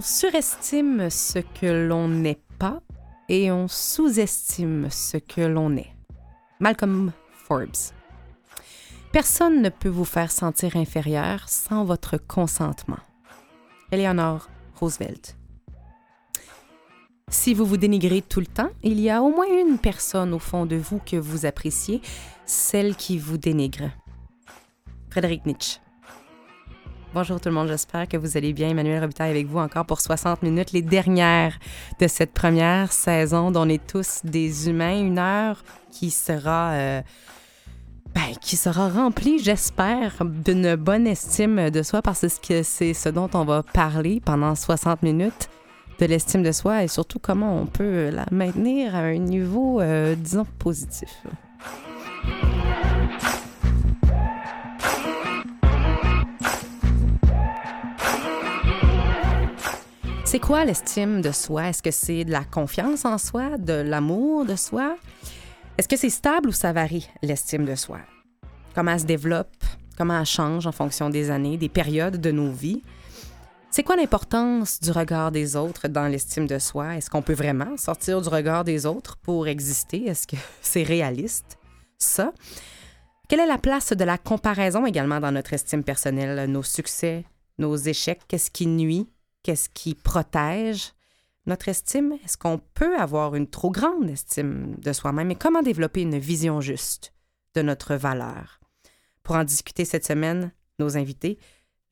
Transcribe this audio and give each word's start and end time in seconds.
On 0.00 0.02
surestime 0.02 1.10
ce 1.10 1.40
que 1.40 1.66
l'on 1.66 2.08
n'est 2.08 2.40
pas 2.58 2.80
et 3.28 3.52
on 3.52 3.68
sous-estime 3.68 4.88
ce 4.88 5.18
que 5.18 5.42
l'on 5.42 5.76
est. 5.76 5.94
Malcolm 6.58 7.12
Forbes. 7.34 7.92
Personne 9.12 9.60
ne 9.60 9.68
peut 9.68 9.90
vous 9.90 10.06
faire 10.06 10.30
sentir 10.32 10.76
inférieur 10.76 11.46
sans 11.50 11.84
votre 11.84 12.16
consentement. 12.16 12.96
Eleanor 13.92 14.48
Roosevelt. 14.76 15.36
Si 17.28 17.52
vous 17.52 17.66
vous 17.66 17.76
dénigrez 17.76 18.22
tout 18.22 18.40
le 18.40 18.46
temps, 18.46 18.70
il 18.82 19.00
y 19.00 19.10
a 19.10 19.20
au 19.20 19.28
moins 19.28 19.48
une 19.48 19.76
personne 19.76 20.32
au 20.32 20.38
fond 20.38 20.64
de 20.64 20.76
vous 20.76 21.00
que 21.04 21.16
vous 21.16 21.44
appréciez, 21.44 22.00
celle 22.46 22.96
qui 22.96 23.18
vous 23.18 23.36
dénigre. 23.36 23.90
Frédéric 25.10 25.44
Nietzsche. 25.44 25.78
Bonjour 27.12 27.40
tout 27.40 27.48
le 27.48 27.56
monde, 27.56 27.66
j'espère 27.66 28.06
que 28.06 28.16
vous 28.16 28.36
allez 28.36 28.52
bien. 28.52 28.68
Emmanuel 28.68 29.00
Robitaille 29.00 29.30
avec 29.30 29.48
vous 29.48 29.58
encore 29.58 29.84
pour 29.84 30.00
60 30.00 30.44
minutes, 30.44 30.70
les 30.70 30.80
dernières 30.80 31.58
de 31.98 32.06
cette 32.06 32.32
première 32.32 32.92
saison 32.92 33.50
dont 33.50 33.62
on 33.62 33.68
est 33.68 33.84
tous 33.84 34.20
des 34.22 34.68
humains. 34.68 34.96
Une 34.96 35.18
heure 35.18 35.64
qui 35.90 36.12
sera, 36.12 36.70
euh, 36.70 37.02
ben, 38.14 38.36
qui 38.40 38.54
sera 38.54 38.88
remplie, 38.88 39.40
j'espère, 39.40 40.24
d'une 40.24 40.76
bonne 40.76 41.08
estime 41.08 41.70
de 41.70 41.82
soi 41.82 42.00
parce 42.00 42.24
que 42.38 42.62
c'est 42.62 42.94
ce 42.94 43.08
dont 43.08 43.28
on 43.34 43.44
va 43.44 43.64
parler 43.64 44.22
pendant 44.24 44.54
60 44.54 45.02
minutes 45.02 45.48
de 45.98 46.06
l'estime 46.06 46.44
de 46.44 46.52
soi 46.52 46.84
et 46.84 46.88
surtout 46.88 47.18
comment 47.18 47.60
on 47.60 47.66
peut 47.66 48.10
la 48.10 48.26
maintenir 48.30 48.94
à 48.94 49.00
un 49.00 49.18
niveau, 49.18 49.80
euh, 49.80 50.14
disons, 50.14 50.46
positif. 50.60 51.10
C'est 60.30 60.38
quoi 60.38 60.64
l'estime 60.64 61.22
de 61.22 61.32
soi? 61.32 61.70
Est-ce 61.70 61.82
que 61.82 61.90
c'est 61.90 62.24
de 62.24 62.30
la 62.30 62.44
confiance 62.44 63.04
en 63.04 63.18
soi, 63.18 63.58
de 63.58 63.72
l'amour 63.72 64.44
de 64.44 64.54
soi? 64.54 64.96
Est-ce 65.76 65.88
que 65.88 65.96
c'est 65.96 66.08
stable 66.08 66.50
ou 66.50 66.52
ça 66.52 66.72
varie, 66.72 67.10
l'estime 67.20 67.64
de 67.64 67.74
soi? 67.74 67.98
Comment 68.72 68.92
elle 68.92 69.00
se 69.00 69.06
développe? 69.06 69.56
Comment 69.98 70.20
elle 70.20 70.26
change 70.26 70.68
en 70.68 70.70
fonction 70.70 71.10
des 71.10 71.32
années, 71.32 71.56
des 71.56 71.68
périodes 71.68 72.20
de 72.20 72.30
nos 72.30 72.52
vies? 72.52 72.84
C'est 73.72 73.82
quoi 73.82 73.96
l'importance 73.96 74.78
du 74.78 74.92
regard 74.92 75.32
des 75.32 75.56
autres 75.56 75.88
dans 75.88 76.06
l'estime 76.06 76.46
de 76.46 76.60
soi? 76.60 76.94
Est-ce 76.94 77.10
qu'on 77.10 77.22
peut 77.22 77.34
vraiment 77.34 77.76
sortir 77.76 78.22
du 78.22 78.28
regard 78.28 78.62
des 78.62 78.86
autres 78.86 79.16
pour 79.16 79.48
exister? 79.48 80.06
Est-ce 80.06 80.28
que 80.28 80.36
c'est 80.62 80.84
réaliste? 80.84 81.58
Ça? 81.98 82.32
Quelle 83.28 83.40
est 83.40 83.46
la 83.46 83.58
place 83.58 83.94
de 83.94 84.04
la 84.04 84.16
comparaison 84.16 84.86
également 84.86 85.18
dans 85.18 85.32
notre 85.32 85.54
estime 85.54 85.82
personnelle? 85.82 86.48
Nos 86.48 86.62
succès, 86.62 87.24
nos 87.58 87.74
échecs, 87.74 88.20
qu'est-ce 88.28 88.52
qui 88.52 88.68
nuit? 88.68 89.08
Qu'est-ce 89.42 89.68
qui 89.70 89.94
protège 89.94 90.92
notre 91.46 91.68
estime? 91.68 92.12
Est-ce 92.24 92.36
qu'on 92.36 92.58
peut 92.74 92.96
avoir 92.98 93.34
une 93.34 93.48
trop 93.48 93.70
grande 93.70 94.08
estime 94.10 94.76
de 94.78 94.92
soi-même? 94.92 95.30
Et 95.30 95.36
comment 95.36 95.62
développer 95.62 96.02
une 96.02 96.18
vision 96.18 96.60
juste 96.60 97.12
de 97.54 97.62
notre 97.62 97.94
valeur? 97.94 98.60
Pour 99.22 99.36
en 99.36 99.44
discuter 99.44 99.84
cette 99.84 100.06
semaine, 100.06 100.52
nos 100.78 100.96
invités, 100.96 101.38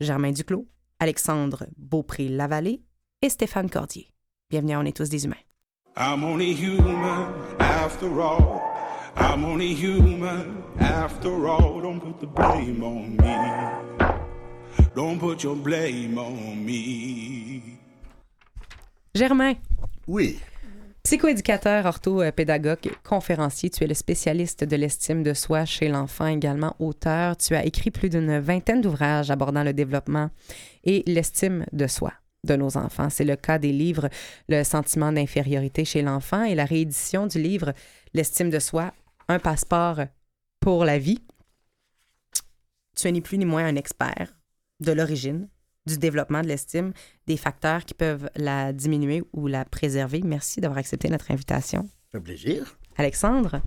Germain 0.00 0.32
Duclos, 0.32 0.66
Alexandre 0.98 1.66
Beaupré-Lavallée 1.76 2.82
et 3.22 3.28
Stéphane 3.28 3.70
Cordier. 3.70 4.12
Bienvenue 4.50 4.75
à 4.75 4.80
On 4.80 4.84
est 4.84 4.97
tous 4.97 5.09
des 5.09 5.25
humains. 5.25 5.36
I'm 5.97 6.22
only 6.22 6.54
human 6.54 7.32
after 7.59 8.20
all. 8.20 8.60
I'm 9.16 9.44
only 9.44 9.75
human 9.75 10.62
after 10.78 11.48
all. 11.48 11.80
Don't 11.80 12.00
put 12.00 12.20
the 12.20 12.26
blame 12.26 12.82
on 12.84 13.16
me. 13.16 14.17
Don't 14.94 15.19
put 15.19 15.43
your 15.43 15.56
blame 15.56 16.19
on 16.19 16.56
me. 16.56 17.62
Germain, 19.15 19.55
Oui. 20.06 20.39
psychoéducateur, 21.03 21.87
orthopédagogue, 21.87 22.91
conférencier, 23.05 23.71
tu 23.71 23.84
es 23.84 23.87
le 23.87 23.94
spécialiste 23.94 24.65
de 24.65 24.77
l'estime 24.77 25.22
de 25.22 25.34
soi 25.34 25.65
chez 25.65 25.89
l'enfant, 25.89 26.27
également 26.27 26.75
auteur. 26.78 27.37
Tu 27.37 27.55
as 27.55 27.65
écrit 27.65 27.91
plus 27.91 28.09
d'une 28.11 28.39
vingtaine 28.39 28.81
d'ouvrages 28.81 29.31
abordant 29.31 29.65
le 29.65 29.72
développement 29.72 30.31
et 30.84 31.03
l'estime 31.06 31.65
de 31.72 31.87
soi 31.87 32.12
de 32.45 32.55
nos 32.56 32.77
enfants. 32.77 33.10
C'est 33.10 33.25
le 33.25 33.37
cas 33.37 33.59
des 33.59 33.72
livres 33.72 34.09
Le 34.49 34.62
sentiment 34.62 35.12
d'infériorité 35.12 35.84
chez 35.84 36.03
l'enfant 36.03 36.45
et 36.45 36.55
la 36.55 36.65
réédition 36.65 37.27
du 37.27 37.41
livre 37.41 37.72
L'estime 38.15 38.50
de 38.50 38.59
soi, 38.59 38.93
un 39.28 39.39
passeport 39.39 40.00
pour 40.60 40.84
la 40.84 40.99
vie. 40.99 41.22
Tu 42.97 43.09
es 43.09 43.12
ni 43.12 43.21
plus 43.21 43.39
ni 43.39 43.45
moins 43.45 43.65
un 43.66 43.77
expert 43.77 44.38
de 44.81 44.93
l'origine, 44.93 45.49
du 45.87 45.99
développement 45.99 46.43
de 46.43 46.49
l'estime, 46.49 46.93
des 47.27 47.37
facteurs 47.37 47.84
qui 47.84 47.94
peuvent 47.94 48.31
la 48.37 48.72
diminuer 48.72 49.22
ou 49.33 49.47
la 49.47 49.65
préserver. 49.65 50.21
Merci 50.25 50.61
d'avoir 50.61 50.78
accepté 50.78 51.09
notre 51.09 51.31
invitation. 51.31 51.89
Un 52.15 52.21
plaisir. 52.21 52.78
Alexandre, 52.97 53.61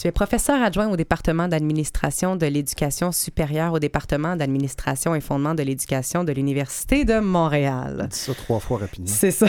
tu 0.00 0.08
es 0.08 0.12
professeur 0.12 0.62
adjoint 0.62 0.88
au 0.88 0.96
département 0.96 1.46
d'administration 1.48 2.36
de 2.36 2.46
l'éducation 2.46 3.12
supérieure 3.12 3.72
au 3.72 3.78
département 3.78 4.36
d'administration 4.36 5.14
et 5.14 5.20
fondement 5.20 5.54
de 5.54 5.62
l'éducation 5.62 6.24
de 6.24 6.32
l'Université 6.32 7.04
de 7.04 7.20
Montréal. 7.20 8.08
Dis 8.10 8.18
ça 8.18 8.34
trois 8.34 8.60
fois 8.60 8.78
rapidement. 8.78 9.08
C'est 9.08 9.30
ça. 9.30 9.46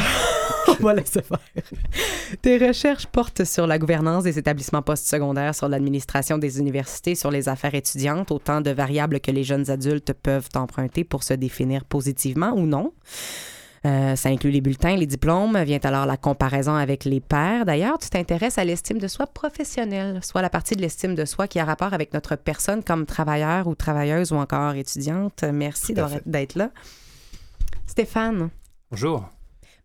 On 0.81 0.85
va 0.85 0.93
laisser 0.93 1.21
faire. 1.21 1.39
Tes 2.41 2.57
recherches 2.57 3.07
portent 3.07 3.43
sur 3.43 3.67
la 3.67 3.77
gouvernance 3.77 4.23
des 4.23 4.37
établissements 4.37 4.81
postsecondaires, 4.81 5.55
sur 5.55 5.69
l'administration 5.69 6.37
des 6.37 6.59
universités, 6.59 7.15
sur 7.15 7.31
les 7.31 7.49
affaires 7.49 7.75
étudiantes, 7.75 8.31
autant 8.31 8.61
de 8.61 8.71
variables 8.71 9.19
que 9.19 9.31
les 9.31 9.43
jeunes 9.43 9.69
adultes 9.69 10.13
peuvent 10.13 10.49
emprunter 10.55 11.03
pour 11.03 11.23
se 11.23 11.33
définir 11.33 11.85
positivement 11.85 12.53
ou 12.53 12.65
non. 12.65 12.93
Euh, 13.83 14.15
ça 14.15 14.29
inclut 14.29 14.51
les 14.51 14.61
bulletins, 14.61 14.95
les 14.95 15.07
diplômes, 15.07 15.57
vient 15.63 15.79
alors 15.81 16.05
la 16.05 16.15
comparaison 16.15 16.75
avec 16.75 17.03
les 17.03 17.19
pairs. 17.19 17.65
D'ailleurs, 17.65 17.97
tu 17.97 18.09
t'intéresses 18.09 18.59
à 18.59 18.63
l'estime 18.63 18.99
de 18.99 19.07
soi 19.07 19.25
professionnelle, 19.25 20.19
soit 20.23 20.43
la 20.43 20.51
partie 20.51 20.75
de 20.75 20.81
l'estime 20.81 21.15
de 21.15 21.25
soi 21.25 21.47
qui 21.47 21.57
a 21.57 21.65
rapport 21.65 21.93
avec 21.93 22.13
notre 22.13 22.35
personne 22.35 22.83
comme 22.83 23.07
travailleur 23.07 23.65
ou 23.65 23.73
travailleuse 23.73 24.31
ou 24.31 24.35
encore 24.35 24.75
étudiante. 24.75 25.43
Merci 25.51 25.95
d'être 26.25 26.55
là. 26.55 26.69
Stéphane, 27.87 28.49
Bonjour. 28.91 29.29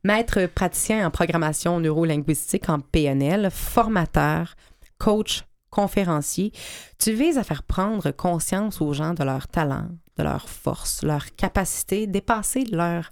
Maître 0.07 0.47
praticien 0.47 1.05
en 1.05 1.11
programmation 1.11 1.81
neurolinguistique 1.81 2.69
en 2.69 2.79
PNL, 2.79 3.51
formateur, 3.51 4.55
coach, 4.99 5.45
conférencier, 5.69 6.53
tu 6.99 7.13
vises 7.13 7.39
à 7.39 7.43
faire 7.43 7.65
prendre 7.65 8.13
conscience 8.13 8.81
aux 8.81 8.93
gens 8.93 9.15
de 9.15 9.25
leurs 9.25 9.49
talents, 9.49 9.89
de 10.17 10.23
leurs 10.23 10.49
forces, 10.49 11.03
leurs 11.03 11.35
capacités, 11.35 12.07
dépasser 12.07 12.65
leurs 12.71 13.11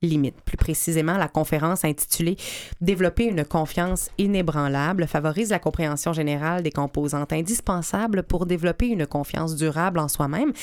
limites. 0.00 0.40
Plus 0.46 0.56
précisément, 0.56 1.18
la 1.18 1.28
conférence 1.28 1.84
intitulée 1.84 2.38
Développer 2.80 3.26
une 3.26 3.44
confiance 3.44 4.08
inébranlable 4.16 5.06
favorise 5.06 5.50
la 5.50 5.58
compréhension 5.58 6.14
générale 6.14 6.62
des 6.62 6.70
composantes 6.70 7.34
indispensables 7.34 8.22
pour 8.22 8.46
développer 8.46 8.86
une 8.86 9.06
confiance 9.06 9.56
durable 9.56 9.98
en 9.98 10.08
soi-même 10.08 10.54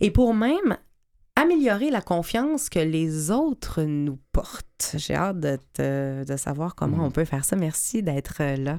et 0.00 0.10
pour 0.10 0.32
même 0.32 0.78
améliorer 1.40 1.90
la 1.90 2.00
confiance 2.00 2.68
que 2.68 2.78
les 2.78 3.30
autres 3.30 3.82
nous 3.82 4.18
portent. 4.32 4.94
J'ai 4.96 5.14
hâte 5.14 5.40
de, 5.40 5.58
te- 5.72 6.24
de 6.24 6.36
savoir 6.36 6.74
comment 6.74 7.04
on 7.04 7.10
peut 7.10 7.24
faire 7.24 7.44
ça. 7.44 7.56
Merci 7.56 8.02
d'être 8.02 8.36
euh, 8.40 8.56
là. 8.56 8.78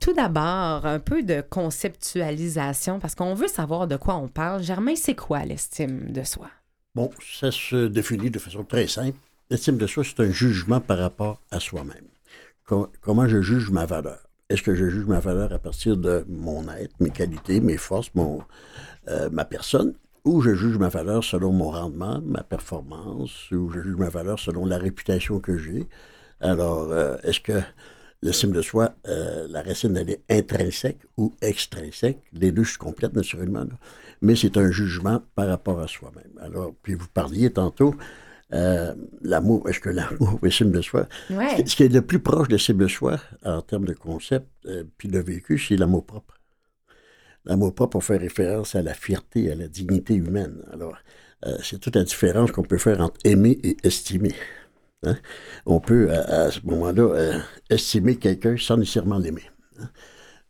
Tout 0.00 0.12
d'abord, 0.12 0.84
un 0.84 0.98
peu 0.98 1.22
de 1.22 1.42
conceptualisation, 1.48 2.98
parce 2.98 3.14
qu'on 3.14 3.34
veut 3.34 3.48
savoir 3.48 3.86
de 3.86 3.96
quoi 3.96 4.16
on 4.16 4.28
parle. 4.28 4.62
Germain, 4.62 4.96
c'est 4.96 5.14
quoi 5.14 5.44
l'estime 5.44 6.10
de 6.10 6.24
soi? 6.24 6.48
Bon, 6.94 7.10
ça 7.38 7.50
se 7.50 7.86
définit 7.86 8.30
de 8.30 8.38
façon 8.38 8.64
très 8.64 8.86
simple. 8.86 9.16
L'estime 9.48 9.78
de 9.78 9.86
soi, 9.86 10.02
c'est 10.04 10.20
un 10.20 10.30
jugement 10.30 10.80
par 10.80 10.98
rapport 10.98 11.40
à 11.50 11.60
soi-même. 11.60 12.08
Com- 12.66 12.88
comment 13.00 13.28
je 13.28 13.40
juge 13.40 13.70
ma 13.70 13.86
valeur? 13.86 14.18
Est-ce 14.50 14.62
que 14.62 14.74
je 14.74 14.88
juge 14.90 15.06
ma 15.06 15.20
valeur 15.20 15.52
à 15.52 15.58
partir 15.58 15.96
de 15.96 16.26
mon 16.28 16.68
être, 16.72 16.94
mes 17.00 17.10
qualités, 17.10 17.60
mes 17.60 17.78
forces, 17.78 18.10
mon, 18.14 18.42
euh, 19.08 19.30
ma 19.30 19.44
personne? 19.44 19.94
Ou 20.24 20.40
je 20.40 20.54
juge 20.54 20.78
ma 20.78 20.88
valeur 20.88 21.24
selon 21.24 21.52
mon 21.52 21.70
rendement, 21.70 22.20
ma 22.24 22.42
performance, 22.44 23.50
ou 23.50 23.70
je 23.70 23.80
juge 23.80 23.96
ma 23.96 24.08
valeur 24.08 24.38
selon 24.38 24.66
la 24.66 24.78
réputation 24.78 25.40
que 25.40 25.58
j'ai? 25.58 25.88
Alors, 26.40 26.90
euh, 26.92 27.16
est-ce 27.24 27.40
que 27.40 27.60
L'estime 28.24 28.52
de 28.52 28.62
soi, 28.62 28.94
euh, 29.08 29.48
la 29.50 29.62
racine, 29.62 29.96
elle 29.96 30.10
est 30.10 30.22
intrinsèque 30.30 31.00
ou 31.16 31.34
extrinsèque? 31.42 32.22
Les 32.32 32.52
deux 32.52 32.62
se 32.64 32.78
complètent 32.78 33.16
naturellement, 33.16 33.66
mais 34.20 34.36
c'est 34.36 34.56
un 34.56 34.70
jugement 34.70 35.20
par 35.34 35.48
rapport 35.48 35.80
à 35.80 35.88
soi-même. 35.88 36.30
Alors, 36.40 36.72
puis 36.82 36.94
vous 36.94 37.08
parliez 37.12 37.50
tantôt, 37.50 37.96
euh, 38.52 38.94
l'amour, 39.22 39.68
est-ce 39.68 39.80
que 39.80 39.90
l'amour 39.90 40.38
est 40.42 40.46
l'estime 40.46 40.70
de 40.70 40.82
soi? 40.82 41.08
Ouais. 41.30 41.66
Ce 41.66 41.74
qui 41.74 41.82
est 41.82 41.88
le 41.88 42.02
plus 42.02 42.20
proche 42.20 42.46
de 42.46 42.52
l'estime 42.52 42.78
de 42.78 42.86
soi, 42.86 43.18
en 43.44 43.60
termes 43.60 43.86
de 43.86 43.94
concept, 43.94 44.46
puis 44.98 45.08
de 45.08 45.18
vécu, 45.18 45.58
c'est 45.58 45.76
l'amour 45.76 46.06
propre. 46.06 46.38
L'amour 47.44 47.74
propre, 47.74 47.96
on 47.96 48.00
fait 48.00 48.16
référence 48.18 48.74
à 48.74 48.82
la 48.82 48.94
fierté, 48.94 49.50
à 49.50 49.54
la 49.54 49.66
dignité 49.68 50.14
humaine. 50.14 50.56
Alors, 50.72 50.96
euh, 51.46 51.56
c'est 51.62 51.80
toute 51.80 51.96
la 51.96 52.04
différence 52.04 52.52
qu'on 52.52 52.62
peut 52.62 52.78
faire 52.78 53.00
entre 53.00 53.18
aimer 53.24 53.58
et 53.64 53.76
estimer. 53.82 54.34
Hein? 55.04 55.16
On 55.66 55.80
peut, 55.80 56.10
à, 56.12 56.42
à 56.44 56.50
ce 56.52 56.60
moment-là, 56.64 57.02
euh, 57.02 57.38
estimer 57.68 58.16
quelqu'un 58.16 58.54
sans 58.56 58.76
nécessairement 58.76 59.18
l'aimer. 59.18 59.42
hein. 59.80 59.88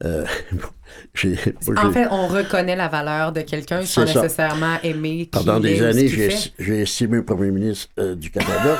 Euh, 0.04 0.24
bon, 0.52 1.74
En 1.76 1.92
fait, 1.92 2.06
on 2.10 2.26
reconnaît 2.26 2.74
la 2.76 2.88
valeur 2.88 3.32
de 3.32 3.40
quelqu'un 3.42 3.82
sans 3.86 4.06
ça. 4.06 4.20
nécessairement 4.22 4.76
aimer. 4.82 5.20
qui 5.26 5.38
pendant 5.38 5.60
des 5.60 5.80
années, 5.82 6.08
j'ai 6.58 6.82
estimé 6.82 7.18
le 7.18 7.24
premier 7.24 7.50
ministre 7.52 7.88
euh, 7.98 8.14
du 8.16 8.30
Canada, 8.30 8.78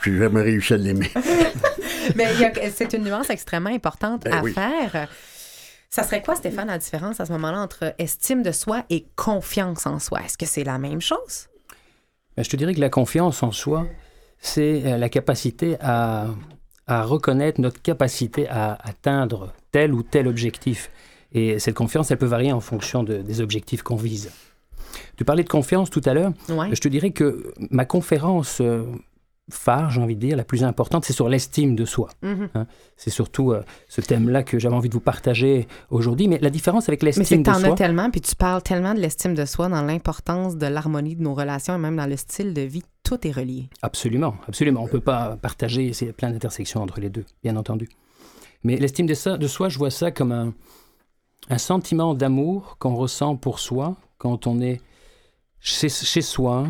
puis 0.00 0.12
j'ai 0.14 0.18
jamais 0.18 0.42
réussi 0.42 0.74
à 0.74 0.76
l'aimer. 0.76 1.10
Mais 2.16 2.26
c'est 2.74 2.92
une 2.92 3.04
nuance 3.04 3.30
extrêmement 3.30 3.70
importante 3.70 4.24
Ben 4.24 4.34
à 4.34 4.42
oui. 4.42 4.52
faire. 4.52 5.08
Ça 5.94 6.02
serait 6.02 6.22
quoi, 6.22 6.34
Stéphane, 6.34 6.66
la 6.66 6.78
différence 6.78 7.20
à 7.20 7.24
ce 7.26 7.30
moment-là 7.34 7.60
entre 7.60 7.94
estime 7.98 8.42
de 8.42 8.50
soi 8.50 8.84
et 8.90 9.06
confiance 9.14 9.86
en 9.86 10.00
soi? 10.00 10.22
Est-ce 10.24 10.36
que 10.36 10.44
c'est 10.44 10.64
la 10.64 10.76
même 10.76 11.00
chose? 11.00 11.46
Ben, 12.36 12.42
Je 12.42 12.50
te 12.50 12.56
dirais 12.56 12.74
que 12.74 12.80
la 12.80 12.90
confiance 12.90 13.44
en 13.44 13.52
soi, 13.52 13.86
c'est 14.40 14.82
euh, 14.86 14.98
la 14.98 15.08
capacité 15.08 15.76
à, 15.80 16.26
à 16.88 17.04
reconnaître 17.04 17.60
notre 17.60 17.80
capacité 17.80 18.48
à 18.48 18.76
atteindre 18.82 19.52
tel 19.70 19.94
ou 19.94 20.02
tel 20.02 20.26
objectif. 20.26 20.90
Et 21.30 21.60
cette 21.60 21.76
confiance, 21.76 22.10
elle 22.10 22.18
peut 22.18 22.26
varier 22.26 22.50
en 22.50 22.58
fonction 22.58 23.04
de- 23.04 23.18
des 23.18 23.40
objectifs 23.40 23.84
qu'on 23.84 23.94
vise. 23.94 24.32
Tu 25.16 25.24
parlais 25.24 25.44
de 25.44 25.48
confiance 25.48 25.90
tout 25.90 26.02
à 26.06 26.12
l'heure. 26.12 26.32
Ouais. 26.48 26.74
Je 26.74 26.80
te 26.80 26.88
dirais 26.88 27.12
que 27.12 27.54
ma 27.70 27.84
conférence 27.84 28.60
euh, 28.60 28.82
phare, 29.50 29.90
j'ai 29.90 30.00
envie 30.00 30.14
de 30.16 30.20
dire, 30.20 30.36
la 30.36 30.44
plus 30.44 30.64
importante, 30.64 31.04
c'est 31.04 31.12
sur 31.12 31.28
l'estime 31.28 31.76
de 31.76 31.84
soi. 31.84 32.08
Mhm. 32.22 32.48
Hein. 32.54 32.66
C'est 32.96 33.10
surtout 33.10 33.52
euh, 33.52 33.62
ce 33.88 34.00
thème-là 34.00 34.42
que 34.42 34.58
j'avais 34.58 34.74
envie 34.74 34.88
de 34.88 34.94
vous 34.94 35.00
partager 35.00 35.68
aujourd'hui. 35.90 36.28
Mais 36.28 36.38
la 36.38 36.50
différence 36.50 36.88
avec 36.88 37.02
Mais 37.02 37.12
c'est 37.12 37.20
l'estime 37.20 37.42
que 37.42 37.50
de 37.50 37.54
t'en 37.54 37.60
soi... 37.60 37.72
as 37.72 37.74
tellement, 37.74 38.10
puis 38.10 38.20
tu 38.20 38.34
parles 38.34 38.62
tellement 38.62 38.94
de 38.94 39.00
l'estime 39.00 39.34
de 39.34 39.44
soi 39.44 39.68
dans 39.68 39.82
l'importance 39.82 40.56
de 40.56 40.66
l'harmonie 40.66 41.16
de 41.16 41.22
nos 41.22 41.34
relations 41.34 41.74
et 41.74 41.78
même 41.78 41.96
dans 41.96 42.06
le 42.06 42.16
style 42.16 42.54
de 42.54 42.62
vie. 42.62 42.82
Tout 43.02 43.26
est 43.26 43.32
relié. 43.32 43.68
Absolument, 43.82 44.34
absolument. 44.48 44.80
On 44.80 44.86
ne 44.86 44.90
peut 44.90 45.00
pas 45.00 45.36
partager, 45.36 45.92
c'est 45.92 46.12
plein 46.12 46.30
d'intersections 46.30 46.82
entre 46.82 47.00
les 47.00 47.10
deux, 47.10 47.26
bien 47.42 47.56
entendu. 47.56 47.88
Mais 48.62 48.76
l'estime 48.76 49.06
de, 49.06 49.36
de 49.36 49.46
soi, 49.46 49.68
je 49.68 49.76
vois 49.76 49.90
ça 49.90 50.10
comme 50.10 50.32
un, 50.32 50.54
un 51.50 51.58
sentiment 51.58 52.14
d'amour 52.14 52.76
qu'on 52.78 52.94
ressent 52.94 53.36
pour 53.36 53.58
soi 53.58 53.96
quand 54.16 54.46
on 54.46 54.62
est 54.62 54.80
chez, 55.60 55.90
chez 55.90 56.22
soi, 56.22 56.68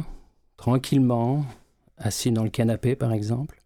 tranquillement, 0.57 1.45
assis 1.99 2.33
dans 2.33 2.45
le 2.45 2.51
canapé 2.51 2.97
par 2.97 3.13
exemple, 3.13 3.61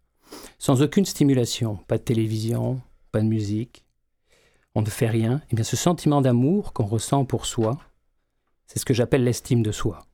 sans 0.57 0.81
aucune 0.81 1.05
stimulation, 1.05 1.77
pas 1.87 1.97
de 1.97 2.03
télévision, 2.03 2.81
pas 3.11 3.21
de 3.21 3.25
musique, 3.25 3.85
on 4.75 4.81
ne 4.81 4.89
fait 4.89 5.07
rien. 5.07 5.41
Et 5.51 5.55
bien 5.55 5.63
ce 5.63 5.75
sentiment 5.75 6.21
d'amour 6.21 6.73
qu'on 6.73 6.85
ressent 6.85 7.25
pour 7.25 7.45
soi, 7.45 7.77
c'est 8.67 8.79
ce 8.79 8.85
que 8.85 8.93
j'appelle 8.93 9.23
l'estime 9.23 9.63
de 9.63 9.71
soi. 9.71 10.05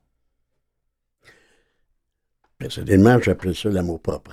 Personnellement, 2.58 3.20
j'appelle 3.20 3.54
ça 3.54 3.68
l'amour 3.68 4.00
propre. 4.00 4.32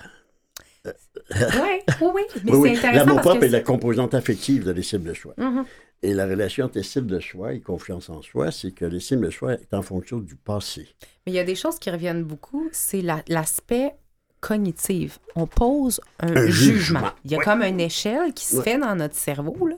Oui, 1.39 1.80
oui, 2.01 2.07
oui. 2.13 2.21
Mais 2.44 2.51
Oui, 2.51 2.57
oui. 2.57 2.69
c'est 2.74 2.77
intéressant 2.80 2.97
L'amour 3.06 3.15
parce 3.15 3.25
propre 3.27 3.39
que 3.41 3.45
est 3.45 3.50
la 3.50 3.62
composante 3.62 4.13
affective 4.13 4.63
de 4.65 4.71
l'estime 4.71 5.03
de 5.03 5.13
soi. 5.13 5.33
Mhm. 5.38 5.65
Et 6.01 6.13
la 6.13 6.25
relation 6.25 6.65
entre 6.65 6.77
estime 6.77 7.07
de 7.07 7.19
soi 7.19 7.53
et 7.53 7.62
confiance 7.62 8.09
en 8.09 8.21
soi, 8.21 8.51
c'est 8.51 8.71
que 8.71 8.85
l'estime 8.85 9.21
de 9.21 9.30
soi 9.30 9.53
est 9.53 9.74
en 9.74 9.81
fonction 9.81 10.18
du 10.18 10.35
passé. 10.35 10.88
Mais 11.25 11.31
il 11.31 11.35
y 11.35 11.39
a 11.39 11.44
des 11.45 11.56
choses 11.56 11.80
qui 11.80 11.89
reviennent 11.89 12.24
beaucoup, 12.24 12.68
c'est 12.74 13.01
la- 13.01 13.24
l'aspect 13.30 13.94
cognitif. 14.41 15.19
On 15.35 15.47
pose 15.47 16.01
un, 16.19 16.35
Un 16.35 16.45
jugement. 16.47 16.51
jugement. 17.00 17.09
Il 17.24 17.31
y 17.31 17.36
a 17.36 17.38
Ouais. 17.38 17.44
comme 17.45 17.62
une 17.63 17.79
échelle 17.79 18.33
qui 18.33 18.45
se 18.45 18.57
Ouais. 18.57 18.63
fait 18.63 18.77
dans 18.77 18.95
notre 18.95 19.15
cerveau, 19.15 19.68
là. 19.68 19.75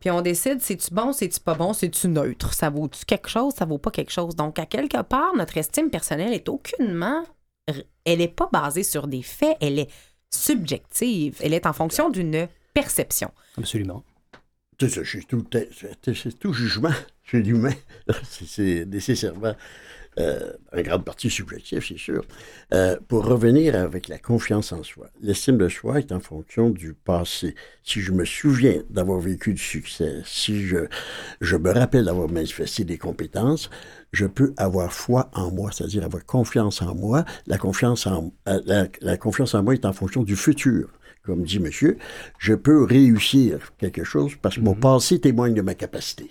Puis 0.00 0.10
on 0.12 0.20
décide, 0.20 0.60
c'est-tu 0.60 0.94
bon, 0.94 1.12
c'est-tu 1.12 1.40
pas 1.40 1.54
bon, 1.54 1.72
c'est-tu 1.72 2.06
neutre, 2.06 2.54
ça 2.54 2.70
vaut-tu 2.70 3.04
quelque 3.04 3.28
chose, 3.28 3.54
ça 3.54 3.64
vaut 3.64 3.78
pas 3.78 3.90
quelque 3.90 4.12
chose? 4.12 4.36
Donc, 4.36 4.60
à 4.60 4.66
quelque 4.66 5.02
part, 5.02 5.34
notre 5.34 5.56
estime 5.56 5.90
personnelle 5.90 6.32
est 6.32 6.48
aucunement... 6.48 7.24
Elle 8.06 8.18
n'est 8.18 8.28
pas 8.28 8.48
basée 8.50 8.82
sur 8.84 9.08
des 9.08 9.20
faits, 9.22 9.56
elle 9.60 9.78
est 9.78 9.90
subjective. 10.30 11.36
Elle 11.40 11.54
est 11.54 11.66
en 11.66 11.72
fonction 11.72 12.10
d'une 12.10 12.48
perception. 12.74 13.30
Absolument. 13.56 14.04
C'est 14.80 16.38
tout, 16.38 16.52
jugement 16.52 16.92
chez 17.24 17.42
l'humain. 17.42 17.74
C'est 18.22 18.84
nécessairement 18.86 19.54
euh, 20.18 20.52
en 20.76 20.80
grande 20.82 21.04
partie 21.04 21.30
subjectif, 21.30 21.86
c'est 21.88 21.98
sûr. 21.98 22.24
Euh, 22.72 22.96
pour 23.08 23.24
revenir 23.24 23.74
avec 23.76 24.08
la 24.08 24.18
confiance 24.18 24.72
en 24.72 24.82
soi, 24.82 25.08
l'estime 25.20 25.58
de 25.58 25.68
soi 25.68 25.98
est 25.98 26.12
en 26.12 26.20
fonction 26.20 26.70
du 26.70 26.94
passé. 26.94 27.54
Si 27.82 28.00
je 28.00 28.12
me 28.12 28.24
souviens 28.24 28.82
d'avoir 28.90 29.20
vécu 29.20 29.54
du 29.54 29.62
succès, 29.62 30.22
si 30.24 30.62
je, 30.62 30.86
je 31.40 31.56
me 31.56 31.70
rappelle 31.70 32.06
d'avoir 32.06 32.28
manifesté 32.28 32.84
des 32.84 32.98
compétences, 32.98 33.70
je 34.12 34.26
peux 34.26 34.54
avoir 34.56 34.92
foi 34.92 35.30
en 35.34 35.50
moi, 35.50 35.70
c'est-à-dire 35.72 36.04
avoir 36.04 36.24
confiance 36.24 36.82
en 36.82 36.94
moi. 36.94 37.24
La 37.46 37.58
confiance 37.58 38.06
en, 38.06 38.32
euh, 38.48 38.60
la, 38.66 38.86
la 39.00 39.16
confiance 39.16 39.54
en 39.54 39.62
moi 39.62 39.74
est 39.74 39.84
en 39.84 39.92
fonction 39.92 40.22
du 40.22 40.36
futur. 40.36 40.88
Comme 41.22 41.42
dit 41.42 41.58
monsieur, 41.60 41.98
je 42.38 42.54
peux 42.54 42.84
réussir 42.84 43.72
quelque 43.78 44.02
chose 44.02 44.32
parce 44.40 44.56
que 44.56 44.60
mon 44.62 44.74
passé 44.74 45.20
témoigne 45.20 45.54
de 45.54 45.60
ma 45.60 45.74
capacité. 45.74 46.30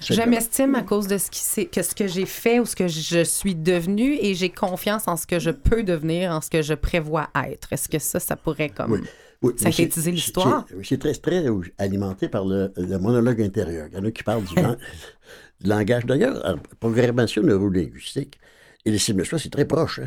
Je 0.00 0.22
m'estime 0.22 0.74
à 0.74 0.82
cause 0.82 1.06
de 1.06 1.18
ce, 1.18 1.30
qui 1.30 1.68
que 1.68 1.82
ce 1.82 1.94
que 1.94 2.06
j'ai 2.06 2.26
fait 2.26 2.60
ou 2.60 2.66
ce 2.66 2.76
que 2.76 2.88
je 2.88 3.24
suis 3.24 3.54
devenu 3.54 4.14
et 4.20 4.34
j'ai 4.34 4.50
confiance 4.50 5.08
en 5.08 5.16
ce 5.16 5.26
que 5.26 5.38
je 5.38 5.50
peux 5.50 5.82
devenir, 5.82 6.32
en 6.32 6.40
ce 6.40 6.50
que 6.50 6.62
je 6.62 6.74
prévois 6.74 7.28
être. 7.48 7.72
Est-ce 7.72 7.88
que 7.88 7.98
ça, 7.98 8.20
ça 8.20 8.36
pourrait 8.36 8.70
comme... 8.70 8.92
Oui. 8.92 9.00
Oui, 9.42 9.52
Synthétiser 9.58 10.12
l'histoire? 10.12 10.64
c'est- 10.68 10.74
oui, 10.74 10.86
C'est 10.88 10.98
très, 10.98 11.12
très 11.12 11.44
alimenté 11.76 12.28
par 12.28 12.46
le, 12.46 12.72
le 12.76 12.98
monologue 12.98 13.42
intérieur. 13.42 13.86
Il 13.92 13.96
y 13.96 14.00
en 14.00 14.04
a 14.04 14.10
qui 14.10 14.22
parlent 14.22 14.44
du, 14.44 14.54
lang- 14.62 14.78
du 15.60 15.68
langage. 15.68 16.06
D'ailleurs, 16.06 16.42
en 16.46 16.56
programmation 16.80 17.42
neurolinguistique, 17.42 18.38
et 18.86 18.90
l'estime 18.90 19.16
de 19.18 19.24
soi, 19.24 19.38
c'est 19.38 19.50
très 19.50 19.66
proche. 19.66 19.98
hein. 19.98 20.06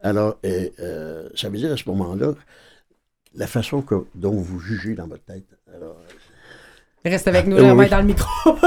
Alors, 0.00 0.38
euh, 0.44 0.68
euh, 0.80 1.28
ça 1.36 1.48
veut 1.48 1.58
dire 1.58 1.72
à 1.72 1.76
ce 1.76 1.88
moment-là, 1.88 2.34
la 3.34 3.46
façon 3.46 3.82
que- 3.82 4.06
dont 4.14 4.32
vous 4.40 4.58
jugez 4.58 4.94
dans 4.94 5.06
votre 5.06 5.24
tête. 5.24 5.46
Alors, 5.74 5.96
Reste 7.08 7.28
avec 7.28 7.46
nous, 7.46 7.56
Oui, 7.56 7.62
Germain 7.62 7.84
oui. 7.84 7.90
dans 7.90 7.98
le 7.98 8.04
micro. 8.04 8.56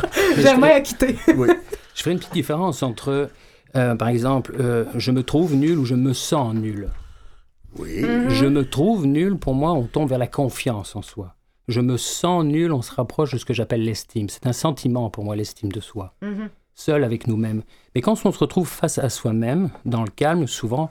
Germain 0.38 0.68
a 0.68 0.80
quitté. 0.80 1.16
Oui. 1.36 1.48
Je 1.94 2.02
ferai 2.02 2.12
une 2.12 2.18
petite 2.18 2.32
différence 2.32 2.82
entre, 2.82 3.30
euh, 3.76 3.94
par 3.96 4.08
exemple, 4.08 4.54
euh, 4.60 4.84
je 4.94 5.10
me 5.10 5.22
trouve 5.22 5.54
nul 5.54 5.78
ou 5.78 5.84
je 5.84 5.94
me 5.96 6.12
sens 6.12 6.54
nul. 6.54 6.88
Oui. 7.78 8.04
Je 8.28 8.46
me 8.46 8.68
trouve 8.68 9.06
nul, 9.06 9.36
pour 9.36 9.54
moi, 9.54 9.72
on 9.72 9.84
tombe 9.84 10.08
vers 10.08 10.18
la 10.18 10.26
confiance 10.26 10.94
en 10.94 11.02
soi. 11.02 11.34
Je 11.68 11.80
me 11.80 11.96
sens 11.96 12.44
nul, 12.44 12.72
on 12.72 12.82
se 12.82 12.92
rapproche 12.92 13.32
de 13.32 13.38
ce 13.38 13.44
que 13.44 13.54
j'appelle 13.54 13.84
l'estime. 13.84 14.28
C'est 14.28 14.46
un 14.46 14.52
sentiment 14.52 15.10
pour 15.10 15.24
moi, 15.24 15.36
l'estime 15.36 15.70
de 15.70 15.80
soi. 15.80 16.14
Seul 16.74 17.04
avec 17.04 17.26
nous-mêmes. 17.26 17.62
Mais 17.94 18.00
quand 18.00 18.12
on 18.24 18.32
se 18.32 18.38
retrouve 18.38 18.68
face 18.68 18.98
à 18.98 19.08
soi-même, 19.08 19.70
dans 19.84 20.02
le 20.02 20.10
calme, 20.10 20.46
souvent, 20.46 20.90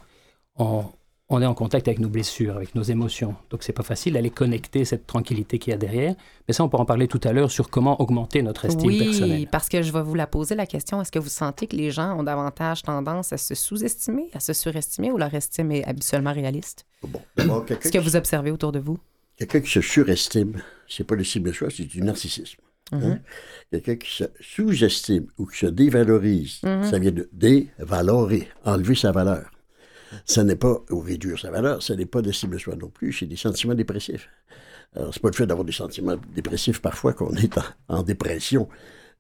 on, 0.58 0.84
on 1.32 1.42
est 1.42 1.46
en 1.46 1.54
contact 1.54 1.88
avec 1.88 2.00
nos 2.00 2.10
blessures, 2.10 2.56
avec 2.56 2.74
nos 2.74 2.82
émotions. 2.82 3.36
Donc 3.52 3.62
c'est 3.64 3.74
pas 3.74 3.84
facile 3.84 4.14
d'aller 4.14 4.32
connecter 4.32 4.84
cette 4.86 5.06
tranquillité 5.06 5.60
qu'il 5.60 5.72
y 5.72 5.74
a 5.74 5.78
derrière. 5.78 6.16
Mais 6.48 6.54
ça, 6.54 6.64
on 6.64 6.70
pourra 6.70 6.84
en 6.84 6.86
parler 6.88 7.08
tout 7.08 7.22
à 7.24 7.32
l'heure 7.34 7.52
sur 7.52 7.70
comment 7.70 8.02
augmenter 8.02 8.42
notre 8.42 8.66
estime 8.66 8.88
Oui, 8.88 9.00
personnelle. 9.00 9.48
parce 9.52 9.70
que 9.70 9.82
je 9.84 9.92
vais 9.94 10.02
vous 10.02 10.16
la 10.16 10.26
poser 10.26 10.56
la 10.56 10.66
question. 10.66 11.00
Est-ce 11.02 11.12
que 11.12 11.20
vous 11.20 11.30
sentez 11.30 11.68
que 11.68 11.76
les 11.76 11.92
gens 11.92 12.18
ont 12.20 12.24
davantage 12.24 12.82
tendance 12.82 13.32
à 13.32 13.38
se 13.38 13.54
sous-estimer, 13.54 14.30
à 14.34 14.40
se 14.40 14.54
surestimer 14.54 15.12
ou 15.12 15.18
leur 15.18 15.34
estime 15.34 15.72
est 15.72 15.86
habituellement 15.86 16.34
réaliste? 16.34 16.86
Bon, 17.04 17.22
d'abord, 17.38 17.64
Ce 17.82 17.90
que 17.92 18.00
vous 18.00 18.16
observez 18.16 18.50
autour 18.52 18.72
de 18.72 18.80
vous? 18.80 18.98
quelqu'un 19.38 19.62
qui 19.62 19.72
se 19.72 19.80
surestime, 19.82 20.62
c'est 20.88 21.06
pas 21.06 21.16
l'estime 21.16 21.44
de 21.44 21.52
soi, 21.54 21.70
c'est 21.70 21.86
du 21.86 22.02
narcissisme. 22.02 22.60
Hein? 22.92 23.20
Quelqu'un 23.72 23.96
qui 23.96 24.12
se 24.12 24.24
sous-estime 24.42 25.28
ou 25.38 25.46
qui 25.46 25.60
se 25.60 25.68
dévalorise, 25.68 26.60
ça 26.62 26.98
vient 27.00 27.12
de 27.12 27.30
dévalorer, 27.32 28.48
enlever 28.66 28.96
sa 28.96 29.12
valeur. 29.12 29.50
Ce 30.26 30.42
n'est 30.42 30.56
pas, 30.56 30.78
ou 30.90 31.00
réduire 31.00 31.40
sa 31.40 31.52
valeur, 31.52 31.82
ce 31.84 31.94
n'est 31.94 32.06
pas 32.06 32.22
d'estime 32.22 32.52
de 32.52 32.58
soi 32.58 32.76
non 32.76 32.90
plus, 32.90 33.14
c'est 33.14 33.26
des 33.26 33.36
sentiments 33.36 33.76
dépressifs. 33.76 34.30
Alors, 34.96 35.14
c'est 35.14 35.22
pas 35.22 35.30
le 35.30 35.36
fait 35.36 35.46
d'avoir 35.46 35.66
des 35.66 35.72
sentiments 35.72 36.16
dépressifs 36.34 36.82
parfois 36.82 37.14
qu'on 37.14 37.34
est 37.36 37.58
en, 37.58 37.64
en 38.00 38.04
dépression, 38.04 38.68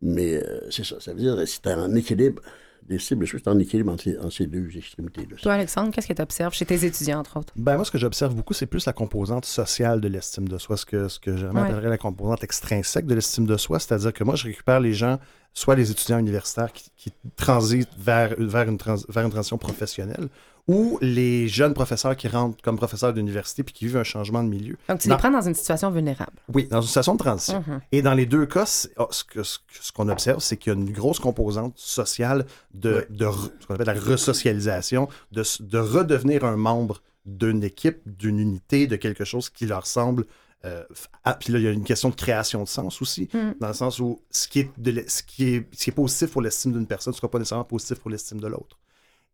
mais 0.02 0.36
euh, 0.44 0.62
c'est 0.72 0.84
ça, 0.86 1.00
ça 1.00 1.14
veut 1.14 1.20
dire 1.20 1.36
que 1.36 1.46
c'est 1.46 1.68
en 1.68 1.94
équilibre, 1.94 2.42
l'estime 2.88 3.20
de 3.20 3.26
soi, 3.28 3.38
c'est 3.44 3.50
en 3.52 3.60
équilibre 3.60 3.92
entre, 3.92 4.04
ces- 4.06 4.18
entre 4.18 4.32
ces 4.34 4.48
deux 4.48 4.68
extrémités-là. 4.76 5.36
Toi, 5.44 5.54
Alexandre, 5.54 5.92
qu'est-ce 5.94 6.08
que 6.08 6.14
tu 6.14 6.22
observes 6.24 6.54
chez 6.56 6.66
tes 6.66 6.84
étudiants, 6.86 7.20
entre 7.20 7.38
autres? 7.38 7.54
Ben, 7.56 7.76
moi, 7.76 7.86
ce 7.86 7.92
que 7.92 8.00
j'observe 8.00 8.34
beaucoup, 8.34 8.56
c'est 8.56 8.66
plus 8.66 8.84
la 8.88 8.94
composante 8.94 9.46
sociale 9.46 10.02
de 10.02 10.08
l'estime 10.08 10.48
de 10.48 10.58
soi, 10.58 10.76
ce 10.76 10.86
que, 10.88 11.08
ce 11.08 11.20
que 11.20 11.38
j'aimerais 11.38 11.54
Ouais. 11.62 11.68
appellerais 11.68 11.90
la 11.90 11.98
composante 12.00 12.44
extrinsèque 12.44 13.06
de 13.06 13.14
l'estime 13.14 13.46
de 13.46 13.58
soi, 13.58 13.80
c'est-à-dire 13.80 14.12
que 14.12 14.24
moi, 14.24 14.36
je 14.36 14.46
récupère 14.46 14.80
les 14.80 14.94
gens, 14.94 15.20
soit 15.54 15.76
les 15.76 15.92
étudiants 15.92 16.18
universitaires 16.18 16.72
qui, 16.74 16.90
qui 16.98 17.12
transitent 17.36 17.90
vers, 18.00 18.34
vers, 18.40 18.68
une 18.68 18.78
trans- 18.80 18.96
vers 19.08 19.24
une 19.26 19.32
transition 19.32 19.60
professionnelle, 19.60 20.30
ou 20.70 21.00
les 21.02 21.48
jeunes 21.48 21.74
professeurs 21.74 22.16
qui 22.16 22.28
rentrent 22.28 22.62
comme 22.62 22.78
professeurs 22.78 23.12
d'université 23.14 23.64
puis 23.64 23.74
qui 23.74 23.86
vivent 23.86 23.98
un 23.98 24.04
changement 24.04 24.44
de 24.44 24.50
milieu. 24.50 24.78
Donc, 24.88 25.00
tu 25.00 25.08
Dans- 25.08 25.16
les 25.16 25.20
prends 25.20 25.32
dans 25.32 25.42
une 25.42 25.56
situation 25.56 25.90
vulnérable. 25.90 26.32
Oui, 26.54 26.68
dans 26.70 26.80
une 26.82 26.88
situation 26.88 27.14
de 27.14 27.20
transition. 27.20 27.64
Mhm. 27.68 27.82
Et 27.92 28.02
dans 28.04 28.14
les 28.14 28.26
deux 28.28 28.46
cas, 28.46 28.88
oh, 28.98 29.08
ce 29.12 29.92
qu'on 29.94 30.10
observe, 30.10 30.40
c'est 30.42 30.58
qu'il 30.58 30.72
y 30.72 30.76
a 30.76 30.80
une 30.80 30.92
grosse 30.92 31.20
composante 31.20 31.74
sociale 31.78 32.46
de, 32.74 33.08
de 33.10 33.26
re- 33.26 33.50
ce 33.60 33.66
qu'on 33.66 33.74
appelle 33.76 33.88
la 33.88 34.00
resocialisation, 34.00 35.08
de, 35.32 35.78
redevenir 35.78 36.44
un 36.46 36.56
membre 36.56 37.02
d'une 37.26 37.64
équipe, 37.64 38.00
d'une 38.06 38.40
unité, 38.40 38.88
de 38.88 38.96
quelque 38.96 39.26
chose 39.26 39.50
qui 39.50 39.66
leur 39.66 39.86
semble. 39.88 40.26
euh, 40.66 40.84
ah, 41.24 41.36
puis 41.36 41.54
là, 41.54 41.60
il 41.60 41.64
y 41.64 41.68
a 41.68 41.72
une 41.72 41.86
question 41.86 42.10
de 42.10 42.16
création 42.16 42.62
de 42.64 42.68
sens 42.68 43.02
aussi, 43.02 43.30
Mhm. 43.34 43.56
dans 43.62 43.70
le 43.70 43.74
sens 43.74 43.98
où 44.00 44.20
ce 44.30 44.46
qui 44.50 44.60
est, 44.60 44.70
de 44.78 44.92
l'e- 44.92 45.06
ce 45.08 45.24
qui 45.24 45.56
est, 45.56 45.66
ce 45.74 45.86
qui 45.86 45.90
est 45.90 45.94
positif 45.94 46.32
pour 46.32 46.42
l'estime 46.42 46.74
d'une 46.74 46.86
personne 46.86 47.12
ne 47.14 47.16
sera 47.16 47.30
pas 47.32 47.40
nécessairement 47.40 47.64
positif 47.64 47.98
pour 48.00 48.10
l'estime 48.12 48.42
de 48.42 48.48
l'autre. 48.48 48.78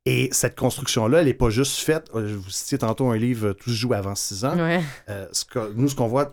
Et 0.07 0.29
cette 0.31 0.55
construction-là, 0.55 1.19
elle 1.21 1.25
n'est 1.25 1.33
pas 1.33 1.49
juste 1.49 1.77
faite. 1.77 2.09
euh, 2.13 2.27
Je 2.27 2.35
vous 2.35 2.49
citais 2.51 2.77
tantôt 2.79 3.09
un 3.09 3.17
livre, 3.17 3.53
Tout 3.53 3.71
se 3.71 3.75
joue 3.75 3.93
avant 3.93 4.13
6 4.15 4.45
ans. 4.45 4.55
Ouais. 4.55 4.83
Euh, 5.09 5.27
ce 5.31 5.45
que- 5.45 5.73
nous, 5.73 5.89
ce 5.89 5.95
qu'on 5.95 6.07
voit 6.07 6.31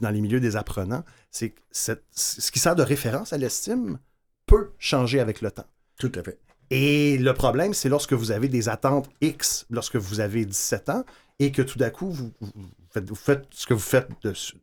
dans 0.00 0.10
les 0.10 0.20
milieux 0.20 0.40
des 0.40 0.56
apprenants, 0.56 1.04
c'est 1.30 1.50
que 1.50 1.60
cette- 1.70 2.04
ce 2.12 2.50
qui 2.50 2.58
sert 2.58 2.74
de 2.74 2.82
référence 2.82 3.32
à 3.32 3.38
l'estime 3.38 3.98
peut 4.46 4.72
changer 4.78 5.20
avec 5.20 5.40
le 5.42 5.50
temps. 5.52 5.66
Tout 5.98 6.10
à 6.16 6.22
fait. 6.24 6.38
Et 6.70 7.18
le 7.18 7.32
problème, 7.34 7.72
c'est 7.72 7.88
lorsque 7.88 8.14
vous 8.14 8.32
avez 8.32 8.48
des 8.48 8.68
attentes 8.68 9.08
X, 9.20 9.66
lorsque 9.70 9.96
vous 9.96 10.18
avez 10.20 10.44
17 10.44 10.88
ans, 10.88 11.04
et 11.38 11.52
que 11.52 11.62
tout 11.62 11.78
d'un 11.78 11.90
coup, 11.90 12.10
vous, 12.10 12.32
vous 12.40 12.50
faites, 12.90 13.08
vous 13.08 13.14
faites 13.14 13.44
ce 13.50 13.66
que 13.66 13.74
vous 13.74 13.80
faites 13.80 14.08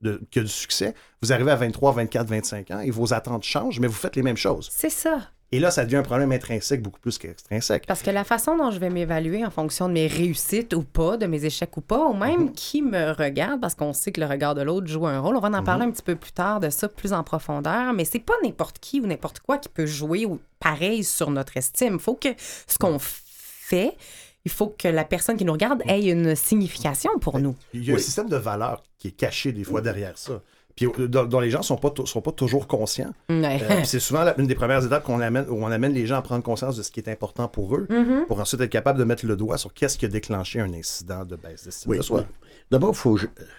de- 0.02 0.22
qui 0.30 0.40
a 0.40 0.42
du 0.42 0.48
succès, 0.50 0.94
vous 1.22 1.32
arrivez 1.32 1.52
à 1.52 1.56
23, 1.56 1.92
24, 1.94 2.28
25 2.28 2.72
ans, 2.72 2.80
et 2.80 2.90
vos 2.92 3.14
attentes 3.14 3.44
changent, 3.44 3.80
mais 3.80 3.88
vous 3.88 3.94
faites 3.94 4.16
les 4.16 4.24
mêmes 4.24 4.38
choses. 4.38 4.70
C'est 4.72 4.90
ça. 4.90 5.30
Et 5.54 5.60
là, 5.60 5.70
ça 5.70 5.84
devient 5.84 5.98
un 5.98 6.04
problème 6.04 6.32
intrinsèque 6.32 6.82
beaucoup 6.82 7.00
plus 7.02 7.18
qu'extrinsèque. 7.18 7.86
Parce 7.86 8.02
que 8.02 8.10
la 8.10 8.24
façon 8.24 8.56
dont 8.56 8.72
je 8.72 8.80
vais 8.80 8.90
m'évaluer 8.90 9.46
en 9.46 9.52
fonction 9.52 9.90
de 9.90 9.94
mes 9.94 10.08
réussites 10.08 10.74
ou 10.74 10.84
pas, 10.84 11.18
de 11.18 11.26
mes 11.26 11.44
échecs 11.44 11.76
ou 11.76 11.82
pas, 11.82 12.06
ou 12.08 12.14
même 12.14 12.44
Mhm. 12.46 12.52
qui 12.54 12.82
me 12.82 13.12
regarde, 13.12 13.60
parce 13.60 13.76
qu'on 13.76 13.92
sait 13.92 14.14
que 14.14 14.22
le 14.22 14.28
regard 14.28 14.56
de 14.56 14.62
l'autre 14.62 14.88
joue 14.88 15.08
un 15.08 15.20
rôle. 15.20 15.36
On 15.36 15.42
va 15.42 15.50
en 15.50 15.52
Mhm. 15.52 15.64
parler 15.66 15.86
un 15.86 15.92
petit 15.92 16.04
peu 16.04 16.16
plus 16.16 16.32
tard 16.32 16.62
de 16.62 16.70
ça 16.70 16.88
plus 16.88 17.12
en 17.12 17.24
profondeur, 17.24 17.92
mais 17.92 18.06
c'est 18.06 18.20
pas 18.20 18.34
n'importe 18.44 18.80
qui 18.80 19.02
ou 19.02 19.08
n'importe 19.08 19.42
quoi 19.42 19.58
qui 19.58 19.68
peut 19.68 19.86
jouer 19.86 20.26
ou 20.26 20.40
pareil 20.60 21.04
sur 21.04 21.30
notre 21.32 21.58
estime. 21.58 21.96
Il 21.96 22.00
faut 22.00 22.16
que 22.16 22.30
ce 22.68 22.78
qu'on 22.78 22.98
fait, 23.00 23.98
il 24.46 24.52
faut 24.52 24.68
que 24.68 24.88
la 24.88 25.04
personne 25.04 25.36
qui 25.36 25.44
nous 25.44 25.52
regarde 25.54 25.82
ait 25.86 26.10
une 26.10 26.34
signification 26.36 27.12
pour 27.20 27.40
nous. 27.40 27.56
Il 27.74 27.84
y 27.84 27.92
a 27.92 27.96
un 27.96 28.00
système 28.00 28.30
de 28.30 28.38
valeurs 28.38 28.84
qui 28.98 29.10
est 29.10 29.12
caché 29.12 29.52
des 29.52 29.66
fois 29.66 29.82
derrière 29.82 30.18
ça. 30.18 30.42
Puis 30.76 30.86
euh, 31.00 31.08
dont, 31.08 31.26
dont 31.26 31.40
les 31.40 31.50
gens 31.50 31.60
ne 31.60 31.64
sont, 31.64 31.78
pas 31.78 31.94
sont 32.06 32.22
pas 32.22 32.32
toujours 32.32 32.68
conscients. 32.68 33.14
Ouais. 33.30 33.60
Euh, 33.70 33.82
c'est 33.84 34.00
souvent 34.00 34.24
la- 34.24 34.40
une 34.40 34.48
des 34.48 34.56
premières 34.56 34.86
étapes 34.86 35.04
qu'on 35.04 35.20
amène, 35.22 35.46
où 35.50 35.56
on 35.64 35.68
amène 35.72 35.94
les 35.94 36.06
gens 36.06 36.16
à 36.18 36.22
prendre 36.22 36.44
conscience 36.44 36.78
de 36.78 36.84
ce 36.84 36.92
qui 36.92 37.00
est 37.00 37.10
important 37.10 37.48
pour 37.48 37.76
eux, 37.76 37.88
Mhm. 37.90 38.26
pour 38.28 38.40
ensuite 38.40 38.62
être 38.62 38.70
capable 38.72 38.98
de 39.00 39.04
mettre 39.04 39.26
le 39.26 39.36
doigt 39.36 39.58
sur 39.58 39.74
qu'est-ce 39.74 39.98
qui 39.98 40.06
a 40.06 40.10
déclenché 40.10 40.60
un 40.60 40.74
incident 40.74 41.26
de 41.26 41.36
baisse 41.36 41.64
d'estime 41.66 41.92
Oui, 41.92 41.98
de 41.98 42.04
soi. 42.04 42.20
oui. 42.22 42.26
D'abord, 42.72 42.92
il 42.92 42.98
faut, 42.98 43.18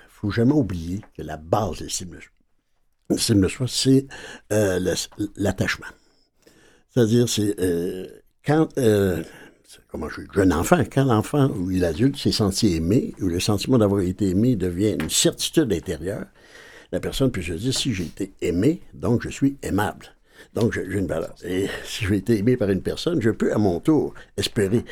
faut 0.09 0.31
jamais 0.31 0.53
oublier 0.53 1.01
que 1.17 1.23
la 1.23 1.37
base 1.37 1.79
de 1.79 1.85
l'estime 1.85 2.11
de 2.11 2.21
soi, 2.21 2.31
l'estime 3.11 3.41
de 3.41 3.49
soi, 3.49 3.67
c'est 3.69 4.07
euh, 4.53 4.79
le- 4.81 5.29
l'attachement. 5.37 5.87
C'est-à-dire, 6.91 7.29
c'est 7.29 7.55
euh, 7.61 8.07
quand, 8.45 8.69
euh, 8.79 9.23
c'est- 9.67 9.81
comment 9.91 10.09
je 10.09 10.21
dis, 10.23 10.27
jeune 10.35 10.53
enfant, 10.53 10.83
quand 10.93 11.05
l'enfant 11.05 11.49
ou 11.51 11.69
l'adulte 11.71 12.17
s'est 12.17 12.33
senti 12.33 12.75
aimé, 12.77 13.15
ou 13.21 13.27
le 13.29 13.41
sentiment 13.41 13.79
d'avoir 13.79 14.03
été 14.03 14.29
aimé 14.29 14.57
devient 14.57 14.97
une 15.01 15.11
certitude 15.11 15.73
intérieure, 15.73 16.27
la 16.93 17.01
personne 17.01 17.31
peut 17.33 17.43
se 17.43 17.53
dire, 17.55 17.75
si 17.75 17.93
j'ai 17.95 18.05
été 18.05 18.33
aimé, 18.41 18.81
donc 18.95 19.23
je 19.23 19.31
suis 19.31 19.57
aimable. 19.63 20.07
Donc, 20.55 20.73
j'ai 20.75 20.83
une 20.85 21.07
valeur. 21.07 21.35
Et 21.45 21.67
si 21.85 22.05
j'ai 22.05 22.17
été 22.17 22.37
aimé 22.39 22.57
par 22.57 22.69
une 22.69 22.83
personne, 22.83 23.23
je 23.23 23.31
peux 23.31 23.53
à 23.55 23.59
mon 23.59 23.81
tour 23.81 24.13
espérer 24.37 24.85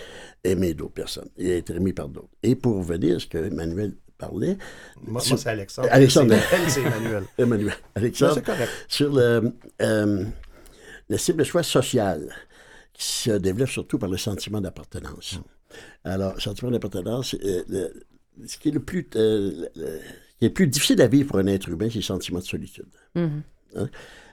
aimer 0.45 0.75
d'autres 0.75 0.95
personnes 0.95 1.29
et 1.37 1.59
être 1.59 1.71
aimé 1.71 1.93
par 1.93 2.09
d'autres. 2.09 2.29
Et 2.43 2.55
pour 2.55 2.77
revenir 2.79 3.17
à 3.17 3.19
ce 3.19 3.27
que 3.27 3.39
Emmanuel 3.39 3.95
parlait, 4.17 4.57
Moi, 5.03 5.21
c'est 5.21 5.47
Alexandre. 5.47 5.89
Alexandre. 5.91 6.35
C'est- 6.69 6.81
Emmanuel. 6.83 7.25
Emmanuel, 7.39 7.75
Alexandre, 7.95 8.41
correct. 8.43 8.71
sur 8.89 9.13
le, 9.13 9.53
euh, 9.83 10.25
l'estime 11.09 11.37
de 11.37 11.45
soi 11.45 11.63
sociale, 11.63 12.33
qui 12.93 13.05
se 13.05 13.31
développe 13.33 13.71
surtout 13.71 13.99
par 13.99 14.09
le 14.09 14.17
sentiment 14.19 14.61
d'appartenance. 14.61 15.41
Alors, 16.05 16.35
le 16.35 16.41
sentiment 16.41 16.71
d'appartenance, 16.71 17.35
euh, 17.45 17.63
le- 17.69 17.93
ce 18.47 18.57
qui 18.57 18.69
est 18.69 18.73
le 18.73 18.81
plus, 18.81 19.09
euh, 19.17 19.51
le- 19.75 19.83
le- 19.83 20.01
qui 20.41 20.47
est 20.47 20.51
plus 20.51 20.67
difficile 20.67 21.01
à 21.03 21.07
vivre 21.07 21.29
pour 21.29 21.39
un 21.39 21.47
être 21.47 21.69
humain, 21.69 21.89
c'est 21.91 21.97
le 21.97 22.03
sentiment 22.03 22.39
de 22.39 22.45
solitude. 22.45 22.89
Mhm. 23.15 23.43
Hein? 23.77 23.89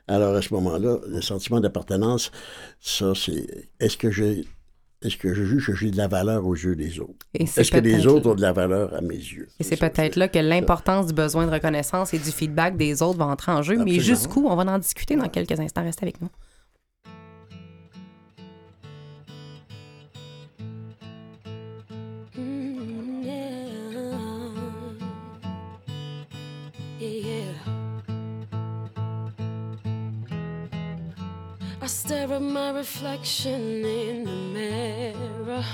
Alors, 0.07 0.33
à 0.33 0.41
ce 0.41 0.53
moment-là, 0.53 0.99
le 1.05 1.21
sentiment 1.21 1.59
d'appartenance, 1.59 2.31
ça, 2.79 3.13
c'est 3.13 3.69
est-ce 3.79 3.97
que 3.97 4.09
j'ai. 4.09 4.45
Est-ce 5.03 5.15
que 5.15 5.31
je 5.31 5.43
juge 5.43 5.67
que 5.67 5.75
j'ai 5.75 5.91
de 5.91 5.97
la 5.97 6.07
valeur 6.07 6.47
aux 6.47 6.55
yeux 6.55 6.75
des 6.75 6.99
autres? 6.99 7.27
Est-ce 7.35 7.69
que 7.69 7.77
les 7.77 8.07
autres 8.07 8.31
ont 8.31 8.33
de 8.33 8.41
la 8.41 8.51
valeur 8.51 8.95
à 8.95 9.01
mes 9.01 9.13
yeux? 9.13 9.47
Et 9.59 9.63
c'est 9.63 9.77
peut-être 9.77 10.15
là 10.15 10.27
que 10.27 10.39
l'importance 10.39 11.05
du 11.05 11.13
besoin 11.13 11.45
de 11.45 11.51
reconnaissance 11.51 12.15
et 12.15 12.17
du 12.17 12.31
feedback 12.31 12.77
des 12.77 13.03
autres 13.03 13.19
va 13.19 13.25
entrer 13.25 13.51
en 13.51 13.61
jeu. 13.61 13.77
Mais 13.83 13.99
jusqu'où, 13.99 14.47
on 14.47 14.55
va 14.55 14.63
en 14.63 14.79
discuter 14.79 15.15
dans 15.15 15.29
quelques 15.29 15.59
instants. 15.59 15.83
Restez 15.83 16.05
avec 16.05 16.19
nous. 16.19 16.29
Stare 32.07 32.31
at 32.31 32.41
my 32.41 32.71
reflection 32.71 33.83
in 33.83 34.23
the 34.23 34.31
mirror. 34.55 35.65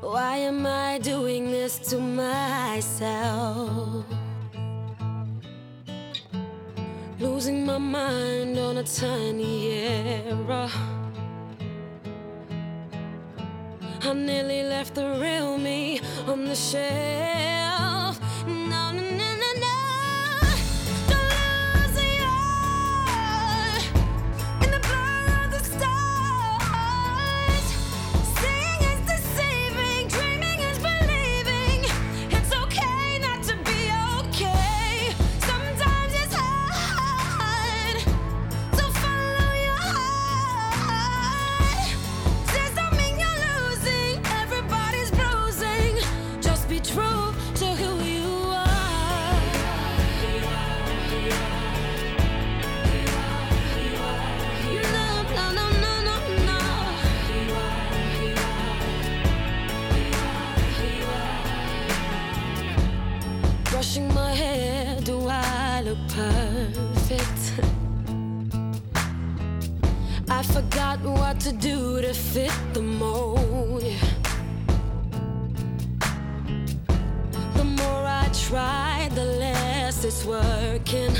Why 0.00 0.36
am 0.36 0.64
I 0.64 0.98
doing 0.98 1.50
this 1.50 1.80
to 1.90 1.98
myself? 1.98 4.04
Losing 7.18 7.66
my 7.66 7.78
mind 7.78 8.56
on 8.58 8.76
a 8.76 8.84
tiny 8.84 9.72
error. 9.72 10.70
I 14.02 14.12
nearly 14.12 14.62
left 14.62 14.94
the 14.94 15.18
real 15.20 15.58
me 15.58 16.00
on 16.28 16.44
the 16.44 16.54
shelf. 16.54 17.99
Perfect? 66.08 67.52
I 70.28 70.42
forgot 70.42 71.00
what 71.00 71.40
to 71.40 71.52
do 71.52 72.00
to 72.00 72.14
fit 72.14 72.52
the 72.72 72.82
mold. 72.82 73.82
The 77.56 77.64
more 77.64 78.04
I 78.06 78.28
try, 78.32 79.08
the 79.14 79.24
less 79.24 80.04
it's 80.04 80.24
working. 80.24 81.14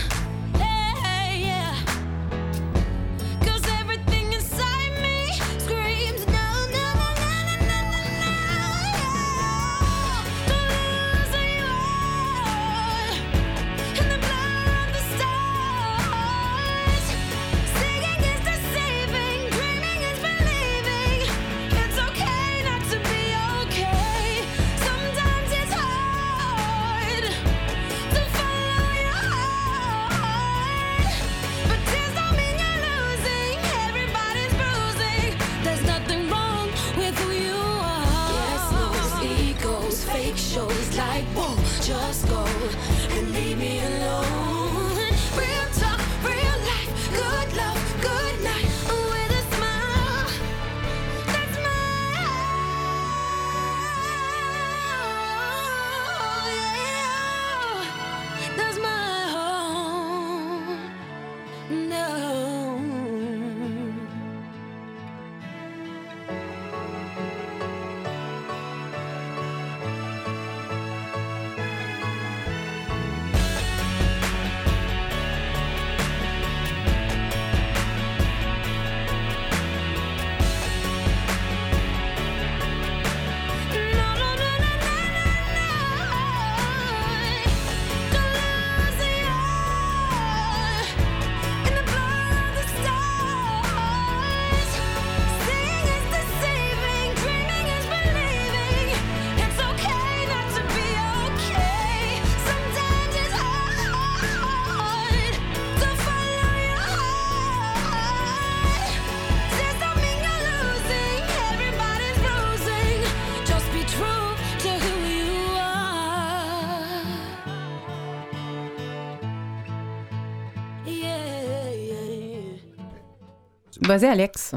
Vas-y, 123.91 124.07
Alex. 124.07 124.53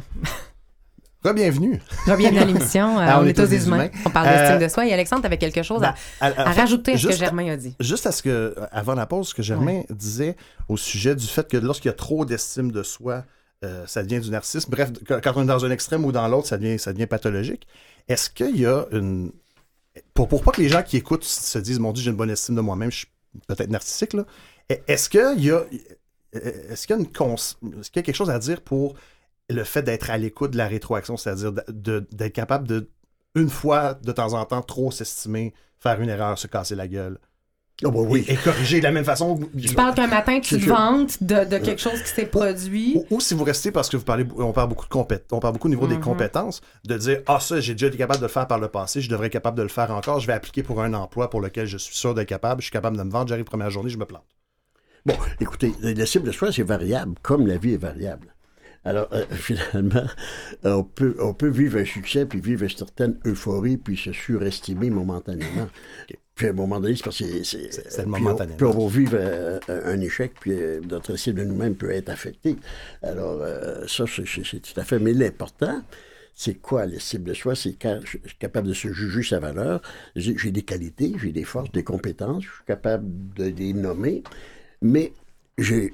Re-bienvenue. 1.24 1.82
Bienvenue 2.06 2.38
à 2.38 2.46
l'émission. 2.46 3.00
euh, 3.00 3.06
Ah, 3.08 3.20
on 3.20 3.26
est 3.26 3.40
aux 3.40 3.46
humains. 3.48 3.90
On 4.06 4.12
parle 4.12 4.28
d'estime 4.28 4.56
Euh, 4.58 4.60
de 4.60 4.68
soi. 4.68 4.86
Et 4.86 4.94
Alexandre, 4.94 5.24
t'avais 5.24 5.40
quelque 5.40 5.64
chose 5.64 5.82
à, 5.82 5.96
Ben, 6.22 6.34
à 6.38 6.52
rajouter 6.52 6.94
à 6.94 6.98
ce 7.00 7.08
que 7.08 7.14
Germain 7.16 7.52
a 7.52 7.58
dit. 7.58 7.76
Juste 7.80 8.06
à 8.06 8.12
ce 8.12 8.22
que, 8.22 8.54
avant 8.72 8.94
la 8.94 9.08
pause, 9.08 9.30
ce 9.30 9.34
que 9.34 9.42
Germain 9.42 9.82
disait 9.90 10.36
au 10.70 10.78
sujet 10.78 11.16
du 11.16 11.26
fait 11.26 11.48
que 11.48 11.58
lorsqu'il 11.58 11.90
y 11.90 11.92
a 11.92 11.96
trop 11.96 12.26
d'estime 12.26 12.72
de 12.72 12.84
soi, 12.84 13.24
euh, 13.66 13.88
ça 13.88 14.04
devient 14.04 14.20
du 14.20 14.30
narcissisme. 14.30 14.70
Bref, 14.70 14.92
quand 15.08 15.34
on 15.38 15.42
est 15.42 15.48
dans 15.48 15.66
un 15.66 15.72
extrême 15.72 16.06
ou 16.06 16.12
dans 16.12 16.28
l'autre, 16.28 16.48
ça 16.48 16.58
devient, 16.60 16.78
ça 16.78 16.94
devient 16.94 17.08
pathologique. 17.08 17.66
Est-ce 18.08 18.30
qu'il 18.30 18.56
y 18.60 18.68
a 18.68 18.86
une. 18.92 19.32
Pour, 20.14 20.28
pour 20.28 20.44
pas 20.44 20.52
que 20.52 20.62
les 20.62 20.70
gens 20.70 20.84
qui 20.84 20.98
écoutent 20.98 21.24
se 21.24 21.58
disent, 21.58 21.80
mon 21.80 21.92
Dieu, 21.92 22.04
j'ai 22.04 22.12
une 22.12 22.18
bonne 22.18 22.30
estime 22.30 22.54
de 22.56 22.62
moi-même, 22.62 22.92
je 22.92 22.98
suis 22.98 23.08
peut-être 23.48 23.70
narcissique, 23.72 24.14
là. 24.14 24.26
Est-ce 24.88 25.10
qu'il 25.10 25.44
y 25.44 25.50
a. 25.50 25.62
Est-ce 26.34 26.86
qu'il 26.88 26.96
y 26.96 27.00
a 27.00 27.02
une 27.02 27.12
cons- 27.12 27.36
est-ce 27.36 27.90
qu'il 27.92 27.98
y 27.98 28.00
a 28.00 28.04
quelque 28.04 28.16
chose 28.16 28.32
à 28.32 28.40
dire 28.40 28.60
pour 28.62 28.96
le 29.50 29.64
fait 29.64 29.84
d'être 29.84 30.10
à 30.10 30.18
l'écoute 30.18 30.52
de 30.52 30.58
la 30.58 30.68
rétroaction, 30.68 31.18
c'est-à-dire 31.18 31.52
d'être 31.70 32.34
capable 32.34 32.68
de, 32.68 32.90
une 33.36 33.50
fois 33.50 33.94
de 33.96 34.12
temps 34.12 34.34
en 34.34 34.46
temps, 34.46 34.62
trop 34.62 34.92
s'estimer, 34.92 35.54
faire 35.80 36.00
une 36.02 36.10
erreur, 36.10 36.38
se 36.38 36.48
casser 36.48 36.76
la 36.76 36.88
gueule? 36.88 37.20
Ah 37.84 37.90
bah 37.90 38.00
oui. 38.00 38.24
Et, 38.28 38.34
et 38.34 38.38
corriger 38.38 38.78
de 38.80 38.84
la 38.84 38.92
même 38.92 39.04
façon. 39.04 39.40
Tu 39.60 39.74
parles 39.74 39.96
qu'un 39.96 40.08
matin, 40.08 40.40
tu 40.40 40.58
te 40.58 40.70
vantes 40.70 41.22
de, 41.22 41.44
de 41.44 41.58
quelque 41.58 41.82
chose 41.82 42.02
qui 42.02 42.10
s'est 42.10 42.28
produit. 42.28 42.94
Ou, 42.96 43.16
ou 43.16 43.20
si 43.20 43.34
vous 43.34 43.44
restez 43.44 43.72
parce 43.72 43.90
que 43.90 43.98
vous 43.98 44.04
parlez, 44.04 44.26
on 44.38 44.54
parle 44.54 44.70
beaucoup 44.70 44.86
de 44.86 44.92
compét, 44.92 45.26
on 45.32 45.40
parle 45.40 45.54
beaucoup 45.54 45.68
au 45.68 45.72
niveau 45.72 45.88
des 45.88 45.96
Mhm. 45.96 46.04
compétences, 46.04 46.62
de 46.86 46.98
dire 46.98 47.22
ah 47.26 47.40
ça 47.40 47.60
j'ai 47.60 47.74
déjà 47.74 47.88
été 47.88 47.98
capable 47.98 48.20
de 48.20 48.26
le 48.26 48.32
faire 48.32 48.48
par 48.48 48.60
le 48.60 48.70
passé, 48.70 49.02
je 49.02 49.10
devrais 49.10 49.28
être 49.28 49.34
capable 49.34 49.58
de 49.58 49.64
le 49.64 49.70
faire 49.70 49.92
encore, 49.92 50.20
je 50.20 50.28
vais 50.28 50.34
appliquer 50.34 50.64
pour 50.64 50.82
un 50.82 50.94
emploi 50.94 51.30
pour 51.30 51.42
lequel 51.42 51.66
je 51.66 51.78
suis 51.78 51.96
sûr 51.96 52.14
d'être 52.14 52.30
capable, 52.30 52.62
je 52.62 52.66
suis 52.68 52.72
capable 52.72 52.96
de 52.96 53.04
me 53.04 53.12
vendre, 53.12 53.28
j'arrive 53.28 53.44
première 53.44 53.72
journée, 53.72 53.90
je 53.90 53.98
me 53.98 54.06
plante. 54.06 54.24
Bon, 55.06 55.16
écoutez, 55.42 55.74
l'estime 55.82 56.22
de 56.24 56.32
soi, 56.32 56.52
c'est 56.54 56.64
variable, 56.64 57.16
comme 57.22 57.48
la 57.48 57.58
vie 57.58 57.74
est 57.74 57.78
variable. 57.78 58.34
Alors, 58.86 59.08
euh, 59.14 59.26
finalement, 59.32 60.06
euh, 60.66 60.74
on 60.74 60.84
peut, 60.84 61.16
on 61.20 61.34
peut 61.34 61.50
vivre 61.50 61.78
un 61.80 61.86
succès, 61.86 62.26
puis 62.26 62.40
vivre 62.42 62.64
une 62.64 62.70
certaine 62.70 63.18
euphorie, 63.26 63.78
puis 63.78 63.98
se 63.98 64.12
surestimer 64.12 64.90
momentanément. 64.90 65.70
Puis 66.36 66.48
à 66.48 66.50
un 66.50 66.54
moment 66.54 66.80
donné, 66.80 66.96
c'est 66.96 67.04
parce 67.04 67.20
que 67.20 67.26
c'est... 67.26 67.44
C'est- 67.44 67.72
c'est 67.72 68.06
puis 68.58 68.66
on- 68.66 68.72
va 68.88 68.88
vivre 68.90 69.14
euh, 69.16 69.60
un 69.70 70.02
échec, 70.02 70.34
puis 70.40 70.52
euh, 70.54 70.82
notre 70.90 71.14
estime 71.14 71.36
de 71.36 71.44
nous-mêmes 71.44 71.76
peut 71.76 71.92
être 71.92 72.10
affectée. 72.10 72.56
Alors, 73.04 73.40
euh, 73.42 73.86
ça, 73.88 74.06
c'est 74.08 74.60
tout 74.62 74.80
à 74.80 74.84
fait... 74.84 74.98
Mais 75.00 75.14
l'important, 75.14 75.82
c'est 76.34 76.56
quoi 76.56 76.88
l'estime 76.88 77.24
de 77.24 77.36
soi? 77.36 77.56
C'est 77.56 77.74
quand 77.80 78.00
je 78.04 78.18
suis 78.18 78.38
capable 78.40 78.68
de 78.68 78.74
se 78.74 78.92
juger 78.92 79.22
sa 79.22 79.40
valeur. 79.40 79.82
J'ai 80.16 80.50
des 80.52 80.64
qualités, 80.64 81.14
j'ai 81.22 81.32
des 81.32 81.44
forces, 81.44 81.72
des 81.72 81.84
compétences, 81.84 82.44
je 82.44 82.50
suis 82.50 82.66
capable 82.66 83.06
de 83.36 83.46
les 83.46 83.74
nommer, 83.74 84.24
mais 84.82 85.14
je, 85.58 85.90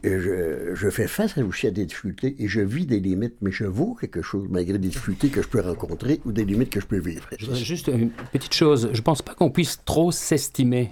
je 0.74 0.90
fais 0.90 1.08
face 1.08 1.38
aussi 1.38 1.68
à 1.68 1.72
des 1.72 1.86
difficultés 1.86 2.36
et 2.40 2.48
je 2.48 2.62
vis 2.62 2.86
des 2.86 3.00
limites, 3.00 3.36
mais 3.42 3.52
je 3.52 3.66
vaux 3.66 3.94
quelque 4.00 4.22
chose 4.22 4.48
malgré 4.50 4.78
des 4.78 4.88
difficultés 4.88 5.30
que 5.30 5.42
je 5.42 5.48
peux 5.48 5.60
rencontrer 5.62 6.22
ou 6.26 6.32
des 6.32 6.46
limites 6.46 6.70
que 6.70 6.80
je 6.80 6.86
peux 6.86 7.00
vivre. 7.00 7.28
Juste 7.38 7.88
une 7.88 8.10
petite 8.32 8.54
chose, 8.54 8.90
je 8.94 9.02
pense 9.02 9.22
pas 9.22 9.34
qu'on 9.34 9.52
puisse 9.52 9.80
trop 9.84 10.12
s'estimer. 10.12 10.92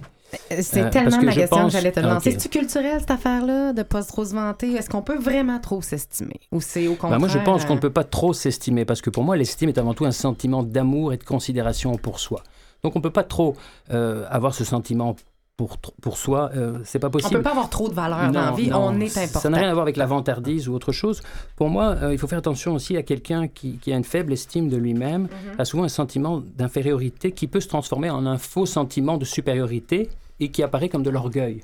C'est 0.49 0.82
Euh, 0.82 0.89
tellement 0.89 1.17
que 1.19 1.25
ma 1.25 1.34
question 1.34 1.56
pense- 1.58 1.65
que 1.67 1.77
j'allais 1.77 1.91
te 1.93 1.99
Ah, 2.01 2.03
demander. 2.03 2.17
ok. 2.32 2.36
C'est-tu 2.41 2.49
culturel, 2.60 2.99
cette 2.99 3.12
affaire-là, 3.12 3.71
de 3.71 3.82
pas 3.84 4.03
trop 4.03 4.25
se 4.25 4.34
vanter? 4.36 4.73
Est-ce 4.73 4.89
qu'on 4.89 5.01
peut 5.01 5.17
vraiment 5.17 5.58
trop 5.60 5.82
s'estimer? 5.82 6.41
Ou 6.51 6.60
c'est 6.60 6.86
au 6.88 6.95
contraire... 6.95 7.12
Ben, 7.12 7.19
moi, 7.19 7.30
je 7.30 7.38
pense 7.39 7.63
qu'on 7.63 7.73
ne 7.75 7.77
euh, 7.77 7.82
peut 7.82 7.89
pas 7.93 8.03
trop 8.03 8.34
s'estimer 8.34 8.84
parce 8.84 8.99
que 9.01 9.10
pour 9.10 9.23
moi, 9.23 9.38
l'estime 9.38 9.69
est 9.69 9.77
avant 9.77 9.93
tout 9.93 10.03
un 10.03 10.12
sentiment 10.12 10.63
d'amour 10.63 11.13
et 11.13 11.17
de 11.17 11.23
considération 11.23 11.95
pour 11.95 12.19
soi. 12.19 12.43
Donc, 12.84 12.97
on 12.97 12.99
ne 12.99 13.03
peut 13.03 13.10
pas 13.12 13.23
trop 13.23 13.56
euh, 13.91 14.25
avoir 14.30 14.53
ce 14.53 14.65
sentiment 14.65 15.15
pour, 15.58 15.78
pour 16.02 16.17
soi. 16.17 16.52
euh, 16.56 16.78
c'est 16.86 17.00
pas 17.00 17.08
On 17.08 17.12
possible. 17.12 17.36
peut 17.38 17.41
pas 17.41 17.50
avoir 17.52 17.70
trop 17.70 17.89
de 17.89 17.93
valeur 17.93 18.32
dans 18.32 18.41
la 18.46 18.52
vie. 18.52 18.70
non, 18.70 18.86
on 18.91 19.00
est 19.00 19.08
Ça 19.10 19.22
important. 19.24 19.50
n'a 19.50 19.58
rien 19.58 19.70
à 19.70 19.74
voir 19.74 19.84
avec 19.84 19.98
la 19.98 20.06
vantardise 20.06 20.70
ou 20.70 20.74
autre 20.76 20.91
chose. 20.91 21.22
Pour 21.56 21.70
moi, 21.70 21.96
euh, 22.04 22.13
il 22.13 22.20
faut 22.20 22.28
faire 22.28 22.38
attention 22.38 22.74
aussi 22.76 22.96
à 22.96 23.02
quelqu'un 23.04 23.48
qui, 23.48 23.78
qui 23.80 23.91
a 23.91 23.98
une 23.98 24.04
faible 24.04 24.32
estime 24.34 24.70
de 24.70 24.78
lui-même, 24.78 25.24
Mm-hmm. 25.28 25.60
a 25.62 25.65
souvent 25.65 25.84
un 25.84 25.89
sentiment 25.89 26.41
d'infériorité 26.58 27.32
qui 27.32 27.48
peut 27.48 27.60
se 27.60 27.67
transformer 27.67 28.10
en 28.10 28.26
un 28.28 28.38
faux 28.38 28.65
sentiment 28.67 29.17
de 29.17 29.26
supériorité 29.26 30.10
et 30.39 30.50
qui 30.52 30.62
apparaît 30.63 30.89
comme 30.89 31.04
de 31.04 31.10
l'orgueil. 31.10 31.63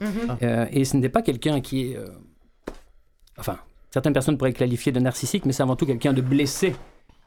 Mhm. 0.00 0.08
Euh, 0.42 0.66
et 0.72 0.84
ce 0.86 0.96
n'est 0.96 1.08
pas 1.10 1.22
quelqu'un 1.22 1.60
qui 1.60 1.92
est... 1.92 1.96
euh, 1.96 2.06
Enfin, 3.38 3.58
certaines 3.90 4.12
personnes 4.12 4.38
pourraient 4.38 4.50
le 4.52 4.56
qualifier 4.56 4.92
de 4.92 5.00
narcissique, 5.00 5.44
mais 5.44 5.52
c'est 5.52 5.62
avant 5.62 5.76
tout 5.76 5.86
quelqu'un 5.86 6.12
de 6.12 6.20
blessé 6.22 6.74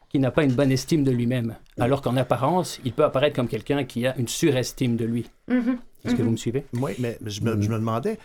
qui 0.10 0.20
n'a 0.20 0.32
pas 0.32 0.44
une 0.44 0.54
bonne 0.54 0.72
estime 0.72 1.04
de 1.04 1.12
lui-même. 1.12 1.56
Alors 1.80 2.02
qu'en 2.02 2.16
apparence, 2.18 2.80
il 2.86 2.94
peut 2.94 3.04
apparaître 3.04 3.36
comme 3.36 3.48
quelqu'un 3.48 3.84
qui 3.84 4.08
a 4.08 4.16
une 4.18 4.28
surestime 4.28 4.96
de 4.96 5.06
lui. 5.06 5.30
Mhm. 5.48 5.78
Est-ce 6.06 6.16
que 6.16 6.22
vous 6.24 6.32
me 6.32 6.38
suivez? 6.38 6.66
Oui, 6.74 6.94
mais 7.00 7.18
je 7.26 7.42
me, 7.42 7.62
je 7.62 7.68
me 7.70 7.76
demandais, 7.76 8.18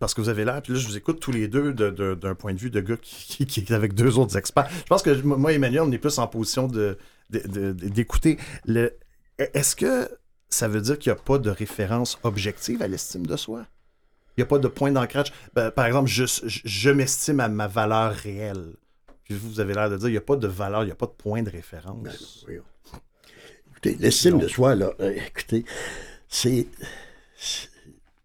parce 0.00 0.14
que 0.14 0.20
vous 0.20 0.28
avez 0.28 0.44
l'air, 0.44 0.60
puis 0.62 0.72
là 0.72 0.78
je 0.78 0.86
vous 0.86 0.96
écoute 0.96 1.20
tous 1.20 1.30
les 1.32 1.46
deux 1.48 1.72
de- 1.72 1.90
de- 1.90 2.14
d'un 2.14 2.34
point 2.34 2.52
de 2.52 2.58
vue 2.58 2.70
de 2.70 2.80
gars 2.80 2.96
qui, 3.00 3.46
qui, 3.46 3.46
qui 3.46 3.60
est 3.60 3.74
avec 3.74 3.94
deux 3.94 4.18
autres 4.18 4.36
experts. 4.36 4.68
Je 4.70 4.82
pense 4.88 5.02
que 5.02 5.22
moi 5.22 5.52
et 5.52 5.54
Emmanuel, 5.56 5.82
on 5.82 5.92
est 5.92 5.98
plus 5.98 6.18
en 6.18 6.26
position 6.26 6.66
de, 6.66 6.98
de- 7.30 7.38
de- 7.46 7.72
de- 7.72 7.88
d'écouter. 7.88 8.36
Est-ce 9.38 9.76
que 9.76 10.08
ça 10.48 10.66
veut 10.68 10.80
dire 10.80 10.98
qu'il 10.98 11.12
n'y 11.12 11.18
a 11.18 11.22
pas 11.22 11.38
de 11.38 11.50
référence 11.50 12.18
objective 12.24 12.82
à 12.82 12.88
l'estime 12.88 13.26
de 13.26 13.36
soi? 13.36 13.66
Il 14.36 14.40
n'y 14.40 14.42
a 14.42 14.46
pas 14.46 14.58
de 14.58 14.68
point 14.68 14.90
d'ancrage. 14.92 15.32
Ben, 15.54 15.70
par 15.70 15.86
exemple, 15.86 16.08
je, 16.10 16.24
je, 16.26 16.60
je 16.64 16.90
m'estime 16.90 17.40
à 17.40 17.48
ma 17.48 17.66
valeur 17.68 18.12
réelle. 18.12 18.72
Puis 19.26 19.34
vous, 19.34 19.60
avez 19.60 19.74
l'air 19.74 19.90
de 19.90 19.96
dire, 19.96 20.08
il 20.08 20.12
n'y 20.12 20.16
a 20.18 20.22
pas 20.22 20.36
de 20.36 20.46
valeur, 20.46 20.82
il 20.82 20.86
n'y 20.86 20.92
a 20.92 20.96
pas 20.96 21.06
de 21.06 21.12
point 21.12 21.42
de 21.42 21.50
référence. 21.50 22.02
Ben, 22.02 22.12
voyons. 22.44 22.62
Écoutez, 23.72 23.96
l'estime 24.00 24.38
de 24.38 24.48
soi, 24.48 24.74
là, 24.74 24.92
euh, 25.00 25.12
écoutez, 25.26 25.64
c'est. 26.28 26.66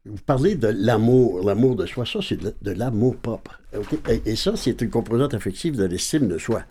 Vous 0.06 0.18
parlez 0.26 0.56
de 0.56 0.68
l'amour, 0.68 1.46
l'amour 1.46 1.76
de 1.76 1.86
soi, 1.86 2.06
ça, 2.08 2.20
c'est 2.28 2.38
de, 2.38 2.56
de 2.62 2.72
l'amour 2.72 3.18
propre. 3.18 3.62
Et, 4.10 4.32
et 4.32 4.36
ça, 4.36 4.56
c'est 4.56 4.82
une 4.82 4.90
composante 4.90 5.36
affective 5.36 5.76
de 5.76 5.84
l'estime 5.86 6.28
de 6.28 6.40
soi. 6.40 6.64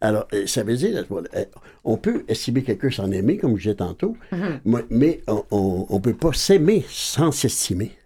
Alors, 0.00 0.28
euh, 0.32 0.46
ça 0.46 0.62
veut 0.62 0.76
dire, 0.76 1.04
euh, 1.10 1.44
on 1.82 1.96
peut 1.96 2.24
estimer 2.28 2.62
quelqu'un 2.62 2.90
sans 2.90 3.10
aimer, 3.10 3.36
comme 3.36 3.56
je 3.56 3.62
disais 3.62 3.74
tantôt, 3.74 4.16
mais- 4.64 4.84
mais 4.90 5.22
on 5.50 5.86
ne 5.90 5.98
peut 5.98 6.14
pas 6.14 6.32
s'aimer 6.32 6.84
sans 6.88 7.32
s'estimer. 7.32 7.97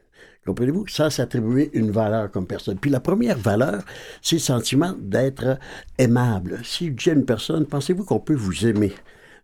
Comprenez-vous? 0.47 0.87
Sans 0.89 1.09
s'attribuer 1.11 1.71
une 1.73 1.91
valeur 1.91 2.31
comme 2.31 2.47
personne. 2.47 2.77
Puis 2.79 2.91
la 2.91 3.01
première 3.01 3.39
valeur, 3.39 3.83
c'est 4.21 4.37
le 4.37 4.41
sentiment 4.41 4.95
d'être 5.01 5.59
aimable. 5.99 6.61
Si 6.65 6.93
j'ai 6.99 7.13
une 7.13 7.25
personne, 7.25 7.67
pensez-vous 7.67 8.05
qu'on 8.05 8.19
peut 8.21 8.35
vous 8.35 8.67
aimer? 8.67 8.93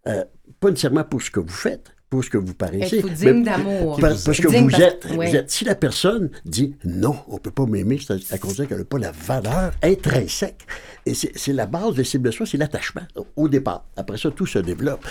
Euh, 0.08 0.24
pas 0.60 0.70
nécessairement 0.70 1.04
pour 1.04 1.22
ce 1.22 1.30
que 1.30 1.38
vous 1.40 1.48
faites, 1.48 1.92
pour 2.10 2.24
ce 2.24 2.30
que 2.30 2.38
vous 2.38 2.54
paraissez. 2.54 2.98
Être 2.98 3.12
digne 3.12 3.44
d'amour. 3.44 3.98
Parce, 4.00 4.24
parce 4.24 4.40
que 4.40 4.48
vous 4.48 4.80
êtes, 4.80 5.04
ouais. 5.16 5.28
vous 5.30 5.36
êtes- 5.36 5.50
Si 5.50 5.64
la 5.64 5.74
personne 5.76 6.30
dit 6.44 6.74
non, 6.84 7.16
on 7.28 7.34
ne 7.34 7.38
peut 7.38 7.50
pas 7.52 7.66
m'aimer, 7.66 7.98
c'est 8.04 8.32
à 8.32 8.38
cause 8.38 8.64
qu'elle 8.66 8.78
n'a 8.78 8.84
pas 8.84 8.98
la 8.98 9.12
valeur 9.12 9.70
intrinsèque. 9.82 10.66
Et 11.06 11.14
c'est 11.14 11.52
la 11.52 11.66
base 11.66 11.94
de 11.94 12.02
cible 12.02 12.24
de 12.26 12.30
soi, 12.32 12.44
c'est 12.46 12.56
l'attachement 12.58 13.02
au- 13.14 13.26
au 13.36 13.48
départ. 13.48 13.84
Après 13.96 14.18
ça, 14.18 14.30
tout 14.30 14.46
se 14.46 14.58
développe. 14.58 15.04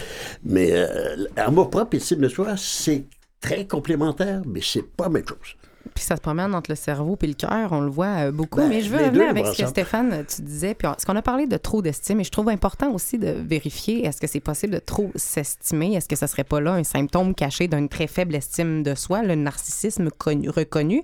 Mais 0.44 0.70
euh, 0.74 1.26
amour 1.38 1.70
propre 1.70 1.96
et 1.96 2.00
cible 2.00 2.24
de 2.24 2.30
soi, 2.30 2.56
c'est 2.58 3.06
très 3.40 3.66
complémentaire, 3.68 4.42
mais 4.46 4.60
c'est 4.64 4.84
pas 4.84 5.06
la 5.06 5.12
même 5.12 5.28
chose. 5.28 5.56
Puis 5.94 6.04
ça 6.04 6.16
se 6.16 6.22
promène 6.22 6.54
entre 6.54 6.72
le 6.72 6.76
cerveau 6.76 7.18
et 7.22 7.28
le 7.28 7.34
cœur, 7.34 7.72
on 7.72 7.82
le 7.82 7.90
voit 7.90 8.28
euh, 8.28 8.32
beaucoup. 8.32 8.58
Ben, 8.58 8.70
mais 8.70 8.82
je 8.82 8.90
veux 8.90 9.04
revenir 9.04 9.30
avec 9.30 9.46
ce 9.48 9.62
que. 9.62 9.68
Stéphane, 9.68 10.14
euh, 10.14 10.24
tu 10.24 10.42
disais. 10.42 10.74
Puis 10.74 10.88
ce 10.98 11.06
qu'on 11.06 11.16
a 11.16 11.22
parlé 11.22 11.48
de 11.48 11.58
trop 11.58 11.82
d'estime, 11.82 12.20
et 12.20 12.24
je 12.24 12.32
trouve 12.32 12.50
important 12.50 12.92
aussi 12.92 13.18
de 13.18 13.30
vérifier 13.30 14.06
est-ce 14.06 14.22
que 14.22 14.28
c'est 14.28 14.40
possible 14.40 14.74
de 14.74 14.80
trop 14.80 15.12
s'estimer? 15.16 15.96
Est-ce 15.96 16.08
que 16.08 16.16
ça 16.16 16.28
serait 16.28 16.44
pas 16.44 16.60
là 16.60 16.74
un 16.74 16.84
symptôme 16.84 17.36
caché 17.36 17.68
d'une 17.68 17.90
très 17.90 18.08
faible 18.08 18.36
estime 18.36 18.84
de 18.84 18.96
soi, 18.96 19.24
le 19.24 19.36
narcissisme 19.36 20.10
connu- 20.10 20.50
reconnu? 20.50 21.04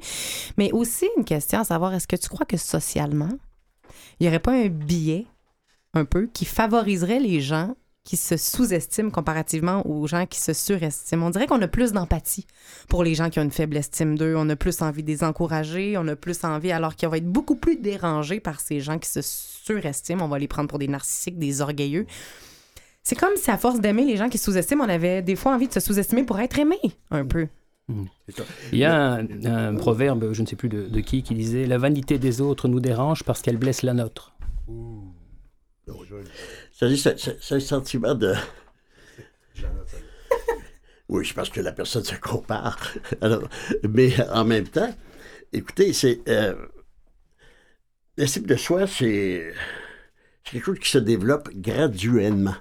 Mais 0.57 0.71
aussi 0.71 1.07
une 1.17 1.25
question 1.25 1.59
à 1.59 1.63
savoir 1.63 1.93
est-ce 1.93 2.07
que 2.07 2.15
tu 2.15 2.29
crois 2.29 2.45
que 2.45 2.57
socialement, 2.57 3.29
il 4.19 4.23
n'y 4.23 4.27
aurait 4.27 4.39
pas 4.39 4.53
un 4.53 4.67
biais 4.67 5.25
un 5.93 6.05
peu 6.05 6.27
qui 6.31 6.45
favoriserait 6.45 7.19
les 7.19 7.39
gens 7.39 7.75
qui 8.03 8.17
se 8.17 8.35
sous-estiment 8.35 9.09
comparativement 9.11 9.87
aux 9.87 10.07
gens 10.07 10.25
qui 10.25 10.39
se 10.39 10.51
surestiment. 10.53 11.27
On 11.27 11.29
dirait 11.29 11.47
qu'on 11.47 11.61
a 11.61 11.67
plus 11.67 11.93
d'empathie 11.93 12.45
pour 12.89 13.03
les 13.03 13.15
gens 13.15 13.29
qui 13.29 13.39
ont 13.39 13.43
une 13.43 13.51
faible 13.51 13.77
estime 13.77 14.17
d'eux. 14.17 14.35
On 14.37 14.49
a 14.49 14.55
plus 14.55 14.81
envie 14.81 15.03
de 15.03 15.07
les 15.07 15.23
encourager, 15.23 15.97
on 15.97 16.07
a 16.07 16.15
plus 16.15 16.43
envie, 16.43 16.71
alors 16.71 16.95
qu'on 16.95 17.07
va 17.07 17.17
être 17.17 17.31
beaucoup 17.31 17.55
plus 17.55 17.77
dérangé 17.77 18.39
par 18.39 18.59
ces 18.59 18.81
gens 18.81 18.99
qui 18.99 19.09
se 19.09 19.21
surestiment. 19.21 20.25
On 20.25 20.27
va 20.27 20.39
les 20.39 20.49
prendre 20.49 20.67
pour 20.67 20.79
des 20.79 20.89
narcissiques, 20.89 21.39
des 21.39 21.61
orgueilleux. 21.61 22.05
C'est 23.03 23.15
comme 23.15 23.35
si 23.35 23.51
à 23.51 23.57
force 23.57 23.79
d'aimer 23.79 24.05
les 24.05 24.17
gens 24.17 24.29
qui 24.29 24.37
sous-estiment, 24.37 24.83
on 24.83 24.89
avait 24.89 25.21
des 25.21 25.35
fois 25.35 25.53
envie 25.53 25.67
de 25.67 25.73
se 25.73 25.79
sous-estimer 25.79 26.23
pour 26.23 26.39
être 26.39 26.59
aimé, 26.59 26.79
un 27.11 27.25
peu. 27.25 27.47
Il 28.71 28.79
y 28.79 28.85
a 28.85 29.13
un, 29.15 29.45
un 29.45 29.75
proverbe, 29.75 30.31
je 30.31 30.41
ne 30.41 30.47
sais 30.47 30.55
plus 30.55 30.69
de, 30.69 30.87
de 30.87 30.99
qui, 31.01 31.21
qui 31.21 31.35
disait 31.35 31.65
La 31.65 31.77
vanité 31.77 32.17
des 32.17 32.39
autres 32.41 32.67
nous 32.67 32.79
dérange 32.79 33.23
parce 33.23 33.41
qu'elle 33.41 33.57
blesse 33.57 33.81
la 33.81 33.93
nôtre. 33.93 34.33
C'est-à-dire, 36.73 36.97
c'est- 37.39 37.53
un 37.55 37.59
sentiment 37.59 38.15
de. 38.15 38.33
Oui, 41.09 41.25
c'est 41.27 41.33
parce 41.33 41.49
que 41.49 41.59
la 41.61 41.71
personne 41.73 42.03
se 42.03 42.15
compare. 42.15 42.79
Alors, 43.21 43.47
mais 43.87 44.13
en 44.29 44.45
même 44.45 44.67
temps, 44.67 44.93
écoutez, 45.51 45.93
c'est. 45.93 46.21
Euh, 46.27 46.55
L'estime 48.17 48.45
de 48.45 48.55
soi, 48.55 48.85
c'est 48.85 49.53
c'est 50.43 50.51
quelque 50.53 50.65
chose 50.65 50.79
qui 50.79 50.89
se 50.89 50.97
développe 50.99 51.49
graduellement. 51.55 52.55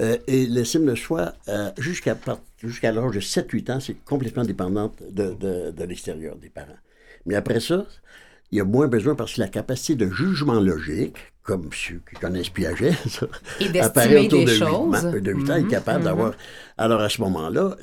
Euh, 0.00 0.16
et 0.26 0.46
l'estime 0.46 0.84
de 0.86 0.96
soi, 0.96 1.32
euh, 1.48 1.70
jusqu'à 1.78 2.16
jusqu'à 2.58 2.90
l'âge 2.90 3.12
de 3.14 3.20
7-8 3.20 3.70
ans, 3.70 3.78
c'est 3.78 3.94
complètement 4.04 4.42
dépendante 4.42 5.00
de, 5.08 5.34
de, 5.34 5.70
de 5.70 5.84
l'extérieur, 5.84 6.34
des 6.36 6.50
parents. 6.50 6.78
Mais 7.26 7.36
après 7.36 7.60
ça, 7.60 7.86
il 8.50 8.58
y 8.58 8.60
a 8.60 8.64
moins 8.64 8.88
besoin 8.88 9.14
parce 9.14 9.34
que 9.34 9.40
la 9.40 9.48
capacité 9.48 9.94
de 10.06 10.10
jugement 10.10 10.58
logique, 10.58 11.16
comme 11.42 11.70
ceux 11.72 12.00
qui 12.08 12.16
connaissent 12.20 12.50
Piaget, 12.50 12.92
ça, 13.08 13.26
Et 13.60 13.80
apparaît 13.80 14.18
autour 14.26 14.40
des 14.40 14.44
de 14.44 14.50
huit 14.52 14.58
choses. 14.58 14.88
mois- 14.88 15.00
de 15.20 15.32
huit 15.32 15.50
ans, 15.50 15.56
il 15.56 15.60
est 15.60 15.62
Mhm, 15.64 15.68
capable 15.68 15.98
mhm. 16.00 16.04
d'avoir. 16.04 16.32
Alors 16.78 17.00
à 17.00 17.08
ce 17.08 17.20
moment-là, 17.22 17.76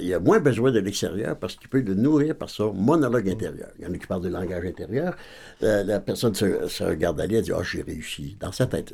il 0.00 0.06
y 0.08 0.12
a 0.14 0.20
moins 0.20 0.38
besoin 0.40 0.70
de 0.72 0.78
l'extérieur 0.80 1.36
parce 1.38 1.56
qu'il 1.56 1.68
peut 1.68 1.80
le 1.80 1.94
nourrir 1.94 2.34
par 2.36 2.50
son 2.50 2.72
monologue 2.74 3.28
intérieur. 3.28 3.68
Il 3.78 3.84
y 3.84 3.88
en 3.88 3.92
a 3.94 3.96
qui 3.98 4.06
parlent 4.06 4.22
de 4.22 4.28
langage 4.28 4.64
intérieur. 4.66 5.14
La, 5.60 5.82
la 5.84 6.00
personne 6.00 6.34
se, 6.34 6.66
se 6.68 6.84
regarde 6.84 7.20
aller 7.20 7.36
et 7.38 7.42
dit 7.42 7.52
Ah, 7.52 7.62
j'ai 7.62 7.82
réussi. 7.82 8.36
Dans 8.40 8.52
sa 8.52 8.66
tête, 8.66 8.92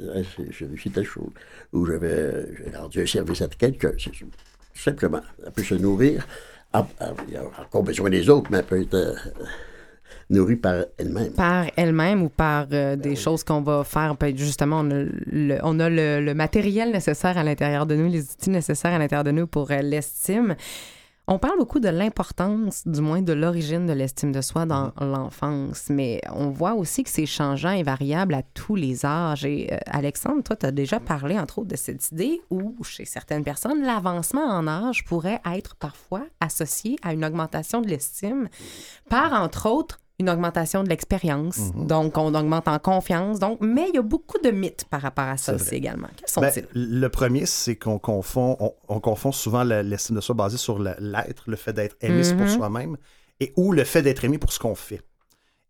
j'ai 0.51 0.67
réussi 0.67 0.91
telle 0.91 1.05
chose. 1.05 1.31
Ou 1.73 1.85
j'avais 1.87 2.47
j'ai 2.57 2.77
rendu 2.77 3.03
un 3.03 3.07
service 3.07 3.43
à 3.43 3.49
quelqu'un. 3.49 3.93
Simplement. 4.75 5.21
Elle 5.45 5.53
peut 5.53 5.63
se 5.65 5.75
nourrir. 5.75 6.27
Il 6.75 7.33
y 7.35 7.37
a 7.37 7.43
encore 7.61 7.83
besoin 7.83 8.09
des 8.09 8.29
autres, 8.31 8.49
mais 8.51 8.59
elle 8.59 8.65
peut 8.65 8.81
être 8.81 8.95
euh, 8.95 9.15
nourrie 10.31 10.57
par 10.57 10.85
elle-même. 10.99 11.33
par 11.33 11.67
elle-même 11.77 12.23
ou 12.23 12.29
par 12.29 12.67
euh, 12.73 12.97
des 12.97 13.17
choses 13.17 13.45
qu'on 13.45 13.61
va 13.63 13.85
faire. 13.85 14.17
Peut- 14.17 14.33
Justement, 14.37 14.81
on 14.81 14.91
a, 14.91 15.05
le, 15.27 15.59
on 15.63 15.79
a 15.81 15.89
le, 15.89 16.21
le 16.25 16.35
matériel 16.35 16.91
nécessaire 16.93 17.37
à 17.39 17.43
l'intérieur 17.43 17.87
de 17.87 17.95
nous, 17.95 18.09
les 18.11 18.23
outils 18.23 18.51
nécessaires 18.51 18.93
à 18.95 18.99
l'intérieur 18.99 19.25
de 19.25 19.31
nous 19.31 19.47
pour 19.47 19.71
euh, 19.71 19.83
l'estime. 19.83 20.55
On 21.29 21.39
parle 21.39 21.57
beaucoup 21.57 21.79
de 21.79 21.89
l'importance, 21.89 22.87
du 22.87 23.01
moins 23.01 23.23
de 23.23 23.33
l'origine 23.33 23.87
de 23.87 23.93
l'estime 23.93 24.33
de 24.33 24.41
soi 24.41 24.67
dans 24.67 24.93
l'enfance, 25.01 25.85
mais 25.89 26.21
on 26.33 26.51
voit 26.51 26.75
aussi 26.75 27.05
que 27.05 27.11
c'est 27.11 27.27
changeant 27.27 27.71
et 27.71 27.85
variable 27.85 28.35
à 28.35 28.43
tous 28.43 28.75
les 28.75 29.07
âges. 29.07 29.45
Et 29.45 29.73
euh, 29.73 29.79
Alexandre, 29.87 30.43
toi, 30.43 30.57
tu 30.57 30.67
as 30.67 30.73
déjà 30.73 30.99
parlé, 30.99 31.39
entre 31.39 31.61
autres, 31.61 31.69
de 31.69 31.77
cette 31.77 32.11
idée 32.11 32.43
où, 32.51 32.75
chez 32.83 33.05
certaines 33.05 33.45
personnes, 33.45 33.83
l'avancement 33.83 34.45
en 34.45 34.67
âge 34.67 35.05
pourrait 35.05 35.41
être 35.55 35.77
parfois 35.77 36.27
associé 36.41 36.97
à 37.03 37.13
une 37.13 37.25
augmentation 37.25 37.81
de 37.81 37.87
l'estime 37.87 38.49
par, 39.09 39.33
entre 39.33 39.71
autres, 39.71 40.01
une 40.21 40.29
augmentation 40.31 40.83
de 40.85 40.89
l'expérience. 40.89 41.59
Mhm. 41.75 41.87
Donc, 41.87 42.17
on 42.19 42.35
augmente 42.35 42.69
en 42.69 42.79
confiance. 42.79 43.39
Donc, 43.39 43.59
mais 43.61 43.87
il 43.89 43.97
y 43.97 43.99
a 43.99 44.03
beaucoup 44.03 44.39
de 44.39 44.51
mythes 44.51 44.85
par 44.91 45.01
rapport 45.03 45.25
à 45.25 45.37
ça 45.37 45.55
aussi 45.55 45.75
également. 45.75 46.09
Quels 46.17 46.43
Ben, 46.43 46.51
sont-ils? 46.51 46.67
le 47.01 47.09
premier, 47.09 47.47
c'est 47.47 47.77
qu'on 47.77 47.99
confond, 47.99 48.57
on, 48.61 48.73
on 48.89 49.01
confond 49.01 49.33
souvent 49.33 49.65
l'estime 49.65 50.17
de 50.17 50.21
soi 50.21 50.35
basée 50.35 50.59
sur 50.59 50.79
l'être, 50.79 51.45
le 51.49 51.57
fait 51.57 51.73
d'être 51.73 51.97
aimé 52.01 52.23
pour 52.37 52.47
Mhm. 52.47 52.49
soi-même, 52.49 52.97
et 53.41 53.53
ou 53.57 53.73
le 53.73 53.85
fait 53.85 54.03
d'être 54.03 54.25
aimé 54.25 54.39
pour 54.39 54.53
ce 54.53 54.59
qu'on 54.59 54.75
fait. 54.75 55.01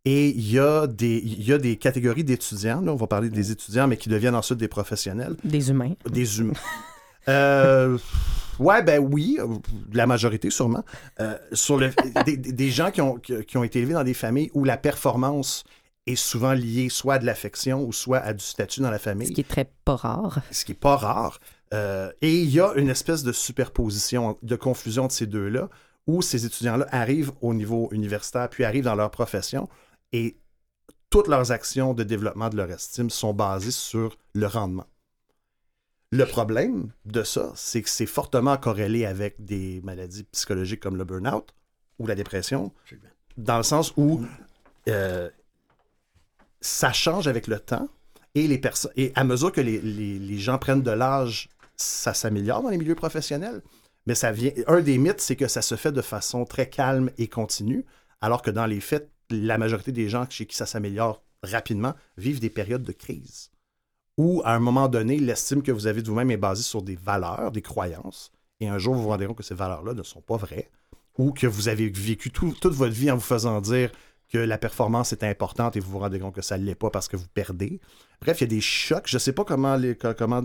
Et 0.04 0.30
il 0.30 0.50
y, 0.50 0.58
a 0.58 0.88
des, 0.88 1.18
il 1.24 1.44
y 1.44 1.52
a 1.52 1.58
des 1.58 1.76
catégories 1.76 2.24
d'étudiants, 2.24 2.80
là, 2.80 2.92
on 2.92 2.96
va 2.96 3.06
parler 3.06 3.30
des 3.30 3.52
étudiants, 3.52 3.86
mais 3.86 3.96
qui 3.96 4.08
deviennent 4.08 4.34
ensuite 4.34 4.58
des 4.58 4.66
professionnels, 4.66 5.36
Des 5.44 5.70
humains. 5.70 5.92
des 6.10 6.40
humains. 6.40 6.52
Euh, 7.28 7.98
ouais, 8.58 8.82
ben 8.82 8.98
oui, 8.98 9.38
euh, 9.40 9.46
la 9.92 10.06
majorité 10.06 10.50
sûrement. 10.50 10.84
Euh, 11.20 11.36
sur 11.52 11.76
le, 11.78 11.90
des, 12.26 12.36
des- 12.36 12.70
gens 12.70 12.90
qui 12.90 13.00
ont, 13.00 13.16
qui, 13.18 13.56
ont 13.56 13.64
été 13.64 13.80
élevés 13.80 13.94
dans 13.94 14.04
des 14.04 14.14
familles 14.14 14.50
où 14.54 14.64
la 14.64 14.76
performance 14.76 15.64
est 16.06 16.16
souvent 16.16 16.52
liée 16.52 16.88
soit 16.88 17.14
à 17.14 17.18
de 17.18 17.26
l'affection 17.26 17.84
ou 17.84 17.92
soit 17.92 18.18
à 18.18 18.32
du 18.32 18.44
statut 18.44 18.80
dans 18.80 18.90
la 18.90 18.98
famille 18.98 19.28
Ce 19.28 19.32
qui 19.32 19.40
est 19.42 19.48
très 19.48 19.70
pas 19.84 19.96
rare. 19.96 20.40
ce 20.50 20.64
qui 20.64 20.72
n'est 20.72 20.78
pas 20.78 20.96
rare. 20.96 21.38
Euh, 21.74 22.10
et 22.20 22.34
il 22.40 22.50
y 22.50 22.60
a 22.60 22.72
une 22.74 22.88
espèce 22.90 23.22
de 23.22 23.32
superposition, 23.32 24.36
de 24.42 24.56
confusion 24.56 25.06
de 25.06 25.12
ces 25.12 25.26
deux-là, 25.26 25.68
où 26.06 26.20
ces 26.20 26.44
étudiants-là 26.44 26.86
arrivent 26.90 27.30
au 27.40 27.54
niveau 27.54 27.88
universitaire, 27.92 28.48
puis 28.50 28.64
arrivent 28.64 28.84
dans 28.84 28.96
leur 28.96 29.10
profession, 29.10 29.68
et 30.12 30.36
toutes 31.08 31.28
leurs 31.28 31.52
actions 31.52 31.94
de 31.94 32.02
développement 32.02 32.48
de 32.48 32.56
leur 32.56 32.70
estime 32.70 33.08
sont 33.10 33.32
basées 33.32 33.70
sur 33.70 34.16
le 34.34 34.46
rendement. 34.46 34.86
Le 36.12 36.24
problème 36.26 36.92
de 37.06 37.22
ça, 37.22 37.52
c'est 37.56 37.80
que 37.82 37.88
c'est 37.88 38.06
fortement 38.06 38.56
corrélé 38.58 39.06
avec 39.06 39.42
des 39.44 39.80
maladies 39.82 40.24
psychologiques 40.24 40.80
comme 40.80 40.96
le 40.96 41.04
burn-out 41.04 41.54
ou 41.98 42.06
la 42.06 42.14
dépression, 42.14 42.72
dans 43.38 43.56
le 43.56 43.62
sens 43.62 43.94
où 43.96 44.22
euh, 44.88 45.30
ça 46.60 46.92
change 46.92 47.26
avec 47.28 47.46
le 47.46 47.58
temps 47.58 47.88
et, 48.34 48.46
les 48.46 48.60
et 48.96 49.12
à 49.14 49.24
mesure 49.24 49.52
que 49.52 49.60
les, 49.62 49.80
les- 49.80 50.18
les 50.18 50.38
gens 50.38 50.58
prennent 50.58 50.82
de 50.82 50.90
l'âge, 50.90 51.48
ça 51.76 52.12
s'améliore 52.14 52.62
dans 52.62 52.68
les 52.70 52.78
milieux 52.78 52.94
professionnels. 52.94 53.62
Mais 54.06 54.14
ça 54.14 54.32
vient. 54.32 54.52
Un 54.66 54.80
des 54.80 54.98
mythes, 54.98 55.20
c'est 55.20 55.36
que 55.36 55.46
ça 55.48 55.62
se 55.62 55.76
fait 55.76 55.92
de 55.92 56.02
façon 56.02 56.44
très 56.44 56.68
calme 56.68 57.10
et 57.18 57.28
continue, 57.28 57.84
alors 58.20 58.42
que 58.42 58.50
dans 58.50 58.66
les 58.66 58.80
faits, 58.80 59.08
la 59.30 59.58
majorité 59.58 59.92
des 59.92 60.08
gens 60.08 60.26
chez 60.28 60.44
qui 60.44 60.56
ça 60.56 60.66
s'améliore 60.66 61.22
rapidement 61.42 61.94
vivent 62.18 62.40
des 62.40 62.50
périodes 62.50 62.82
de 62.82 62.92
crise. 62.92 63.51
Où, 64.18 64.42
à 64.44 64.54
un 64.54 64.58
moment 64.58 64.88
donné, 64.88 65.18
l'estime 65.18 65.62
que 65.62 65.72
vous 65.72 65.86
avez 65.86 66.02
de 66.02 66.08
vous-même 66.08 66.30
est 66.30 66.36
basée 66.36 66.62
sur 66.62 66.82
des 66.82 66.96
valeurs, 66.96 67.50
des 67.50 67.62
croyances, 67.62 68.30
et 68.60 68.68
un 68.68 68.78
jour, 68.78 68.94
vous 68.94 69.02
vous 69.02 69.08
rendez 69.08 69.26
compte 69.26 69.38
que 69.38 69.42
ces 69.42 69.54
valeurs-là 69.54 69.94
ne 69.94 70.02
sont 70.02 70.20
pas 70.20 70.36
vraies, 70.36 70.70
ou 71.18 71.32
que 71.32 71.46
vous 71.46 71.68
avez 71.68 71.88
vécu 71.88 72.30
tout- 72.30 72.54
toute 72.60 72.74
votre 72.74 72.94
vie 72.94 73.10
en 73.10 73.16
vous 73.16 73.20
faisant 73.20 73.60
dire 73.60 73.90
que 74.32 74.38
la 74.38 74.56
performance 74.56 75.12
est 75.12 75.24
importante 75.24 75.76
et 75.76 75.80
vous 75.80 75.90
vous 75.90 75.98
rendez 75.98 76.18
compte 76.18 76.34
que 76.34 76.40
ça 76.42 76.56
ne 76.56 76.64
l'est 76.64 76.74
pas 76.74 76.88
parce 76.88 77.06
que 77.06 77.16
vous 77.16 77.26
perdez. 77.34 77.80
Bref, 78.22 78.40
il 78.40 78.44
y 78.44 78.46
a 78.46 78.48
des 78.48 78.62
chocs. 78.62 79.04
Je 79.06 79.16
ne 79.16 79.18
sais 79.18 79.32
pas 79.32 79.44
comment, 79.44 79.76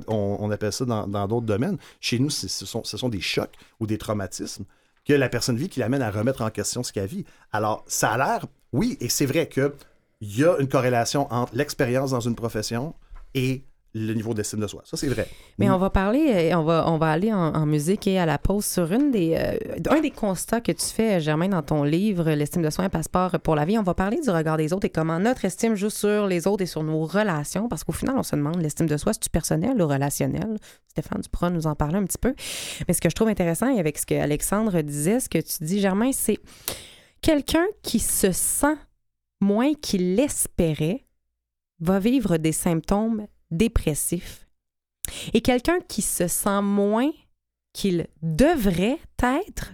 on, 0.07 0.51
appelle 0.51 0.73
ça 0.73 0.83
dans 0.83 1.27
d'autres 1.27 1.45
domaines. 1.45 1.77
Chez 2.01 2.19
nous, 2.19 2.29
ce 2.29 2.47
sont, 2.47 2.83
ce 2.83 2.97
sont 2.97 3.07
des 3.07 3.21
chocs 3.21 3.53
ou 3.79 3.87
des 3.87 3.97
traumatismes 3.97 4.65
que 5.05 5.13
la 5.13 5.29
personne 5.29 5.55
vit 5.55 5.69
qui 5.69 5.79
l'amène 5.79 6.01
à 6.01 6.11
remettre 6.11 6.41
en 6.41 6.49
question 6.49 6.83
ce 6.83 6.91
qu'elle 6.91 7.07
vit. 7.07 7.23
Alors, 7.53 7.85
ça 7.87 8.11
a 8.11 8.17
l'air, 8.17 8.45
oui, 8.73 8.97
et 8.99 9.07
c'est 9.07 9.25
vrai 9.25 9.47
qu'il 9.47 9.71
y 10.19 10.43
a 10.43 10.57
une 10.59 10.67
corrélation 10.67 11.31
entre 11.31 11.55
l'expérience 11.55 12.11
dans 12.11 12.19
une 12.19 12.35
profession 12.35 12.93
et 13.37 13.63
le 13.93 14.13
niveau 14.13 14.33
d'estime 14.33 14.59
de 14.59 14.67
soi. 14.67 14.81
Ça, 14.85 14.95
c'est 14.95 15.07
vrai. 15.07 15.27
Mais 15.57 15.69
on 15.69 15.77
va 15.77 15.89
parler, 15.89 16.51
euh, 16.51 16.57
on 16.57 16.63
va, 16.63 16.87
on 16.87 16.97
va 16.97 17.09
aller 17.11 17.33
en, 17.33 17.55
en 17.55 17.65
musique 17.65 18.05
et 18.07 18.19
à 18.19 18.25
la 18.25 18.37
pause 18.37 18.65
sur 18.65 18.91
une 18.91 19.11
des, 19.11 19.35
euh, 19.35 19.57
un 19.89 20.01
des 20.01 20.11
constats 20.11 20.61
que 20.61 20.71
tu 20.71 20.85
fais, 20.85 21.19
Germain, 21.19 21.47
dans 21.47 21.63
ton 21.63 21.83
livre, 21.83 22.29
L'estime 22.31 22.61
de 22.61 22.69
soi, 22.69 22.83
un 22.83 22.89
passeport 22.89 23.39
pour 23.39 23.55
la 23.55 23.65
vie. 23.65 23.77
On 23.77 23.83
va 23.83 23.95
parler 23.95 24.19
du 24.21 24.29
regard 24.29 24.57
des 24.57 24.71
autres 24.71 24.85
et 24.85 24.89
comment 24.89 25.19
notre 25.19 25.45
estime 25.45 25.75
joue 25.75 25.89
sur 25.89 26.27
les 26.27 26.45
autres 26.45 26.63
et 26.63 26.67
sur 26.67 26.83
nos 26.83 27.05
relations. 27.05 27.67
Parce 27.67 27.83
qu'au 27.83 27.91
final, 27.91 28.15
on 28.17 28.23
se 28.23 28.35
demande, 28.35 28.61
l'estime 28.61 28.87
de 28.87 28.97
soi, 28.97 29.13
c'est-tu 29.13 29.29
personnel 29.29 29.81
ou 29.81 29.87
relationnel? 29.87 30.57
Stéphane, 30.89 31.21
tu 31.21 31.29
pourras 31.29 31.49
nous 31.49 31.65
en 31.65 31.73
parler 31.73 31.97
un 31.97 32.05
petit 32.05 32.19
peu. 32.19 32.35
Mais 32.87 32.93
ce 32.93 33.01
que 33.01 33.09
je 33.09 33.15
trouve 33.15 33.29
intéressant, 33.29 33.73
et 33.73 33.79
avec 33.79 33.97
ce 33.97 34.05
que 34.05 34.15
Alexandre 34.15 34.79
disait, 34.81 35.19
ce 35.19 35.29
que 35.29 35.39
tu 35.39 35.63
dis, 35.63 35.79
Germain, 35.79 36.11
c'est 36.11 36.37
quelqu'un 37.21 37.65
qui 37.81 37.99
se 37.99 38.31
sent 38.31 38.75
moins 39.41 39.73
qu'il 39.73 40.15
l'espérait 40.15 41.06
va 41.79 41.99
vivre 41.99 42.37
des 42.37 42.51
symptômes 42.51 43.27
dépressifs 43.51 44.47
et 45.33 45.41
quelqu'un 45.41 45.79
qui 45.87 46.01
se 46.01 46.27
sent 46.27 46.61
moins 46.61 47.11
qu'il 47.73 48.07
devrait 48.21 48.97
être 49.21 49.71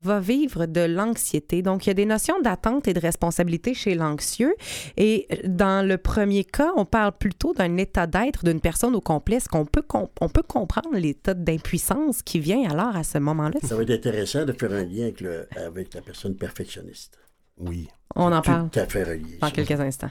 va 0.00 0.20
vivre 0.20 0.66
de 0.66 0.80
l'anxiété. 0.82 1.60
Donc, 1.60 1.84
il 1.84 1.88
y 1.88 1.90
a 1.90 1.94
des 1.94 2.06
notions 2.06 2.40
d'attente 2.40 2.86
et 2.86 2.94
de 2.94 3.00
responsabilité 3.00 3.74
chez 3.74 3.96
l'anxieux. 3.96 4.54
Et 4.96 5.26
dans 5.44 5.84
le 5.86 5.98
premier 5.98 6.44
cas, 6.44 6.70
on 6.76 6.84
parle 6.84 7.10
plutôt 7.18 7.52
d'un 7.52 7.76
état 7.78 8.06
d'être 8.06 8.44
d'une 8.44 8.60
personne 8.60 8.94
au 8.94 9.00
complet. 9.00 9.36
Est-ce 9.36 9.48
qu'on 9.48 9.66
peut, 9.66 9.82
com- 9.82 10.06
on 10.20 10.28
peut 10.28 10.44
comprendre 10.44 10.96
l'état 10.96 11.34
d'impuissance 11.34 12.22
qui 12.22 12.38
vient 12.38 12.70
alors 12.70 12.94
à 12.96 13.02
ce 13.02 13.18
moment-là? 13.18 13.58
Ça 13.64 13.74
va 13.74 13.82
être 13.82 13.90
intéressant 13.90 14.44
de 14.44 14.52
faire 14.52 14.72
un 14.72 14.84
lien 14.84 15.02
avec, 15.02 15.20
le- 15.20 15.48
avec 15.56 15.92
la 15.94 16.00
personne 16.00 16.36
perfectionniste. 16.36 17.18
Oui. 17.58 17.88
On 18.14 18.30
en 18.32 18.40
Tout 18.40 18.50
parle 18.52 18.70
à 18.76 18.86
fait 18.86 19.02
relié. 19.02 19.38
dans 19.40 19.50
quelques 19.50 19.80
instants. 19.80 20.10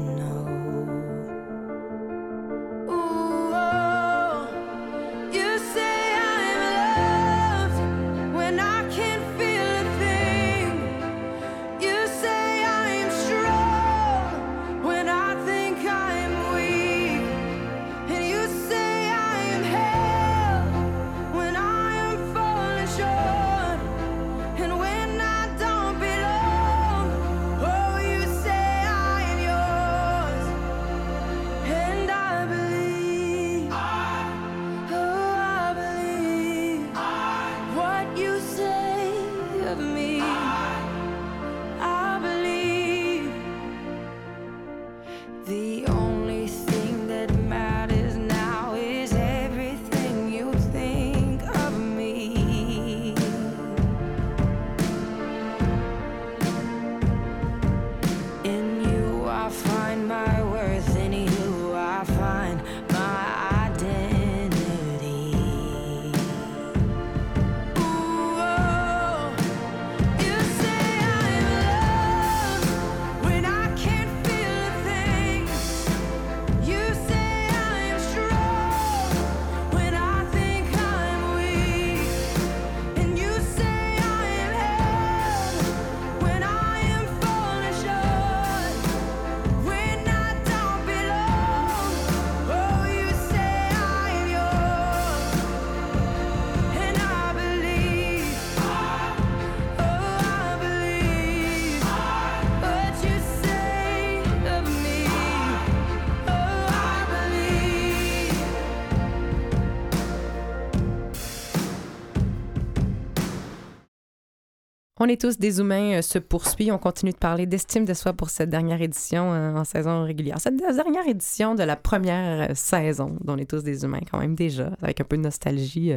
On 115.03 115.07
est 115.07 115.19
tous 115.19 115.39
des 115.39 115.59
humains 115.59 115.97
euh, 115.97 116.01
se 116.03 116.19
poursuit. 116.19 116.71
On 116.71 116.77
continue 116.77 117.11
de 117.11 117.17
parler 117.17 117.47
d'estime 117.47 117.85
de 117.85 117.93
soi 117.95 118.13
pour 118.13 118.29
cette 118.29 118.51
dernière 118.51 118.79
édition 118.83 119.33
euh, 119.33 119.55
en 119.55 119.63
saison 119.63 120.03
régulière. 120.03 120.39
Cette 120.39 120.57
dernière 120.57 121.07
édition 121.07 121.55
de 121.55 121.63
la 121.63 121.75
première 121.75 122.51
euh, 122.51 122.53
saison 122.53 123.17
dont 123.21 123.33
on 123.33 123.37
est 123.39 123.49
tous 123.49 123.63
des 123.63 123.83
humains 123.83 124.01
quand 124.11 124.19
même 124.19 124.35
déjà, 124.35 124.69
avec 124.79 125.01
un 125.01 125.03
peu 125.03 125.17
de 125.17 125.23
nostalgie. 125.23 125.93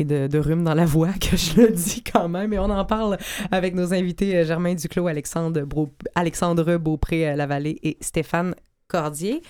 et 0.00 0.04
de, 0.04 0.26
de 0.26 0.38
rhume 0.40 0.64
dans 0.64 0.74
la 0.74 0.86
voix, 0.86 1.12
que 1.20 1.36
je 1.36 1.60
le 1.60 1.68
dis 1.70 2.02
quand 2.02 2.28
même. 2.28 2.52
Et 2.52 2.58
on 2.58 2.64
en 2.70 2.84
parle 2.84 3.16
avec 3.52 3.76
nos 3.76 3.94
invités 3.94 4.44
Germain 4.44 4.74
Duclos, 4.74 5.06
Alexandre, 5.06 5.60
Bro- 5.60 5.94
Alexandre 6.16 6.78
Beaupré-Lavallée 6.78 7.78
et 7.84 7.96
Stéphane 8.00 8.56
Cordier. 8.88 9.40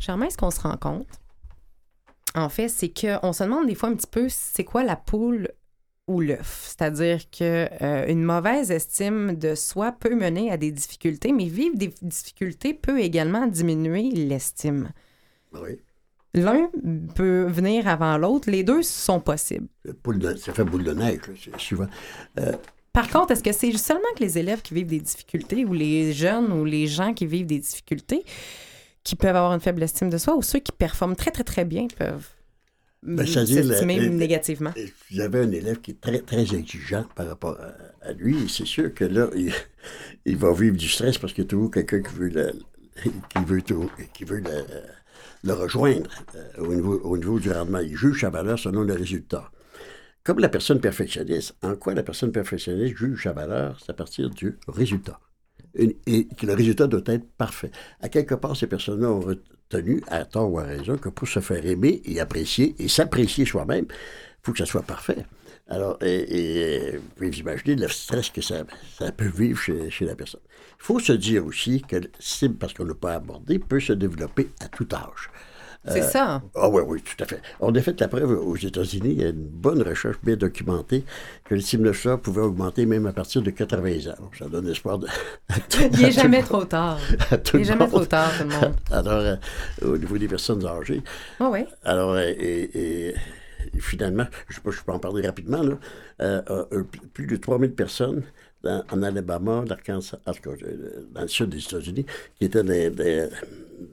Germain, 0.00 0.30
ce 0.30 0.36
qu'on 0.36 0.50
se 0.50 0.60
rend 0.60 0.76
compte, 0.76 1.06
en 2.34 2.48
fait, 2.48 2.68
c'est 2.68 2.88
qu'on 2.88 3.32
se 3.32 3.44
demande 3.44 3.68
des 3.68 3.76
fois 3.76 3.88
un 3.90 3.94
petit 3.94 4.10
peu 4.10 4.26
c'est 4.28 4.64
quoi 4.64 4.82
la 4.82 4.96
poule 4.96 5.48
ou 6.06 6.20
l'œuf. 6.20 6.66
C'est-à-dire 6.68 7.28
que 7.30 7.68
euh, 7.82 8.06
une 8.06 8.22
mauvaise 8.22 8.70
estime 8.70 9.34
de 9.36 9.54
soi 9.54 9.92
peut 9.92 10.14
mener 10.14 10.50
à 10.52 10.56
des 10.56 10.70
difficultés, 10.70 11.32
mais 11.32 11.46
vivre 11.46 11.76
des 11.76 11.92
difficultés 12.02 12.74
peut 12.74 13.00
également 13.00 13.46
diminuer 13.46 14.10
l'estime. 14.10 14.90
Oui. 15.52 15.80
L'un 16.34 16.70
peut 17.14 17.46
venir 17.48 17.88
avant 17.88 18.18
l'autre, 18.18 18.50
les 18.50 18.62
deux 18.62 18.82
sont 18.82 19.20
possibles. 19.20 19.68
De- 19.84 20.36
ça 20.36 20.52
fait 20.52 20.64
boule 20.64 20.84
de 20.84 20.92
neige, 20.92 21.20
là, 21.50 21.58
souvent. 21.58 21.86
Par 22.92 23.08
contre, 23.10 23.32
est-ce 23.32 23.42
que 23.42 23.52
c'est 23.52 23.72
seulement 23.76 24.08
que 24.16 24.22
les 24.22 24.38
élèves 24.38 24.62
qui 24.62 24.74
vivent 24.74 24.86
des 24.86 25.00
difficultés 25.00 25.64
ou 25.64 25.72
les 25.72 26.12
jeunes 26.12 26.52
ou 26.52 26.64
les 26.64 26.86
gens 26.86 27.14
qui 27.14 27.26
vivent 27.26 27.46
des 27.46 27.58
difficultés 27.58 28.22
qui 29.02 29.16
peuvent 29.16 29.36
avoir 29.36 29.52
une 29.54 29.60
faible 29.60 29.82
estime 29.82 30.10
de 30.10 30.18
soi 30.18 30.34
ou 30.36 30.42
ceux 30.42 30.58
qui 30.58 30.72
performent 30.72 31.16
très, 31.16 31.30
très, 31.30 31.44
très 31.44 31.64
bien 31.64 31.86
peuvent 31.88 32.28
Ben, 33.02 33.24
le- 33.62 33.84
le- 33.98 34.08
négativement? 34.10 34.72
Et 34.76 34.92
J'avais 35.10 35.40
un 35.40 35.50
élève 35.52 35.80
qui 35.80 35.92
est 35.92 36.00
très, 36.00 36.20
très 36.20 36.54
exigeant 36.54 37.04
par 37.14 37.28
rapport 37.28 37.58
à, 37.60 37.72
à 38.08 38.12
lui. 38.12 38.44
Et 38.44 38.48
c'est 38.48 38.66
sûr 38.66 38.92
que 38.94 39.04
là, 39.04 39.28
il, 39.36 39.52
il 40.24 40.36
va 40.36 40.52
vivre 40.52 40.76
du 40.76 40.88
stress 40.88 41.18
parce 41.18 41.32
qu'il 41.32 41.44
y 41.44 41.46
a 41.46 41.50
toujours 41.50 41.70
quelqu'un 41.70 42.02
qui 42.02 42.14
veut, 42.14 42.28
le, 42.28 42.52
qui 43.04 43.44
veut, 43.44 43.62
tout- 43.62 43.90
qui 44.12 44.24
veut 44.24 44.40
le, 44.40 44.64
le 45.44 45.52
rejoindre 45.52 46.10
euh, 46.34 46.48
au, 46.58 46.74
niveau, 46.74 46.98
au 47.00 47.16
niveau 47.16 47.38
du 47.38 47.50
rendement. 47.50 47.78
Il 47.80 47.96
juge 47.96 48.20
sa 48.22 48.30
valeur 48.30 48.58
selon 48.58 48.82
le 48.82 48.94
résultat. 48.94 49.50
Comme 50.24 50.40
la 50.40 50.48
personne 50.48 50.80
perfectionniste, 50.80 51.56
en 51.62 51.76
quoi 51.76 51.94
la 51.94 52.02
personne 52.02 52.32
perfectionniste 52.32 52.96
juge 52.96 53.22
sa 53.24 53.32
valeur? 53.32 53.78
C'est 53.80 53.90
à 53.90 53.94
partir 53.94 54.30
du 54.30 54.58
résultat. 54.68 55.20
Une- 55.74 55.94
et 56.06 56.26
que 56.28 56.46
le 56.46 56.54
résultat 56.54 56.86
doit 56.88 57.02
être 57.06 57.28
parfait. 57.36 57.70
À 58.00 58.08
quelque 58.08 58.34
part, 58.34 58.56
ces 58.56 58.66
personnes-là 58.66 59.10
ont 59.10 59.36
retenu, 59.70 60.02
à 60.08 60.24
tort 60.24 60.52
ou 60.52 60.58
à 60.58 60.64
raison, 60.64 60.96
que 60.96 61.08
pour 61.08 61.28
se 61.28 61.40
faire 61.40 61.64
aimer 61.66 62.02
et 62.04 62.20
apprécier 62.20 62.74
et 62.78 62.88
s'apprécier 62.88 63.44
soi-même, 63.44 63.86
il 63.88 64.42
faut 64.42 64.52
que 64.52 64.58
ça 64.58 64.66
soit 64.66 64.82
parfait. 64.82 65.26
Alors, 65.68 65.98
et, 66.00 66.92
vous 66.96 67.08
pouvez 67.16 67.30
vous 67.30 67.38
imaginer 67.38 67.74
le 67.74 67.88
stress 67.88 68.30
que 68.30 68.40
ça, 68.40 68.64
peut 69.16 69.26
vivre 69.26 69.58
chez, 69.58 70.04
la 70.04 70.14
personne. 70.14 70.40
Il 70.78 70.84
faut 70.84 71.00
se 71.00 71.12
dire 71.12 71.44
aussi 71.44 71.82
que 71.82 71.96
l'estime, 71.96 72.54
parce 72.54 72.72
qu'on 72.72 72.84
n'a 72.84 72.94
pas 72.94 73.14
abordé, 73.14 73.58
peut 73.58 73.80
se 73.80 73.92
développer 73.92 74.50
à 74.60 74.68
tout 74.68 74.86
âge. 74.92 75.30
C'est 75.88 76.02
ça. 76.02 76.42
Ah 76.54 76.68
oui, 76.68 76.82
oui, 76.86 77.02
tout 77.02 77.22
à 77.22 77.26
fait. 77.26 77.40
On 77.60 77.74
a 77.74 77.80
fait 77.80 78.00
la 78.00 78.08
preuve 78.08 78.30
aux 78.32 78.56
États-Unis, 78.56 79.10
il 79.12 79.20
y 79.20 79.24
a 79.24 79.28
une 79.28 79.46
bonne 79.48 79.82
recherche 79.82 80.16
bien 80.22 80.36
documentée, 80.36 81.04
que 81.44 81.54
de 81.82 81.92
soi 81.92 82.18
pouvait 82.20 82.40
augmenter 82.42 82.86
même 82.86 83.06
à 83.06 83.12
partir 83.12 83.42
de 83.42 83.50
80 83.50 84.10
ans. 84.12 84.30
Ça 84.38 84.46
donne 84.48 84.68
espoir 84.68 84.98
de... 84.98 85.06
tout- 85.68 85.78
Il 85.92 86.00
n'est 86.02 86.10
jamais 86.12 86.40
le- 86.40 86.46
trop 86.46 86.64
tard. 86.64 86.98
Il 87.30 87.58
n'est 87.58 87.58
le 87.60 87.64
jamais 87.64 87.86
trop 87.88 88.04
tard, 88.04 88.30
tout 88.38 88.44
le 88.48 88.54
monde. 88.54 88.74
Alors, 88.90 89.12
euh, 89.20 89.36
au 89.82 89.96
niveau 89.96 90.18
des 90.18 90.28
personnes 90.28 90.64
âgées, 90.66 91.02
Oh, 91.40 91.48
oui. 91.52 91.64
alors, 91.84 92.12
euh, 92.12 92.22
et, 92.38 93.14
finalement, 93.80 94.26
je 94.48 94.54
sais 94.54 94.60
pas, 94.60 94.70
je 94.70 94.80
peux 94.82 94.92
en 94.92 94.98
parler 94.98 95.26
rapidement, 95.26 95.62
là, 95.62 95.74
euh, 96.22 96.42
euh, 96.72 96.82
plus 97.12 97.26
de 97.26 97.36
3000 97.36 97.72
personnes 97.72 98.22
dans- 98.62 98.82
en 98.90 99.02
Alabama, 99.02 99.64
l'Arkansas, 99.68 100.18
euh, 100.62 101.06
dans 101.12 101.22
le 101.22 101.28
sud 101.28 101.50
des 101.50 101.58
États-Unis, 101.62 102.06
qui 102.38 102.44
étaient 102.46 102.62
des- 102.90 103.28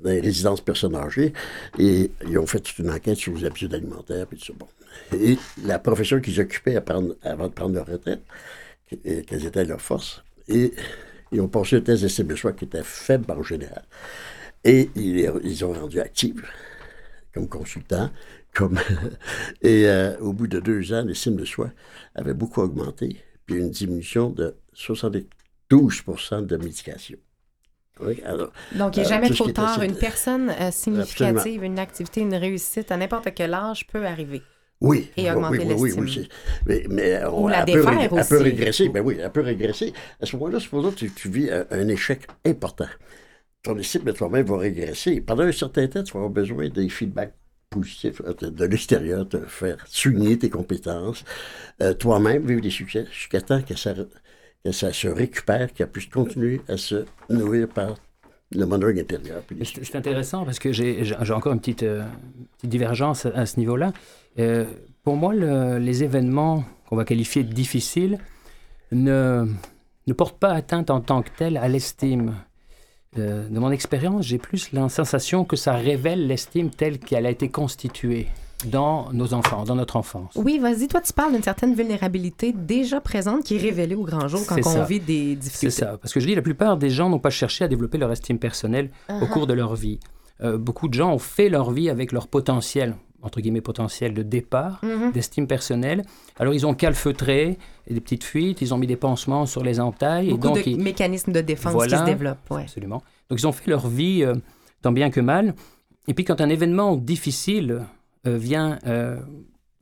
dans 0.04 0.10
les 0.10 0.22
résidences 0.22 0.62
personnes 0.62 0.96
âgées, 0.96 1.34
et 1.78 2.12
ils 2.28 2.38
ont 2.38 2.46
fait 2.46 2.60
toute 2.60 2.80
une 2.80 2.90
enquête 2.90 3.18
sur 3.18 3.34
les 3.34 3.46
habitudes 3.46 3.74
alimentaires, 3.74 4.28
puis 4.28 4.38
tout 4.38 4.46
ça. 4.46 4.54
Bon. 4.58 4.68
Et 5.18 5.38
la 5.66 5.80
profession 5.80 6.20
qu'ils 6.22 6.40
occupaient 6.40 6.76
avant 6.76 7.48
de 7.48 7.54
prendre 7.54 7.76
leur 7.76 7.88
retraite, 7.88 8.22
et 9.04 9.24
quelles 9.24 9.46
étaient 9.46 9.66
leurs 9.66 9.82
forces, 9.82 10.24
et 10.48 10.74
ils 11.32 11.42
ont 11.42 11.48
passé 11.48 11.78
un 11.78 11.82
test 11.82 12.22
de 12.22 12.36
soi 12.36 12.54
qui 12.54 12.66
était 12.66 12.84
faible 12.84 13.32
en 13.32 13.42
général. 13.42 13.84
Et 14.64 14.90
ils, 14.96 15.32
ils 15.44 15.66
ont 15.66 15.74
rendu 15.74 16.00
actifs 16.00 16.42
comme 17.34 17.50
consultant, 17.50 18.12
comme 18.54 18.80
et 19.62 19.88
euh, 19.88 20.18
au 20.20 20.34
bout 20.34 20.48
de 20.48 20.60
deux 20.60 20.94
ans, 20.94 21.04
l'estime 21.04 21.36
de 21.36 21.46
soi 21.46 21.72
avait 22.16 22.36
beaucoup 22.36 22.62
augmenté, 22.62 23.18
puis 23.46 23.56
une 23.56 23.72
diminution 23.72 24.30
de 24.30 24.56
72% 24.76 26.46
de 26.46 26.58
médication. 26.58 27.18
Oui, 28.00 28.22
alors, 28.26 28.52
Donc, 28.72 28.98
il 28.98 29.02
n'est 29.02 29.06
Euh, 29.06 29.10
jamais 29.10 29.30
trop 29.30 29.48
tard. 29.50 29.82
Une 29.84 29.98
personne 29.98 30.50
euh, 30.50 30.72
significative, 30.72 31.64
une 31.64 31.80
activité, 31.80 32.22
une 32.22 32.36
réussite 32.36 32.92
à 32.92 32.98
n'importe 32.98 33.34
quel 33.36 33.54
âge 33.54 33.88
peut 33.88 34.06
arriver. 34.06 34.42
oui, 34.82 35.10
Et 35.18 35.30
oui, 35.30 35.32
augmenter 35.32 35.64
oui, 35.64 35.76
oui, 35.78 35.94
oui, 35.98 36.30
mais, 36.66 36.84
mais 36.90 37.24
on- 37.26 37.44
Ou 37.44 37.48
la 37.48 37.62
elle 37.62 37.70
peut 37.70 37.84
défaire 37.84 37.94
rég- 37.94 38.12
Elle 38.16 38.28
peut 38.28 38.38
aussi. 38.38 38.44
régresser, 38.44 38.90
ben 38.90 39.02
oui, 39.02 39.18
elle 39.22 39.32
peut 39.32 39.42
régresser. 39.42 39.94
À 40.22 40.26
ce 40.26 40.36
moment-là, 40.36 40.60
supposons 40.60 40.92
que 40.92 40.96
tu, 40.98 41.12
tu 41.12 41.30
vis 41.30 41.50
un, 41.52 41.66
un 41.72 41.88
échec 41.88 42.28
important. 42.46 42.88
Ton 43.64 43.78
estime 43.78 44.04
de 44.04 44.12
toi-même 44.14 44.46
va 44.48 44.58
régresser. 44.58 45.22
Pendant 45.22 45.44
un 45.44 45.52
certain 45.54 45.88
temps, 45.88 46.04
tu 46.04 46.14
vas 46.14 46.20
avoir 46.20 46.32
besoin 46.32 46.70
des 46.70 46.90
feedbacks 46.90 47.36
positifs 47.70 48.22
euh, 48.26 48.34
de, 48.36 48.50
de 48.50 48.66
l'extérieur, 48.66 49.28
te 49.30 49.38
faire 49.48 49.78
souligner 49.88 50.40
tes 50.40 50.50
compétences, 50.50 51.26
euh, 51.82 51.94
toi-même 51.94 52.46
vivre 52.48 52.62
des 52.62 52.70
succès, 52.72 53.06
jusqu'à 53.12 53.42
temps 53.42 53.62
que 53.64 53.76
ça, 53.78 53.94
que 54.64 54.72
ça 54.72 54.94
se 54.94 55.08
récupère, 55.08 55.74
qu'elle 55.74 55.90
puisse 55.90 56.08
continuer 56.08 56.62
à 56.70 56.78
se 56.78 57.06
nourrir 57.30 57.68
par 57.68 57.96
le 58.52 58.66
monologue 58.66 59.00
intérieur. 59.00 59.42
C'est 59.64 59.96
intéressant 59.96 60.46
parce 60.46 60.60
que 60.60 60.72
j'ai 60.72 61.04
encore 61.32 61.54
une 61.54 61.60
petite, 61.60 61.84
euh, 61.84 62.04
divergence 62.64 63.26
à, 63.26 63.46
ce 63.46 63.60
niveau-là. 63.60 63.92
Euh, 64.40 64.66
pour 65.04 65.16
moi, 65.16 65.34
le- 65.34 65.80
les 65.80 66.04
événements 66.04 66.64
qu'on 66.88 66.96
va 66.96 67.04
qualifier 67.04 67.44
de 67.44 67.52
difficiles 67.52 68.20
ne, 68.92 69.46
ne 70.08 70.14
portent 70.14 70.40
pas 70.40 70.52
atteinte 70.54 70.90
en 70.92 71.02
tant 71.02 71.24
que 71.24 71.30
tels 71.36 71.58
à 71.58 71.68
l'estime. 71.68 72.36
Euh, 73.18 73.48
de 73.50 73.60
mon 73.60 73.72
expérience, 73.72 74.26
j'ai 74.26 74.38
plus 74.38 74.72
la 74.72 74.88
sensation 74.90 75.46
que 75.46 75.56
ça 75.56 75.74
révèle 75.74 76.28
l'estime 76.28 76.70
telle 76.70 77.00
qu'elle 77.00 77.26
a 77.26 77.32
été 77.32 77.50
constituée 77.50 78.28
dans 78.68 79.12
nos 79.14 79.34
enfants, 79.34 79.64
dans 79.64 79.76
notre 79.76 79.96
enfance. 79.96 80.34
Oui, 80.36 80.60
vas-y. 80.60 80.88
Toi, 80.88 81.02
tu 81.02 81.14
parles 81.14 81.34
d'une 81.34 81.44
certaine 81.44 81.74
vulnérabilité 81.76 82.54
déjà 82.54 83.02
présente 83.02 83.44
qui 83.44 83.56
est 83.56 83.60
révélée 83.60 83.96
au 83.96 84.04
grand 84.04 84.28
jour 84.28 84.42
quand 84.48 84.56
C'est 84.56 84.80
on 84.80 84.84
vit 84.84 85.00
des 85.00 85.30
C'est 85.32 85.36
difficultés. 85.36 85.70
ça. 85.76 85.98
Parce 86.02 86.14
que 86.14 86.20
je 86.20 86.28
dis, 86.28 86.36
la 86.36 86.42
plupart 86.42 86.78
des 86.78 86.90
gens 86.90 87.10
n'ont 87.10 87.20
pas 87.20 87.30
cherché 87.30 87.64
à 87.64 87.68
développer 87.68 87.98
leur 87.98 88.12
estime 88.12 88.40
personnelle 88.40 88.90
au 89.22 89.28
cours 89.28 89.48
de 89.48 89.54
leur 89.54 89.76
vie. 89.76 90.00
Euh, 90.42 90.58
beaucoup 90.58 90.88
de 90.88 90.94
gens 90.94 91.12
ont 91.14 91.20
fait 91.20 91.50
leur 91.50 91.72
vie 91.72 91.90
avec 91.90 92.12
leur 92.12 92.28
potentiel, 92.28 92.96
entre 93.22 93.40
guillemets 93.40 93.62
potentiel 93.62 94.14
de 94.14 94.24
départ, 94.24 94.82
Mhm. 94.84 95.12
d'estime 95.12 95.48
personnelle. 95.48 96.02
Alors 96.40 96.54
ils 96.54 96.66
ont 96.66 96.74
calfeutré 96.74 97.58
et 97.88 97.94
des 97.94 98.02
petites 98.02 98.24
fuites, 98.24 98.62
ils 98.62 98.74
ont 98.74 98.78
mis 98.78 98.88
des 98.88 98.96
pansements 98.96 99.46
sur 99.46 99.64
les 99.64 99.80
entailles. 99.80 100.30
et 100.30 100.32
Beaucoup 100.32 100.48
donc, 100.48 100.58
de 100.66 100.70
ils- 100.72 100.78
mécanismes 100.82 101.32
de 101.32 101.42
défense 101.42 101.74
Voilà. 101.74 101.98
qui 101.98 102.00
se 102.04 102.06
développent. 102.06 102.50
Ouais. 102.52 102.64
Absolument. 102.64 103.02
Donc 103.30 103.40
ils 103.40 103.48
ont 103.48 103.52
fait 103.52 103.70
leur 103.70 103.88
vie 103.88 104.24
euh, 104.24 104.34
tant 104.82 104.92
bien 104.92 105.10
que 105.12 105.22
mal. 105.22 105.54
Et 106.08 106.14
puis 106.14 106.26
quand 106.26 106.42
un 106.42 106.50
événement 106.50 106.98
difficile 106.98 107.84
vient 108.32 108.80
euh, 108.88 109.20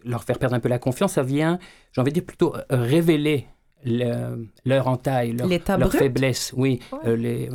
leur 0.03 0.23
faire 0.23 0.39
perdre 0.39 0.55
un 0.55 0.59
peu 0.59 0.69
la 0.69 0.79
confiance, 0.79 1.13
ça 1.13 1.23
vient, 1.23 1.59
j'ai 1.91 2.01
envie 2.01 2.11
de 2.11 2.15
dire 2.15 2.25
plutôt 2.25 2.55
euh, 2.55 2.61
révéler 2.69 3.45
le- 3.85 4.47
leur 4.65 4.87
entaille, 4.87 5.33
leur, 5.33 5.47
L'état 5.47 5.77
leur 5.77 5.89
brut? 5.89 5.99
faiblesse, 5.99 6.53
oui, 6.55 6.79
euh, 7.05 7.15
les, 7.15 7.49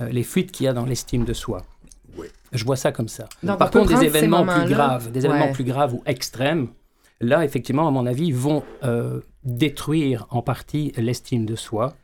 euh, 0.00 0.08
les 0.08 0.22
fuites 0.22 0.50
qu'il 0.52 0.64
y 0.66 0.68
a 0.68 0.72
dans 0.72 0.84
l'estime 0.84 1.24
de 1.24 1.32
soi. 1.32 1.62
Oui. 2.16 2.26
Je 2.52 2.64
vois 2.64 2.76
ça 2.76 2.92
comme 2.92 3.08
ça. 3.08 3.28
Donc, 3.42 3.58
Par 3.58 3.70
contre, 3.70 3.88
des 3.98 4.04
événements 4.04 4.46
plus 4.46 4.68
graves, 4.68 5.10
des 5.12 5.26
événements 5.26 5.46
Ouais. 5.46 5.52
plus 5.52 5.64
graves 5.64 5.94
ou 5.94 6.02
extrêmes, 6.06 6.68
là, 7.20 7.44
effectivement, 7.44 7.86
à 7.88 7.90
mon 7.90 8.06
avis, 8.06 8.32
vont 8.32 8.62
euh, 8.84 9.20
détruire 9.44 10.26
en 10.30 10.42
partie 10.42 10.92
l'estime 10.96 11.44
de 11.46 11.56
soi, 11.56 11.94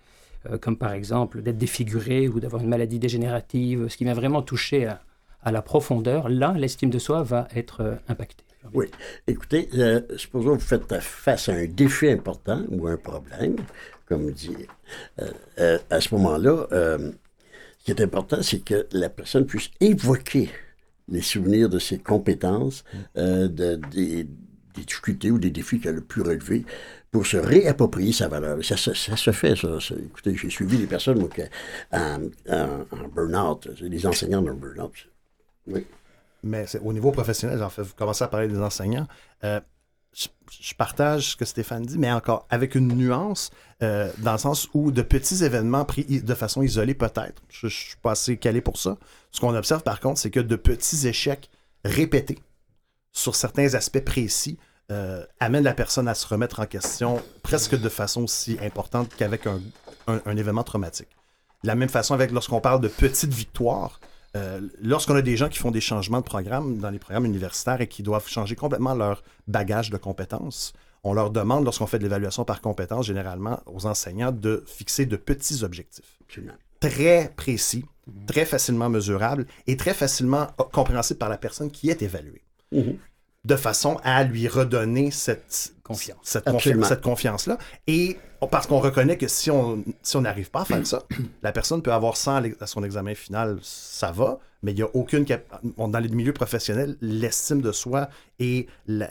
euh, 0.50 0.58
comme 0.58 0.76
par 0.76 0.92
exemple 0.92 1.42
d'être 1.42 1.58
défiguré 1.58 2.28
ou 2.28 2.40
d'avoir 2.40 2.62
une 2.62 2.68
maladie 2.68 2.98
dégénérative, 2.98 3.88
ce 3.88 3.96
qui 3.96 4.04
vient 4.04 4.14
vraiment 4.14 4.42
toucher 4.42 4.86
à, 4.86 5.00
à 5.42 5.52
la 5.52 5.62
profondeur. 5.62 6.28
Là, 6.28 6.54
l'estime 6.56 6.90
de 6.90 6.98
soi 6.98 7.22
va 7.22 7.48
être 7.54 7.80
euh, 7.82 7.94
impactée. 8.08 8.44
Oui. 8.74 8.86
Écoutez, 9.26 9.68
euh, 9.74 10.00
supposons 10.16 10.54
que 10.56 10.60
vous 10.60 10.66
faites 10.66 11.00
face 11.00 11.48
à 11.48 11.52
un 11.54 11.66
défi 11.66 12.08
important 12.08 12.62
ou 12.70 12.86
un 12.86 12.96
problème, 12.96 13.56
comme 14.06 14.30
dit. 14.30 14.56
euh, 15.20 15.30
euh, 15.58 15.78
à 15.90 16.00
ce 16.00 16.14
moment-là, 16.14 16.66
ce 16.70 17.84
qui 17.84 17.90
est 17.90 18.00
important, 18.00 18.40
c'est 18.42 18.60
que 18.64 18.86
la 18.92 19.08
personne 19.08 19.46
puisse 19.46 19.70
évoquer 19.80 20.48
les 21.08 21.22
souvenirs 21.22 21.68
de 21.68 21.80
ses 21.80 21.98
compétences, 21.98 22.84
de, 23.16 23.48
des, 23.90 24.22
des 24.24 24.84
difficultés 24.86 25.32
ou 25.32 25.38
des 25.40 25.50
défis 25.50 25.80
qu'elle 25.80 25.98
a 25.98 26.00
pu 26.00 26.20
relever 26.22 26.64
pour 27.10 27.26
se 27.26 27.36
réapproprier 27.36 28.12
sa 28.12 28.28
valeur. 28.28 28.64
Ça, 28.64 28.76
se- 28.76 28.94
ça 28.94 29.16
se 29.16 29.32
fait, 29.32 29.56
ça. 29.56 29.80
Ça- 29.80 29.96
Écoutez, 29.96 30.36
j'ai 30.36 30.48
suivi 30.48 30.78
des 30.78 30.86
personnes 30.86 31.18
moi, 31.18 31.28
qui, 31.28 31.42
en, 31.90 32.20
en- 32.48 32.86
en 32.92 33.08
burn-out, 33.12 33.68
des 33.82 34.06
enseignants 34.06 34.46
en 34.46 34.54
burn-out. 34.54 34.92
Oui. 35.66 35.86
Mais 36.42 36.66
au 36.82 36.92
niveau 36.92 37.12
professionnel, 37.12 37.62
en 37.62 37.70
fait, 37.70 37.82
vous 37.82 37.94
commencez 37.94 38.24
à 38.24 38.28
parler 38.28 38.48
des 38.48 38.58
enseignants. 38.60 39.06
euh, 39.44 39.60
je, 40.14 40.74
partage 40.74 41.30
ce 41.30 41.36
que 41.36 41.44
Stéphane 41.46 41.84
dit, 41.84 41.96
mais 41.98 42.12
encore 42.12 42.46
avec 42.50 42.74
une 42.74 42.88
nuance, 42.88 43.50
euh, 43.82 44.12
dans 44.18 44.32
le 44.32 44.38
sens 44.38 44.68
où 44.74 44.90
de 44.90 45.00
petits 45.00 45.42
événements 45.44 45.86
pris 45.86 46.04
de 46.04 46.34
façon 46.34 46.60
isolée, 46.62 46.94
peut-être. 46.94 47.40
Je, 47.48 47.68
je 47.68 47.74
suis 47.74 47.96
pas 47.96 48.10
assez 48.10 48.36
calé 48.36 48.60
pour 48.60 48.76
ça. 48.76 48.98
Ce 49.30 49.40
qu'on 49.40 49.54
observe, 49.54 49.82
par 49.82 50.00
contre, 50.00 50.20
c'est 50.20 50.30
que 50.30 50.40
de 50.40 50.56
petits 50.56 51.06
échecs 51.08 51.48
répétés 51.84 52.38
sur 53.12 53.34
certains 53.34 53.72
aspects 53.74 54.04
précis 54.04 54.58
euh, 54.90 55.24
amènent 55.40 55.64
la 55.64 55.72
personne 55.74 56.08
à 56.08 56.14
se 56.14 56.26
remettre 56.26 56.60
en 56.60 56.66
question 56.66 57.22
presque 57.42 57.80
de 57.80 57.88
façon 57.88 58.24
aussi 58.24 58.58
importante 58.60 59.14
qu'avec 59.16 59.46
un, 59.46 59.60
un- 60.08 60.20
un 60.26 60.36
événement 60.36 60.64
traumatique. 60.64 61.08
De 61.62 61.68
la 61.68 61.74
même 61.74 61.88
façon, 61.88 62.12
avec 62.12 62.32
lorsqu'on 62.32 62.60
parle 62.60 62.80
de 62.82 62.88
petites 62.88 63.32
victoires, 63.32 63.98
euh, 64.36 64.60
lorsqu'on 64.80 65.14
a 65.14 65.22
des 65.22 65.36
gens 65.36 65.48
qui 65.48 65.58
font 65.58 65.70
des 65.70 65.80
changements 65.80 66.20
de 66.20 66.24
programme 66.24 66.78
dans 66.78 66.90
les 66.90 66.98
programmes 66.98 67.26
universitaires 67.26 67.80
et 67.80 67.86
qui 67.86 68.02
doivent 68.02 68.28
changer 68.28 68.54
complètement 68.56 68.94
leur 68.94 69.22
bagage 69.46 69.90
de 69.90 69.96
compétences, 69.96 70.72
on 71.04 71.12
leur 71.14 71.30
demande, 71.30 71.64
lorsqu'on 71.64 71.86
fait 71.86 71.98
de 71.98 72.04
l'évaluation 72.04 72.44
par 72.44 72.60
compétences, 72.60 73.06
généralement 73.06 73.60
aux 73.66 73.86
enseignants, 73.86 74.32
de 74.32 74.64
fixer 74.66 75.04
de 75.06 75.16
petits 75.16 75.64
objectifs 75.64 76.18
très 76.80 77.32
précis, 77.36 77.84
très 78.26 78.44
facilement 78.44 78.88
mesurables 78.88 79.46
et 79.66 79.76
très 79.76 79.94
facilement 79.94 80.48
euh, 80.60 80.64
compréhensibles 80.72 81.18
par 81.18 81.28
la 81.28 81.38
personne 81.38 81.70
qui 81.70 81.90
est 81.90 82.02
évaluée. 82.02 82.42
Mhm. 82.72 82.96
De 83.44 83.56
façon 83.56 83.98
à 84.04 84.22
lui 84.24 84.46
redonner 84.48 85.10
cette 85.10 85.74
Confiance. 85.82 86.18
cette, 86.22 86.46
Absolument. 86.48 86.84
confi- 86.84 86.88
cette 86.88 87.00
confiance-là. 87.02 87.58
Et 87.86 88.16
parce 88.50 88.66
qu'on 88.66 88.78
reconnaît 88.80 89.16
que 89.16 89.28
si 89.28 89.50
on 89.50 89.82
n'arrive 90.20 90.50
pas 90.50 90.62
à 90.62 90.64
faire 90.64 90.86
ça, 90.86 91.02
la 91.42 91.52
personne 91.52 91.82
peut 91.82 91.92
avoir 91.92 92.16
100 92.16 92.42
à 92.60 92.66
son 92.66 92.82
examen 92.84 93.14
final, 93.14 93.58
ça 93.62 94.10
va, 94.12 94.38
mais 94.62 94.72
il 94.72 94.76
n'y 94.76 94.82
a 94.82 94.88
aucune... 94.94 95.24
cap- 95.24 95.60
Dans 95.76 95.98
les 95.98 96.08
milieux 96.08 96.32
professionnels, 96.32 96.96
l'estime 97.00 97.60
de 97.62 97.72
soi 97.72 98.08
et 98.38 98.66
la, 98.86 99.08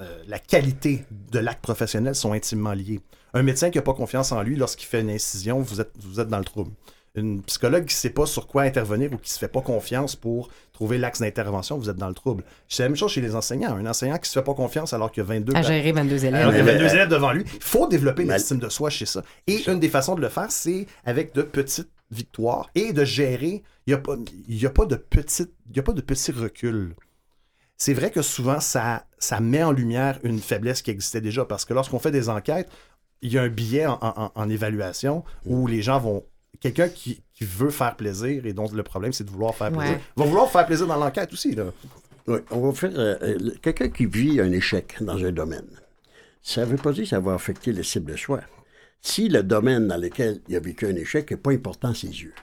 euh, 0.00 0.22
qualité 0.48 1.04
de 1.30 1.38
l'acte 1.38 1.60
professionnel 1.62 2.14
sont 2.14 2.32
intimement 2.32 2.72
liés. 2.72 3.00
Un 3.34 3.42
médecin 3.42 3.70
qui 3.70 3.78
n'a 3.78 3.82
pas 3.82 3.94
confiance 3.94 4.32
en 4.32 4.42
lui 4.42 4.56
lorsqu'il 4.56 4.86
fait 4.88 5.00
une 5.02 5.10
incision, 5.10 5.60
vous 5.60 5.80
êtes, 5.80 5.92
vous 6.00 6.20
êtes 6.20 6.28
dans 6.28 6.38
le 6.38 6.44
trouble. 6.44 6.70
Une 7.16 7.42
psychologue 7.42 7.86
qui 7.86 7.94
ne 7.94 7.98
sait 7.98 8.10
pas 8.10 8.24
sur 8.26 8.46
quoi 8.46 8.62
intervenir 8.62 9.12
ou 9.12 9.16
qui 9.16 9.28
ne 9.30 9.34
se 9.34 9.38
fait 9.38 9.48
pas 9.48 9.62
confiance 9.62 10.14
pour 10.14 10.48
trouver 10.72 10.96
l'axe 10.96 11.20
d'intervention, 11.20 11.76
vous 11.76 11.90
êtes 11.90 11.96
dans 11.96 12.08
le 12.08 12.14
trouble. 12.14 12.44
C'est 12.68 12.84
la 12.84 12.88
même 12.88 12.96
chose 12.96 13.10
chez 13.10 13.20
les 13.20 13.34
enseignants. 13.34 13.74
Un 13.74 13.84
enseignant 13.86 14.14
qui 14.14 14.22
ne 14.22 14.26
se 14.26 14.32
fait 14.38 14.44
pas 14.44 14.54
confiance 14.54 14.92
alors 14.92 15.10
qu'il 15.10 15.22
y 15.22 15.26
a 15.26 15.28
22 15.28 15.54
À 15.56 15.62
gérer 15.62 15.90
22 15.92 16.24
élèves. 16.24 16.40
alors 16.40 16.52
qu'il 16.52 16.58
y 16.58 16.62
a 16.62 16.64
mais- 16.64 16.78
22 16.78 16.94
élèves 16.94 17.08
devant 17.08 17.32
lui. 17.32 17.44
Il 17.52 17.62
faut 17.62 17.88
développer 17.88 18.24
l'estime 18.24 18.58
de 18.60 18.68
soi 18.68 18.90
chez 18.90 19.06
ça. 19.06 19.22
Et 19.48 19.68
une 19.68 19.80
des 19.80 19.88
façons 19.88 20.14
de 20.14 20.20
le 20.20 20.28
faire, 20.28 20.50
c'est 20.52 20.86
avec 21.04 21.34
de 21.34 21.42
petites 21.42 21.90
victoires 22.12 22.70
et 22.76 22.92
de 22.92 23.04
gérer. 23.04 23.62
Il 23.86 23.90
n'y 23.90 23.94
a, 23.94 23.98
pas- 23.98 24.16
il 24.48 24.56
y 24.62 24.66
a 24.66 24.70
pas 24.70 24.86
de 24.86 24.94
petites- 24.96 25.52
il 25.68 25.76
y 25.76 25.80
a 25.80 25.82
pas 25.82 25.92
de 25.92 26.00
petits 26.00 26.30
reculs. 26.32 26.94
C'est 27.76 27.94
vrai 27.94 28.10
que 28.10 28.22
souvent, 28.22 28.60
ça, 28.60 29.04
ça 29.18 29.40
met 29.40 29.62
en 29.64 29.72
lumière 29.72 30.18
une 30.22 30.38
faiblesse 30.38 30.80
qui 30.82 30.90
existait 30.92 31.20
déjà 31.20 31.44
parce 31.44 31.64
que 31.64 31.74
lorsqu'on 31.74 31.98
fait 31.98 32.10
des 32.12 32.28
enquêtes, 32.28 32.68
il 33.22 33.32
y 33.32 33.38
a 33.38 33.42
un 33.42 33.48
billet 33.48 33.86
en, 33.86 33.98
en- 34.00 34.32
en 34.34 34.48
évaluation 34.48 35.24
où 35.44 35.66
les 35.66 35.82
gens 35.82 35.98
vont. 35.98 36.24
Quelqu'un 36.60 36.88
qui, 36.88 37.22
qui 37.34 37.44
veut 37.44 37.70
faire 37.70 37.96
plaisir 37.96 38.44
et 38.46 38.52
dont 38.52 38.68
le 38.72 38.82
problème 38.82 39.12
c'est 39.12 39.24
de 39.24 39.30
vouloir 39.30 39.54
faire 39.54 39.70
plaisir, 39.72 39.94
Ouais. 39.96 40.00
va 40.16 40.24
vouloir 40.24 40.50
faire 40.50 40.66
plaisir 40.66 40.86
dans 40.86 40.96
l'enquête 40.96 41.32
aussi. 41.32 41.54
Là. 41.54 41.64
Oui, 42.26 42.38
on 42.50 42.60
va 42.60 42.72
faire. 42.74 42.90
euh, 42.98 43.16
euh, 43.22 43.50
Quelqu'un 43.62 43.88
qui 43.88 44.06
vit 44.06 44.40
un 44.40 44.52
échec 44.52 44.96
dans 45.00 45.16
un 45.24 45.32
domaine, 45.32 45.66
ça 46.42 46.60
ne 46.62 46.66
veut 46.66 46.76
pas 46.76 46.92
dire 46.92 47.04
que 47.04 47.08
ça 47.10 47.20
va 47.20 47.34
affecter 47.34 47.72
l'estime 47.72 48.04
de 48.04 48.16
soi. 48.16 48.40
Si 49.00 49.28
le 49.30 49.42
domaine 49.42 49.88
dans 49.88 49.96
lequel 49.96 50.40
il 50.48 50.56
a 50.56 50.60
vécu 50.60 50.86
un 50.86 50.94
échec 50.96 51.30
n'est 51.30 51.36
pas 51.38 51.52
important 51.52 51.88
à 51.90 51.94
ses 51.94 52.08
yeux. 52.08 52.34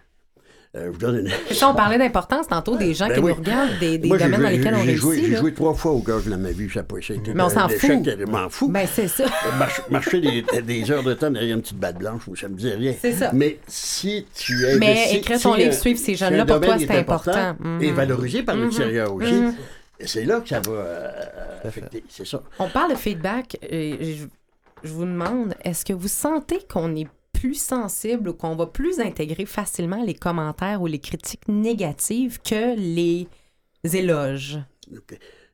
Euh, 0.76 0.88
je 0.88 0.92
vous 0.92 0.98
donne 0.98 1.20
une... 1.26 1.54
Ça, 1.56 1.70
on 1.70 1.74
parlait 1.74 1.98
d'importance 1.98 2.48
tantôt 2.48 2.76
des 2.76 2.94
gens 2.94 3.08
Ben 3.08 3.14
qui 3.16 3.20
oui. 3.22 3.32
nous 3.32 3.38
regardent, 3.38 3.80
des, 3.80 3.98
des 3.98 4.08
Moi, 4.10 4.18
j'ai 4.18 4.26
domaines 4.26 4.42
dans 4.42 4.50
lesquels 4.50 4.76
on 4.76 4.84
joué- 4.84 5.10
réussit. 5.16 5.26
J'ai 5.32 5.36
joué 5.38 5.54
trois 5.54 5.74
fois 5.74 5.92
au 5.94 6.00
golf 6.00 6.28
dans 6.28 6.38
ma 6.38 6.52
vie, 6.52 6.70
ça 6.70 6.82
n'a 6.82 6.84
pas 6.84 6.98
été 6.98 7.20
Mais 7.34 7.42
on 7.44 7.50
s'en 7.50 7.70
fout. 7.70 7.80
Je 8.06 8.26
m'en 8.26 8.50
fous. 8.50 8.68
Ben, 8.70 8.86
c'est 8.92 9.08
ça. 9.08 9.24
Marche- 9.58 9.82
marcher 9.90 10.20
des, 10.20 10.62
des 10.62 10.92
heures 10.92 11.04
de 11.04 11.14
temps 11.14 11.32
derrière 11.32 11.56
une 11.56 11.62
petite 11.62 11.78
batte 11.80 11.98
blanche, 11.98 12.22
ça 12.40 12.50
me 12.50 12.56
dit 12.56 12.70
rien. 12.70 12.94
C'est 13.02 13.14
ça. 13.14 13.32
Mais 13.34 13.60
si 13.68 14.26
tu 14.36 14.66
es. 14.66 14.78
Mais 14.78 14.96
si- 15.08 15.18
écrire 15.18 15.40
ton 15.42 15.54
livre, 15.56 15.74
suivre 15.74 16.00
ces 16.00 16.16
jeunes-là, 16.16 16.44
un 16.44 16.46
pour 16.46 16.60
toi, 16.60 16.76
c'est 16.78 16.84
est 16.86 16.92
important. 17.00 17.56
Mhm. 17.60 17.82
Et 17.82 17.92
valorisé 17.92 18.44
par 18.44 18.56
l'extérieur 18.56 19.14
aussi. 19.14 19.34
C'est 20.02 20.26
là 20.26 20.42
que 20.42 20.50
ça 20.50 20.60
va 20.60 20.72
euh, 20.74 21.10
affecter. 21.64 22.04
C'est 22.10 22.28
ça. 22.28 22.44
On 22.60 22.68
parle 22.68 22.92
de 22.92 22.98
feedback. 22.98 23.58
et 23.64 23.98
je, 24.16 24.26
je 24.84 24.94
vous 24.94 25.06
demande, 25.06 25.56
est-ce 25.64 25.84
que 25.86 25.94
vous 25.94 26.08
sentez 26.08 26.60
qu'on 26.72 26.96
est 26.96 27.08
plus 27.40 27.54
sensible 27.54 28.30
ou 28.30 28.34
qu'on 28.34 28.56
va 28.56 28.66
plus 28.66 29.00
intégrer 29.00 29.46
facilement 29.46 30.04
les 30.04 30.16
commentaires 30.16 30.82
ou 30.82 30.88
les 30.88 31.00
critiques 31.00 31.48
négatives 31.48 32.40
que 32.42 32.76
les 32.76 33.28
éloges? 33.84 34.60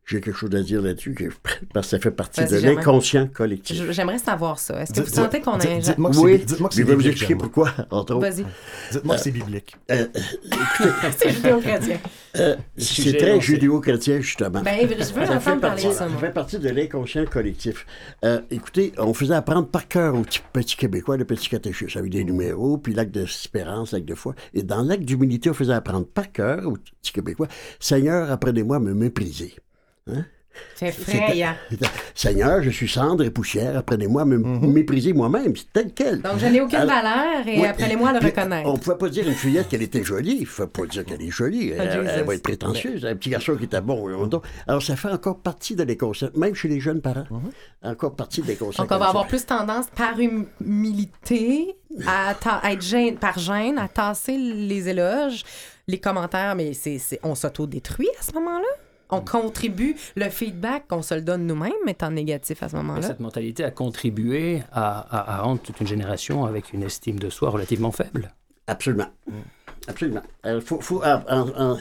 J'ai 0.06 0.20
quelque 0.20 0.36
chose 0.38 0.54
à 0.54 0.62
dire 0.62 0.82
là-dessus, 0.82 1.14
que- 1.14 1.24
parce 1.74 1.88
que 1.88 1.92
ça 1.92 2.00
fait 2.00 2.12
partie 2.12 2.42
Vas-y, 2.44 2.62
de 2.62 2.68
l'inconscient 2.68 3.26
collectif. 3.28 3.78
Je- 3.78 3.92
J'aimerais 3.94 4.18
savoir 4.18 4.60
ça. 4.60 4.82
Est-ce 4.82 4.92
que 4.94 5.00
vous 5.00 5.08
sentez 5.14 5.40
qu'on 5.40 5.54
a 5.54 5.58
Dites-moi 5.66 6.10
que 6.10 6.16
c'est 6.18 6.22
oui, 6.22 6.40
dites-moi 6.40 6.70
que 6.70 6.76
je 6.76 6.80
c'est 6.82 6.84
vais 6.84 6.92
vous 6.94 6.98
biblique, 7.00 7.14
expliquer 7.14 7.36
pourquoi, 7.36 7.72
entre 7.90 8.16
autres. 8.16 8.28
Vas-y, 8.28 8.46
Dites-moi 8.92 9.16
que 9.16 9.22
c'est 9.22 9.32
biblique. 9.32 9.76
Euh, 9.92 10.08
c'est 11.18 11.30
judéo-chrétien. 11.32 12.00
euh, 12.38 12.56
c'est 12.78 13.08
est 13.12 13.18
très 13.18 13.40
judéo-chrétien, 13.40 14.20
justement. 14.20 14.62
Ben, 14.62 14.76
je 14.82 14.94
veux 14.96 15.26
Ça 15.26 15.40
fait, 15.40 15.50
parler 15.52 15.62
partie, 15.62 15.88
de 15.88 15.92
ça, 15.94 16.00
ça 16.00 16.08
moi. 16.10 16.20
fait 16.20 16.32
partie 16.32 16.60
de 16.60 16.70
l'inconscient 16.70 17.26
collectif. 17.26 17.86
Euh, 18.26 18.42
écoutez, 18.52 18.92
on 18.98 19.14
faisait 19.14 19.36
apprendre 19.36 19.68
par 19.70 19.88
cœur 19.88 20.16
au 20.16 20.22
petit, 20.24 20.42
petit 20.52 20.76
Québécois 20.76 21.16
le 21.16 21.24
petit 21.26 21.48
catéchisme 21.48 21.98
avec 21.98 22.12
des 22.12 22.26
numéros, 22.26 22.78
puis 22.78 22.94
l'acte 22.94 23.12
d'espérance, 23.14 23.94
l'acte 23.94 24.08
de 24.08 24.16
foi. 24.16 24.36
Et 24.54 24.64
dans 24.64 24.82
l'acte 24.84 25.04
d'humilité, 25.04 25.50
on 25.50 25.54
faisait 25.54 25.72
apprendre 25.74 26.06
par 26.08 26.30
cœur 26.32 26.68
au 26.68 26.74
petit 26.74 27.14
Québécois 27.14 27.48
Seigneur, 27.80 28.30
apprenez-moi 28.32 28.78
à 28.78 28.80
me 28.80 28.94
mépriser. 28.94 29.56
C'est 30.76 30.90
effrayant. 30.90 31.56
C'était, 31.72 31.88
Seigneur, 32.14 32.62
je 32.62 32.70
suis 32.70 32.88
cendre 32.88 33.24
et 33.24 33.32
poussière, 33.32 33.76
apprenez-moi 33.76 34.22
à 34.22 34.26
me 34.26 34.38
mépriser 34.38 35.12
moi-même, 35.12 35.56
c'est 35.56 35.74
tel 35.74 35.92
quel. 35.96 36.22
Donc, 36.22 36.38
je 36.38 36.46
n'ai 36.46 36.62
aucune 36.62 36.78
Alors- 36.78 36.94
valeur 37.02 37.48
et 37.48 37.60
Oui, 37.60 37.66
apprenez-moi 37.66 38.10
à 38.10 38.14
le 38.14 38.20
reconnaître. 38.20 38.70
On 38.70 38.74
ne 38.74 38.78
pouvait 38.78 38.98
pas 38.98 39.10
dire 39.10 39.26
à 39.26 39.30
une 39.30 39.34
fillette 39.36 39.68
qu'elle 39.70 39.82
était 39.82 40.04
jolie. 40.04 40.36
Il 40.36 40.42
ne 40.42 40.46
faut 40.46 40.68
pas 40.68 40.86
dire 40.86 41.06
qu'elle 41.06 41.24
est 41.24 41.32
jolie. 41.32 41.70
Elle, 41.72 42.06
elle 42.08 42.24
va 42.24 42.36
être 42.36 42.44
prétentieuse. 42.44 43.04
Un 43.04 43.16
petit 43.16 43.32
garçon 43.32 43.56
qui 43.56 43.64
était 43.64 43.82
bon. 43.82 44.30
Alors, 44.68 44.84
ça 44.84 44.96
fait 44.96 45.10
encore 45.10 45.40
partie 45.40 45.76
de 45.76 45.82
l'inconscient, 45.84 46.30
même 46.36 46.54
chez 46.54 46.68
les 46.68 46.80
jeunes 46.80 47.02
parents. 47.02 47.26
Encore 47.82 48.16
partie 48.16 48.44
de 48.44 48.48
l'inconscient. 48.48 48.84
Donc, 48.84 48.92
on 48.92 49.00
va 49.00 49.08
avoir 49.10 49.26
plus 49.26 49.44
tendance, 49.48 49.88
par 49.96 50.20
humilité, 50.20 51.76
à, 52.06 52.36
être 52.72 52.82
gêne, 52.82 53.18
par 53.18 53.40
gêne, 53.40 53.80
à 53.80 53.88
tasser 53.88 54.38
les 54.38 54.88
éloges, 54.90 55.44
les 55.88 56.00
commentaires, 56.00 56.56
mais 56.56 56.74
c'est, 56.74 57.00
c'est- 57.00 57.20
on 57.24 57.34
s'auto-détruit 57.34 58.10
à 58.20 58.24
ce 58.24 58.32
moment-là? 58.34 58.68
On 59.16 59.22
contribue, 59.22 59.96
le 60.16 60.30
feedback, 60.30 60.86
on 60.92 61.02
se 61.02 61.14
le 61.14 61.22
donne 61.22 61.46
nous-mêmes, 61.46 61.72
étant 61.88 62.12
négatif 62.12 62.64
à 62.64 62.70
ce 62.70 62.76
moment-là. 62.78 63.02
Cette 63.08 63.20
mentalité 63.20 63.64
a 63.64 63.72
contribué 63.72 64.62
à, 64.72 65.00
à- 65.00 65.36
à 65.36 65.42
rendre 65.42 65.62
toute 65.62 65.80
une 65.82 65.88
génération 65.88 66.46
avec 66.46 66.74
une 66.74 66.84
estime 66.84 67.20
de 67.20 67.30
soi 67.30 67.50
relativement 67.50 67.92
faible. 67.92 68.34
Absolument. 68.68 69.08
Absolument. 69.88 70.22
Il 70.46 70.62
faut, 70.62 70.80
faut 70.80 71.04
en- 71.04 71.78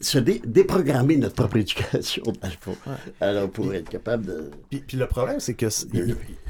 se 0.00 0.18
dé- 0.18 0.40
déprogrammer 0.44 1.16
notre 1.16 1.34
propre 1.34 1.56
éducation, 1.56 2.22
fond. 2.60 2.76
Alors, 3.20 3.50
pour 3.50 3.72
être 3.74 3.88
capable 3.88 4.26
de. 4.26 4.50
Puis, 4.70 4.80
puis 4.86 4.96
le 4.96 5.06
problème, 5.06 5.40
c'est 5.40 5.54
que 5.54 5.66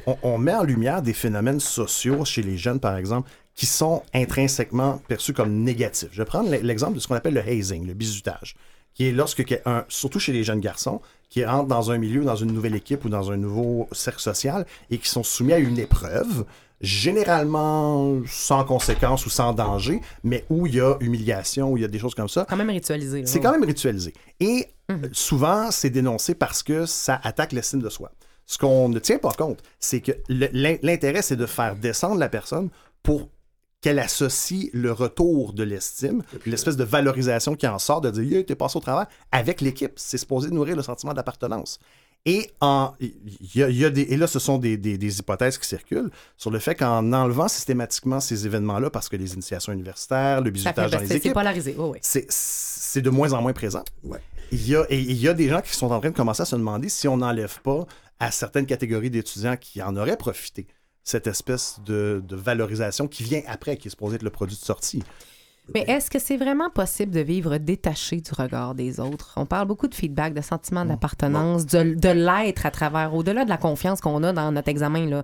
on, 0.07 0.17
on 0.23 0.39
met 0.39 0.55
en 0.55 0.65
lumière 0.65 1.01
des 1.03 1.13
phénomènes 1.15 1.61
sociaux 1.61 2.25
chez 2.25 2.43
les 2.43 2.57
jeunes, 2.59 2.81
par 2.81 2.97
exemple, 2.97 3.31
qui 3.55 3.67
sont 3.67 4.03
intrinsèquement 4.15 5.01
perçus 5.09 5.33
comme 5.35 5.53
négatifs. 5.63 6.09
Je 6.13 6.19
vais 6.19 6.25
prendre 6.27 6.51
l'exemple 6.51 6.95
de 6.95 7.01
ce 7.01 7.09
qu'on 7.09 7.15
appelle 7.15 7.35
le 7.35 7.41
hazing, 7.47 7.87
le 7.87 7.95
bizutage, 7.95 8.55
qui 8.95 9.07
est 9.09 9.12
lorsque, 9.12 9.45
que- 9.45 9.55
un- 9.64 9.84
surtout 9.88 10.18
chez 10.20 10.32
les 10.32 10.45
jeunes 10.45 10.61
garçons, 10.61 11.01
qui 11.28 11.45
rentrent 11.45 11.68
dans 11.68 11.90
un 11.90 11.99
milieu, 11.99 12.24
dans 12.24 12.36
une 12.36 12.53
nouvelle 12.53 12.74
équipe 12.74 13.05
ou 13.05 13.09
dans 13.09 13.30
un 13.30 13.36
nouveau 13.38 13.88
cercle 13.93 14.20
social 14.20 14.66
et 14.90 14.99
qui 14.99 15.09
sont 15.09 15.22
soumis 15.22 15.55
à 15.55 15.59
une 15.59 15.78
épreuve, 15.78 16.45
généralement 16.80 18.20
sans 18.26 18.64
conséquence 18.64 19.24
ou 19.26 19.30
sans 19.30 19.53
danger, 19.53 20.01
mais 20.24 20.45
où 20.51 20.66
il 20.66 20.74
y 20.74 20.80
a 20.80 20.97
humiliation, 21.01 21.70
où 21.70 21.76
il 21.76 21.82
y 21.82 21.84
a 21.84 21.88
des 21.88 21.99
choses 21.99 22.14
comme 22.14 22.28
ça. 22.28 22.45
Quand 22.49 22.57
même 22.57 22.70
ritualisé. 22.70 23.24
C'est 23.26 23.40
quand 23.40 23.53
même 23.53 23.64
ritualisé. 23.64 24.12
Et 24.40 24.66
euh, 24.90 24.97
souvent, 25.12 25.70
c'est 25.70 25.90
dénoncé 25.90 26.34
parce 26.34 26.62
que 26.62 26.86
ça 26.86 27.20
attaque 27.22 27.53
l'estime 27.53 27.80
de 27.80 27.88
soi. 27.88 28.11
Ce 28.47 28.59
qu'on 28.59 28.88
ne 28.88 28.99
tient 28.99 29.18
pas 29.18 29.32
compte, 29.32 29.61
c'est 29.78 30.01
que 30.01 30.12
l'intérêt, 30.28 31.22
c'est 31.22 31.36
de 31.36 31.47
faire 31.47 31.76
descendre 31.76 32.16
la 32.18 32.28
personne 32.28 32.68
pour 33.03 33.28
qu'elle 33.83 33.99
associe 33.99 34.70
le 34.72 34.93
retour 34.93 35.53
de 35.53 35.62
l'estime, 35.64 36.22
l'espèce 36.47 36.76
de 36.76 36.85
valorisation 36.85 37.55
qui 37.57 37.66
en 37.66 37.78
sort, 37.78 38.01
de 38.01 38.11
dire 38.11 38.22
yeah, 38.22 38.43
t'es 38.45 38.55
passé 38.55 38.78
au 38.78 38.80
travail 38.80 39.07
avec 39.33 39.61
l'équipe. 39.61 39.93
C'est 39.97 40.16
supposé 40.18 40.51
nourrir 40.51 40.76
le 40.76 40.83
sentiment 40.83 41.12
d'appartenance. 41.12 41.78
Et, 42.24 42.53
en, 42.61 42.93
il 43.01 43.12
y 43.57 43.64
a, 43.64 43.68
il 43.68 43.76
y 43.76 43.85
a 43.85 43.91
des, 43.91 44.03
et 44.03 44.16
là, 44.16 44.28
ce 44.28 44.39
sont 44.39 44.57
des, 44.57 44.76
des- 44.76 44.97
des 44.97 45.18
hypothèses 45.18 45.59
qui 45.59 45.66
circulent 45.66 46.11
sur 46.37 46.53
le 46.53 46.61
fait 46.61 46.76
qu'en 46.76 47.12
enlevant 47.12 47.49
systématiquement 47.49 48.20
ces 48.20 48.47
événements-là, 48.47 48.91
parce 48.91 49.09
que 49.09 49.16
les 49.16 49.35
initiations 49.35 49.72
universitaires, 49.72 50.41
le 50.41 50.53
bizutage 50.53 50.93
dans 50.93 51.01
les 51.01 51.07
c'est 51.09 51.33
polarisé. 51.33 51.74
Oh, 51.76 51.91
oui. 51.93 51.99
c'est- 52.01 52.26
c'est 52.30 53.03
de 53.03 53.11
moins 53.11 53.33
en 53.33 53.43
moins 53.43 53.53
présent. 53.53 53.83
Ouais. 54.05 54.20
Il 54.53 54.64
y, 54.68 54.76
a, 54.76 54.87
et 54.89 55.01
il 55.01 55.16
y 55.16 55.26
a 55.26 55.35
des 55.35 55.49
gens 55.49 55.61
qui 55.62 55.74
sont 55.74 55.91
en 55.91 55.99
train 55.99 56.11
de 56.11 56.14
commencer 56.16 56.43
à 56.43 56.45
se 56.45 56.55
demander 56.55 56.89
si 56.89 57.09
on 57.09 57.16
n'enlève 57.16 57.59
pas 57.62 57.87
à 58.20 58.30
certaines 58.30 58.66
catégories 58.66 59.11
d'étudiants 59.11 59.57
qui 59.57 59.83
en 59.83 59.97
auraient 59.97 60.16
profité 60.16 60.68
cette 61.05 61.27
espèce 61.27 61.81
de, 61.85 62.23
de 62.27 62.37
valorisation 62.37 63.09
qui 63.09 63.23
vient 63.23 63.43
après, 63.47 63.77
qui 63.77 63.89
est 63.89 63.91
supposée 63.91 64.17
être 64.17 64.23
le 64.23 64.31
produit 64.31 64.57
de 64.57 64.65
sortie. 64.65 65.03
Mais 65.75 65.85
est-ce 65.87 66.11
que 66.11 66.19
c'est 66.19 66.37
vraiment 66.37 66.71
possible 66.71 67.13
de 67.13 67.21
vivre 67.21 67.57
détaché 67.59 68.21
du 68.21 68.31
regard 68.37 68.75
des 68.75 68.99
autres? 68.99 69.35
On 69.37 69.47
parle 69.47 69.69
beaucoup 69.69 69.87
de 69.87 69.95
feedback, 69.95 70.35
de 70.35 70.41
sentiment 70.41 70.85
d'appartenance, 70.85 71.67
de, 71.67 71.95
de 71.95 72.09
l'être 72.09 72.67
à 72.67 72.71
travers, 72.73 73.15
au-delà 73.15 73.45
de 73.45 73.49
la 73.49 73.59
confiance 73.59 74.01
qu'on 74.01 74.23
a 74.25 74.33
dans 74.33 74.51
notre 74.51 74.69
examen. 74.69 75.07
Là. 75.07 75.23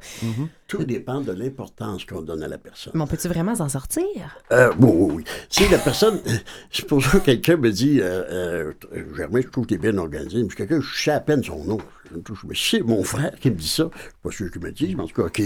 Tout 0.68 0.84
dépend 0.84 1.22
de 1.22 1.32
l'importance 1.32 2.04
qu'on 2.04 2.20
donne 2.20 2.42
à 2.42 2.48
la 2.48 2.58
personne. 2.58 2.92
Mais 2.94 3.00
on 3.00 3.06
peut-tu 3.06 3.26
vraiment 3.26 3.54
s'en 3.54 3.70
sortir? 3.70 4.38
Euh, 4.52 4.70
oui, 4.78 4.90
oui, 4.92 5.12
oui. 5.16 5.24
Si 5.48 5.66
la 5.68 5.78
personne. 5.78 6.20
C'est 6.70 6.86
pour 6.86 7.02
ça 7.02 7.18
que 7.20 7.24
quelqu'un 7.24 7.56
me 7.56 7.70
dit 7.72 8.00
euh, 8.02 8.72
euh, 8.92 9.04
Germain, 9.16 9.40
je 9.40 9.48
trouve 9.48 9.64
que 9.64 9.70
tu 9.70 9.74
es 9.76 9.78
bien 9.78 9.96
organisé. 9.96 10.42
Mais 10.42 10.48
quelqu'un, 10.54 10.80
je 10.82 11.02
sais 11.02 11.10
à 11.10 11.20
peine 11.20 11.42
son 11.42 11.64
nom. 11.64 11.78
Je 12.10 12.16
me 12.16 12.20
touche- 12.22 12.44
Mais 12.46 12.54
c'est 12.54 12.82
mon 12.82 13.02
frère 13.02 13.34
qui 13.40 13.50
me 13.50 13.56
dit 13.56 13.66
ça. 13.66 13.88
Je 13.94 13.98
suis 14.02 14.12
pas 14.22 14.30
sûr 14.30 14.50
qu'il 14.50 14.60
me 14.62 14.70
dise, 14.70 14.94
mais 14.94 15.02
en 15.04 15.06
tout 15.06 15.22
cas, 15.22 15.42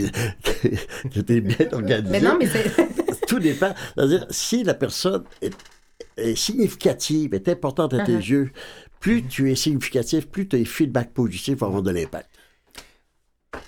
était 1.14 1.40
bien 1.40 1.56
organisé. 1.72 2.10
Mais 2.10 2.20
non, 2.20 2.36
mais 2.38 2.46
c'est. 2.48 3.26
Tout 3.28 3.38
dépend. 3.38 3.72
C'est-à-dire, 3.94 4.26
si 4.28 4.64
la 4.64 4.74
personne 4.74 5.22
est, 5.40 5.54
est 6.16 6.34
significative, 6.34 7.32
est 7.34 7.48
importante 7.48 7.94
à 7.94 8.04
tes 8.04 8.12
Uh-huh. 8.16 8.28
yeux, 8.28 8.50
plus 8.98 9.22
tu 9.22 9.50
es 9.52 9.54
significatif, 9.54 10.26
plus 10.28 10.48
tes 10.48 10.64
feedbacks 10.64 11.12
positifs 11.14 11.58
vont 11.58 11.66
avoir 11.68 11.82
de 11.82 11.92
l'impact. 11.92 12.28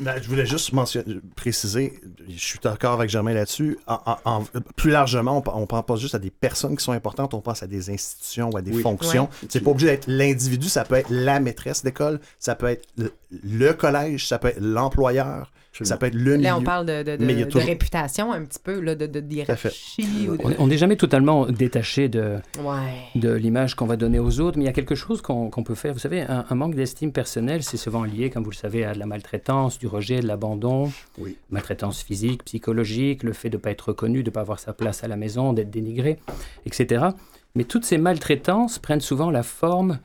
Ben, 0.01 0.21
je 0.21 0.29
voulais 0.29 0.47
juste 0.47 0.73
mentionner, 0.73 1.21
préciser, 1.37 2.01
je 2.29 2.39
suis 2.45 2.59
d'accord 2.63 2.93
avec 2.95 3.11
Germain 3.11 3.35
là-dessus. 3.35 3.79
En- 3.87 3.99
en- 4.07 4.17
en- 4.25 4.45
plus 4.77 4.91
largement, 4.91 5.43
on, 5.55 5.61
ne 5.61 5.67
pense 5.67 5.85
pas 5.85 5.97
juste 5.97 6.15
à 6.15 6.19
des 6.19 6.31
personnes 6.31 6.77
qui 6.77 6.85
sont 6.85 6.93
importantes, 6.93 7.35
on 7.35 7.41
pense 7.41 7.63
à 7.63 7.67
des 7.67 7.91
institutions 7.91 8.51
ou 8.51 8.57
à 8.57 8.63
des 8.63 8.73
Oui. 8.73 8.83
fonctions. 8.83 9.29
C'est 9.49 9.61
pas 9.61 9.71
obligé 9.71 9.87
d'être 9.89 10.07
l'individu, 10.09 10.69
ça 10.69 10.85
peut 10.85 10.95
être 10.97 11.11
la 11.11 11.41
maîtresse 11.41 11.83
d'école, 11.83 12.21
ça 12.39 12.55
peut 12.55 12.67
être 12.69 12.87
le, 12.97 13.13
le 13.43 13.73
collège, 13.73 14.27
ça 14.29 14.39
peut 14.39 14.49
être 14.49 14.61
l'employeur, 14.61 15.51
ça 15.83 15.97
peut 15.97 16.07
être 16.07 16.15
le 16.15 16.33
milieu. 16.37 16.43
Là, 16.45 16.57
on 16.57 16.63
parle 16.63 16.87
de, 16.87 17.59
réputation 17.59 18.33
un 18.33 18.43
petit 18.45 18.61
peu, 18.63 18.79
là, 18.81 18.95
de, 18.95 19.07
hiérarchie. 19.29 20.29
ou 20.29 20.37
de- 20.37 20.43
On 20.45 20.51
est- 20.51 20.57
on 20.61 20.67
n'est 20.69 20.79
jamais 20.79 20.97
totalement 20.97 21.47
détaché 21.47 22.09
de, 22.09 22.37
Ouais. 22.63 23.03
de 23.17 23.33
l'image 23.33 23.75
qu'on 23.75 23.87
va 23.87 23.97
donner 23.97 24.19
aux 24.21 24.39
autres, 24.41 24.57
mais 24.57 24.65
il 24.65 24.67
y 24.67 24.71
a 24.71 24.73
quelque 24.73 24.95
chose 24.95 25.21
qu'on 25.21 25.51
peut 25.51 25.75
faire. 25.75 25.93
Vous 25.93 25.99
savez, 25.99 26.23
un, 26.23 26.45
un 26.49 26.55
manque 26.55 26.75
d'estime 26.77 27.11
personnelle, 27.13 27.63
c'est 27.65 27.77
souvent 27.77 28.05
lié, 28.05 28.31
comme 28.31 28.45
vous 28.45 28.51
le 28.51 28.57
savez, 28.57 28.85
à 28.85 28.95
de 28.95 28.99
la 29.01 29.07
maltraitance, 29.07 29.79
du 29.79 29.87
rejet, 29.89 30.21
de 30.21 30.27
l'abandon, 30.29 30.93
Oui. 31.19 31.37
maltraitance 31.51 32.03
physique, 32.03 32.14
psychologique, 32.45 33.23
le 33.23 33.33
fait 33.33 33.51
de 33.51 33.57
ne 33.57 33.63
pas 33.63 33.71
être 33.71 33.89
reconnu, 33.89 34.23
de 34.23 34.31
ne 34.31 34.35
pas 34.35 34.41
avoir 34.41 34.59
sa 34.59 34.73
place 34.73 35.05
à 35.05 35.09
la 35.09 35.17
maison, 35.17 35.53
d'être 35.53 35.71
dénigré, 35.71 36.19
etc. 36.67 37.07
Mais 37.55 37.65
toutes 37.65 37.85
ces 37.85 37.99
maltraitances 37.99 38.79
prennent 38.79 39.01
souvent 39.01 39.31
la 39.31 39.43
forme 39.43 39.99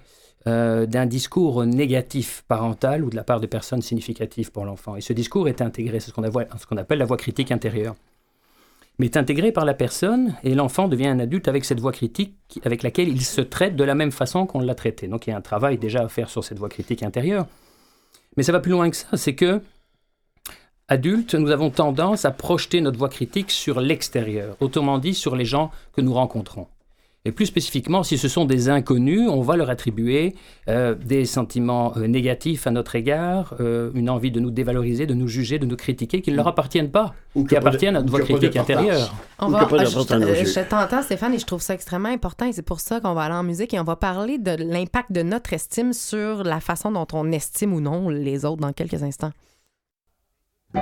euh, 0.48 0.86
d'un 0.86 1.06
discours 1.06 1.66
négatif 1.66 2.44
parental 2.48 3.04
ou 3.04 3.10
de 3.10 3.16
la 3.16 3.24
part 3.24 3.40
de 3.40 3.48
personnes 3.48 3.82
significatives 3.82 4.52
pour 4.52 4.66
l'enfant. 4.66 4.96
Et 4.96 5.02
ce 5.02 5.14
discours 5.14 5.48
est 5.48 5.62
intégré, 5.62 6.00
c'est 6.00 6.12
ce 6.12 6.14
qu'on 6.14 6.78
appelle 6.78 7.00
la 7.00 7.06
voix 7.06 7.18
critique 7.18 7.52
intérieure. 7.52 7.96
Mais 9.00 9.06
est 9.06 9.18
intégré 9.18 9.54
par 9.54 9.64
la 9.64 9.74
personne 9.74 10.36
et 10.44 10.54
l'enfant 10.56 10.90
devient 10.90 11.08
un 11.08 11.20
adulte 11.20 11.48
avec 11.48 11.64
cette 11.64 11.80
voix 11.80 11.94
critique 11.94 12.36
avec 12.66 12.84
laquelle 12.84 13.08
il 13.08 13.24
se 13.24 13.40
traite 13.40 13.78
de 13.78 13.84
la 13.86 13.96
même 13.96 14.12
façon 14.12 14.46
qu'on 14.46 14.60
l'a 14.60 14.76
traité. 14.76 15.08
Donc 15.08 15.26
il 15.26 15.30
y 15.30 15.34
a 15.34 15.38
un 15.38 15.42
travail 15.42 15.78
déjà 15.78 16.02
à 16.04 16.10
faire 16.10 16.30
sur 16.30 16.44
cette 16.44 16.60
voix 16.60 16.70
critique 16.70 17.02
intérieure. 17.02 17.48
Mais 18.36 18.44
ça 18.44 18.52
va 18.52 18.60
plus 18.60 18.72
loin 18.72 18.90
que 18.90 18.98
ça, 18.98 19.08
c'est 19.16 19.36
que 19.36 19.62
adultes, 20.90 21.36
nous 21.36 21.52
avons 21.52 21.70
tendance 21.70 22.26
à 22.26 22.32
projeter 22.32 22.82
notre 22.82 22.98
voix 22.98 23.10
critique 23.10 23.52
sur 23.52 23.80
l'extérieur, 23.80 24.58
autrement 24.60 24.98
dit 24.98 25.14
sur 25.14 25.36
les 25.36 25.46
gens 25.46 25.72
que 25.96 26.02
nous 26.02 26.14
rencontrons. 26.14 26.68
Et 27.26 27.34
plus 27.34 27.48
spécifiquement, 27.48 28.02
si 28.02 28.18
ce 28.18 28.30
sont 28.30 28.46
des 28.46 28.70
inconnus, 28.70 29.28
on 29.30 29.42
va 29.42 29.58
leur 29.58 29.70
attribuer 29.70 30.36
euh, 30.70 30.96
des 30.96 31.26
sentiments 31.26 31.94
euh, 31.98 32.08
négatifs 32.08 32.66
à 32.66 32.72
notre 32.72 32.96
égard, 32.96 33.56
euh, 33.60 33.92
une 33.94 34.10
envie 34.10 34.32
de 34.32 34.40
nous 34.40 34.52
dévaloriser, 34.52 35.06
de 35.06 35.14
nous 35.14 35.28
juger, 35.28 35.60
de 35.60 35.66
nous 35.66 35.76
critiquer, 35.76 36.22
qui 36.22 36.32
ne 36.32 36.38
leur 36.38 36.48
appartiennent 36.48 36.92
pas, 36.92 37.14
Ou 37.36 37.44
qui 37.44 37.58
appartiennent 37.58 37.98
à 37.98 38.00
notre 38.00 38.12
voix 38.12 38.22
critique 38.22 38.56
intérieure. 38.56 39.14
On 39.38 39.50
va, 39.50 39.68
ah, 39.70 39.84
je, 39.84 39.90
je 39.90 40.70
t'entends, 40.70 41.04
Stéphane, 41.04 41.34
et 41.34 41.40
je 41.40 41.46
trouve 41.46 41.62
ça 41.62 41.74
extrêmement 41.74 42.10
important. 42.10 42.46
Et 42.46 42.54
c'est 42.54 42.62
pour 42.62 42.80
ça 42.80 43.02
qu'on 43.02 43.14
va 43.14 43.24
aller 43.24 43.36
en 43.36 43.44
musique 43.44 43.74
et 43.74 43.80
on 43.82 43.84
va 43.84 43.98
parler 43.98 44.38
de 44.38 44.52
l'impact 44.52 45.12
de 45.12 45.22
notre 45.22 45.52
estime 45.52 45.92
sur 45.92 46.46
la 46.46 46.62
façon 46.62 46.90
dont 46.94 47.08
on 47.12 47.30
estime 47.34 47.74
ou 47.74 47.82
non 47.82 48.08
les 48.08 48.46
autres 48.46 48.62
dans 48.62 48.72
quelques 48.72 49.04
instants. 49.04 49.32
On 50.74 50.82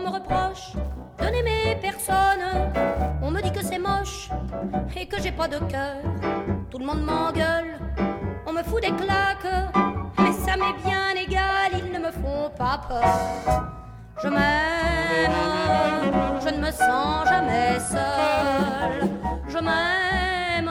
me 0.00 0.08
reproche 0.08 0.72
de 1.18 1.24
n'aimer 1.24 1.76
personne. 1.80 2.42
On 3.22 3.30
me 3.30 3.40
dit 3.40 3.52
que 3.52 3.62
c'est 3.62 3.78
moche 3.78 4.28
et 4.94 5.06
que 5.06 5.18
j'ai 5.20 5.32
pas 5.32 5.48
de 5.48 5.58
cœur. 5.58 5.96
Tout 6.70 6.78
le 6.78 6.84
monde 6.84 7.00
m'engueule, 7.02 7.78
on 8.46 8.52
me 8.52 8.62
fout 8.62 8.82
des 8.82 8.92
claques. 8.92 9.72
Mais 10.18 10.32
ça 10.32 10.56
m'est 10.56 10.74
bien 10.84 11.14
égal, 11.16 11.72
ils 11.72 11.90
ne 11.92 11.98
me 11.98 12.10
font 12.10 12.50
pas 12.56 12.78
peur. 12.86 13.64
Je 14.22 14.28
m'aime, 14.28 15.32
je 16.44 16.50
ne 16.50 16.58
me 16.58 16.70
sens 16.70 17.26
jamais 17.28 17.80
seule. 17.80 19.08
Je 19.48 19.58
m'aime, 19.58 20.70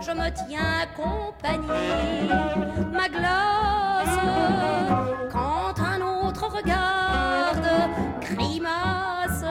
je 0.00 0.12
me 0.12 0.30
tiens 0.30 0.86
compagnie. 0.96 2.28
Ma 2.92 3.08
glace, 3.08 4.18
quand 5.30 5.74
un 5.78 6.00
autre 6.00 6.48
regarde, 6.48 7.68
grimace, 8.20 9.44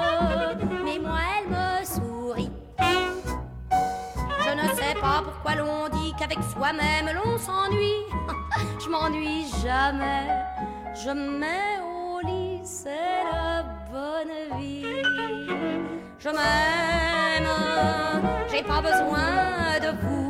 mais 0.84 1.00
moi 1.00 1.20
elle 1.38 1.50
me 1.50 1.86
sourit. 1.86 2.52
Je 2.80 4.52
ne 4.56 4.68
sais 4.76 4.96
pas 5.00 5.22
pourquoi 5.24 5.56
l'on 5.56 5.88
dit 5.90 6.14
qu'avec 6.18 6.40
soi-même 6.54 7.10
l'on 7.14 7.38
s'ennuie. 7.38 8.06
Je 8.84 8.90
m'ennuie 8.90 9.46
jamais. 9.62 10.28
Je 10.96 11.12
mets 11.12 11.80
au 11.84 12.20
lit, 12.26 12.62
c'est 12.64 13.24
la 13.32 13.64
bonne 13.92 14.60
vie. 14.60 14.86
Je 16.18 16.30
m'aime, 16.30 17.48
j'ai 18.52 18.64
pas 18.64 18.82
besoin 18.82 19.80
de 19.82 19.98
vous. 20.02 20.29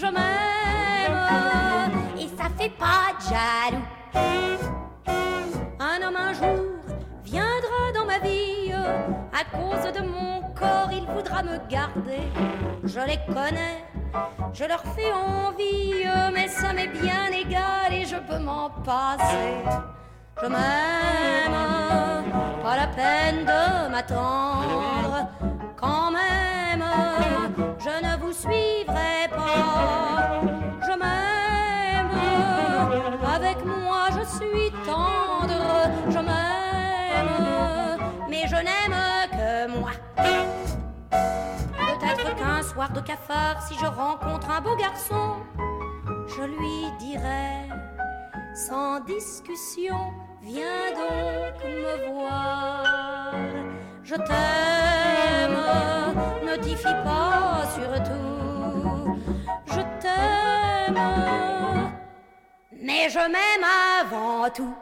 Je 0.00 0.06
m'aime, 0.06 1.92
et 2.16 2.28
ça 2.28 2.48
fait 2.56 2.70
pas 2.70 3.08
de 3.18 3.22
jaloux. 3.30 3.86
Un 5.80 5.98
homme 6.06 6.16
un 6.16 6.32
jour 6.32 6.60
viendra 7.24 7.92
dans 7.92 8.04
ma 8.06 8.20
vie. 8.20 8.72
À 9.32 9.44
cause 9.56 9.92
de 9.92 10.00
mon 10.06 10.40
corps, 10.54 10.90
il 10.92 11.04
voudra 11.06 11.42
me 11.42 11.58
garder. 11.68 12.30
Je 12.84 13.00
les 13.00 13.18
connais, 13.26 13.84
je 14.52 14.64
leur 14.64 14.84
fais 14.94 15.12
envie, 15.12 16.04
mais 16.32 16.46
ça 16.46 16.72
m'est 16.72 16.86
bien 16.86 17.26
égal 17.32 17.92
et 17.92 18.04
je 18.04 18.16
peux 18.16 18.38
m'en 18.38 18.70
passer. 18.70 19.64
Je 20.40 20.46
m'aime, 20.46 21.56
pas 22.62 22.76
la 22.76 22.86
peine 22.86 23.44
de 23.44 23.88
m'attendre. 23.90 25.26
Quand 25.76 26.12
même, 26.12 26.84
suivrai 28.40 29.28
pas. 29.30 30.40
Je 30.86 30.94
m'aime, 31.02 32.16
avec 33.36 33.64
moi 33.64 34.08
je 34.16 34.24
suis 34.36 34.70
tendre. 34.86 35.64
Je 36.08 36.18
m'aime, 36.18 37.34
mais 38.28 38.44
je 38.46 38.56
n'aime 38.56 38.98
que 39.32 39.78
moi. 39.78 39.90
Peut-être 41.10 42.36
qu'un 42.36 42.62
soir 42.62 42.90
de 42.92 43.00
cafard, 43.00 43.62
si 43.66 43.74
je 43.74 43.86
rencontre 43.86 44.50
un 44.50 44.60
beau 44.60 44.76
garçon, 44.76 45.36
je 46.28 46.42
lui 46.42 46.80
dirai 47.00 47.68
sans 48.54 49.00
discussion, 49.00 49.98
viens 50.42 50.90
donc 50.90 51.64
me 51.64 52.12
voir. 52.12 52.84
Je 54.08 54.14
t'aime, 54.14 55.58
ne 56.46 56.56
t'y 56.62 56.74
fie 56.74 56.96
pas 57.04 57.62
surtout. 57.74 59.20
Je 59.66 59.82
t'aime, 60.00 60.98
mais 62.72 63.10
je 63.10 63.18
m'aime 63.18 63.66
avant 64.00 64.48
tout. 64.48 64.74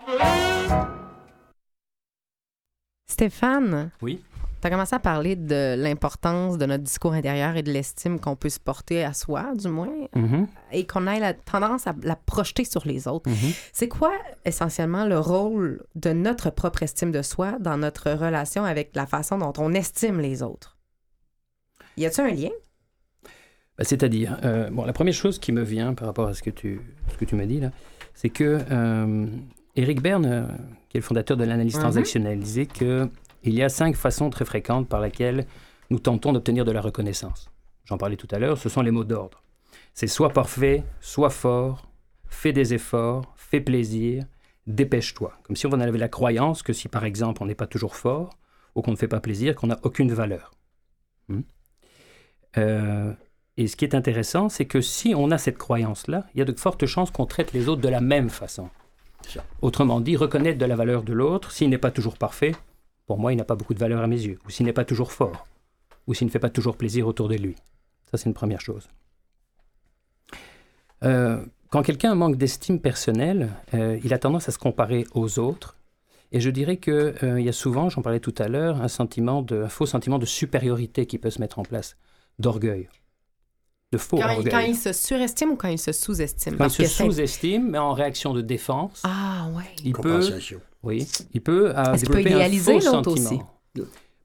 Stéphane, 3.09 3.91
Oui. 4.01 4.23
Tu 4.61 4.67
as 4.67 4.71
commencé 4.71 4.95
à 4.95 4.99
parler 4.99 5.37
de 5.37 5.75
l'importance 5.77 6.59
de 6.59 6.67
notre 6.67 6.83
discours 6.85 7.13
intérieur 7.13 7.57
et 7.57 7.63
de 7.63 7.71
l'estime 7.71 8.19
qu'on 8.19 8.37
peut 8.37 8.49
se 8.49 8.59
porter 8.61 9.05
à 9.05 9.13
soi, 9.13 9.55
du 9.55 9.69
moins, 9.69 9.93
Mhm, 10.15 10.47
et 10.73 10.87
qu'on 10.87 11.07
ait 11.07 11.21
la 11.21 11.35
tendance 11.35 11.87
à 11.87 11.95
la 12.03 12.17
projeter 12.17 12.65
sur 12.65 12.87
les 12.87 13.07
autres. 13.07 13.29
mhm. 13.31 13.53
C'est 13.73 13.89
quoi 13.89 14.13
essentiellement 14.45 15.05
le 15.07 15.19
rôle 15.19 15.85
de 15.95 16.11
notre 16.13 16.51
propre 16.51 16.83
estime 16.83 17.13
de 17.13 17.23
soi 17.23 17.59
dans 17.61 17.77
notre 17.77 18.11
relation 18.13 18.65
avec 18.65 18.91
la 18.97 19.07
façon 19.07 19.39
dont 19.39 19.53
on 19.59 19.73
estime 19.75 20.21
les 20.21 20.43
autres? 20.43 20.77
Y 21.99 22.07
a-t-il 22.07 22.25
un 22.27 22.35
lien? 22.35 22.51
Bah, 23.79 23.85
C'est-à-dire, 23.85 24.39
euh, 24.45 24.71
bon, 24.71 24.85
la 24.85 24.93
première 24.93 25.15
chose 25.15 25.39
qui 25.39 25.53
me 25.53 25.63
vient 25.63 25.95
par 25.95 26.07
rapport 26.09 26.29
à 26.29 26.35
ce 26.35 26.43
que 26.43 26.51
tu, 26.51 26.81
ce 27.13 27.17
que 27.17 27.25
tu 27.25 27.35
m'as 27.35 27.47
dit 27.47 27.61
là, 27.61 27.71
c'est 28.15 28.31
que 28.31 28.61
euh, 28.71 29.27
Eric 29.77 30.01
Berne, 30.01 30.27
euh, 30.27 30.43
qui 30.89 30.97
est 30.97 31.01
le 31.01 31.05
fondateur 31.07 31.37
de 31.37 31.45
l'analyse 31.45 31.75
Mhm. 31.75 31.81
transactionnelle, 31.83 32.39
disait 32.41 32.67
que 32.67 33.09
il 33.43 33.55
y 33.55 33.63
a 33.63 33.69
cinq 33.69 33.97
façons 33.97 34.31
très 34.31 34.45
fréquentes 34.45 34.89
par 34.89 35.01
lesquelles 35.01 35.47
nous 35.91 35.99
tentons 35.99 36.33
d'obtenir 36.33 36.65
de 36.65 36.73
la 36.73 36.81
reconnaissance. 36.81 37.51
J'en 37.85 37.99
parlais 37.99 38.17
tout 38.17 38.29
à 38.31 38.39
l'heure, 38.39 38.59
ce 38.59 38.69
sont 38.69 38.83
les 38.83 38.91
mots 38.91 39.05
d'ordre. 39.05 39.43
C'est 39.95 40.07
soit 40.07 40.31
parfait, 40.31 40.83
soit 41.01 41.31
fort, 41.31 41.89
fais 42.29 42.53
des 42.53 42.75
efforts, 42.75 43.33
fais 43.37 43.61
plaisir, 43.61 44.25
dépêche-toi. 44.67 45.33
Comme 45.45 45.57
si 45.57 45.67
on 45.67 45.73
avait 45.73 45.99
la 45.99 46.09
croyance 46.09 46.63
que 46.63 46.73
si 46.73 46.89
par 46.89 47.05
exemple 47.05 47.43
on 47.43 47.47
n'est 47.47 47.55
pas 47.55 47.67
toujours 47.67 47.97
fort, 47.97 48.31
ou 48.75 48.83
qu'on 48.83 48.91
ne 48.91 48.97
fait 48.97 49.09
pas 49.09 49.21
plaisir, 49.21 49.55
qu'on 49.55 49.69
n'a 49.69 49.79
aucune 49.83 50.13
valeur. 50.13 50.53
Hmm? 51.29 51.41
Euh, 52.59 53.13
et 53.57 53.69
ce 53.69 53.77
qui 53.77 53.85
est 53.85 53.95
intéressant, 53.95 54.49
c'est 54.49 54.67
que 54.67 54.81
si 54.81 55.15
on 55.15 55.31
a 55.31 55.39
cette 55.39 55.57
croyance-là, 55.57 56.27
il 56.35 56.39
y 56.39 56.43
a 56.43 56.45
de 56.45 56.53
fortes 56.59 56.85
chances 56.85 57.11
qu'on 57.11 57.27
traite 57.27 57.53
les 57.53 57.69
autres 57.69 57.81
de 57.81 57.89
la 57.89 58.01
même 58.01 58.29
façon. 58.29 58.69
Autrement 59.63 60.01
dit, 60.01 60.17
reconnaître 60.17 60.59
de 60.59 60.67
la 60.67 60.77
valeur 60.77 61.03
de 61.03 61.13
l'autre, 61.13 61.51
s'il 61.51 61.71
n'est 61.71 61.79
pas 61.79 61.91
toujours 61.91 62.17
parfait, 62.17 62.55
pour 63.07 63.19
moi, 63.19 63.33
il 63.33 63.37
n'a 63.37 63.45
pas 63.45 63.55
beaucoup 63.55 63.75
de 63.75 63.79
valeur 63.79 64.03
à 64.03 64.07
mes 64.07 64.21
yeux. 64.21 64.39
Ou 64.47 64.51
s'il 64.51 64.67
n'est 64.67 64.73
pas 64.73 64.85
toujours 64.85 65.13
fort. 65.13 65.47
Ou 66.07 66.15
s'il 66.15 66.27
ne 66.27 66.31
fait 66.33 66.39
pas 66.39 66.51
toujours 66.51 66.77
plaisir 66.77 67.07
autour 67.07 67.29
de 67.29 67.37
lui. 67.37 67.55
Ça, 68.11 68.17
c'est 68.19 68.27
une 68.29 68.35
première 68.35 68.61
chose. 68.61 68.89
Euh, 71.05 71.45
quand 71.71 71.83
quelqu'un 71.83 72.15
manque 72.15 72.37
d'estime 72.37 72.81
personnelle, 72.81 73.51
euh, 73.75 73.99
il 74.03 74.15
a 74.15 74.19
tendance 74.19 74.49
à 74.49 74.53
se 74.53 74.59
comparer 74.59 75.07
aux 75.15 75.39
autres. 75.39 75.77
Et 76.33 76.41
je 76.41 76.51
dirais 76.51 76.77
qu'il 76.79 77.15
il 77.23 77.41
y 77.45 77.49
a 77.49 77.53
souvent, 77.53 77.89
j'en 77.89 78.03
parlais 78.03 78.21
tout 78.21 78.35
à 78.39 78.49
l'heure, 78.49 78.81
un, 78.83 78.89
sentiment 78.89 79.43
de, 79.43 79.63
un 79.63 79.69
faux 79.69 79.87
sentiment 79.87 80.19
de 80.19 80.27
supériorité 80.27 81.07
qui 81.07 81.19
peut 81.19 81.31
se 81.31 81.41
mettre 81.41 81.59
en 81.59 81.63
place, 81.63 81.97
d'orgueil. 82.39 82.89
De 83.93 83.99
faux 83.99 84.17
Quand, 84.19 84.29
il- 84.31 84.39
orgueil. 84.39 84.53
quand 84.53 84.59
il 84.61 84.75
se 84.75 84.93
surestime 84.93 85.51
ou 85.51 85.57
quand 85.57 85.69
il 85.69 85.79
se 85.79 85.93
sous-estime? 85.93 86.57
Quand 86.57 86.79
il 86.81 86.89
se 86.89 87.05
sous-estime, 87.05 87.71
mais 87.71 87.79
en 87.79 87.93
réaction 87.93 88.35
de 88.35 88.43
défense, 88.43 89.03
Ah, 89.05 89.49
ouais. 89.55 89.65
il 89.85 89.93
peut. 89.93 90.21
Oui, 90.87 91.07
il 91.35 91.41
peut, 91.43 91.71
euh, 91.77 91.83
peut 91.85 91.97
développer 91.99 92.19
un 92.33 92.37
idéaliser 92.37 92.81
faux 92.81 92.93
l'autre 92.93 93.17
sentiment. 93.17 93.51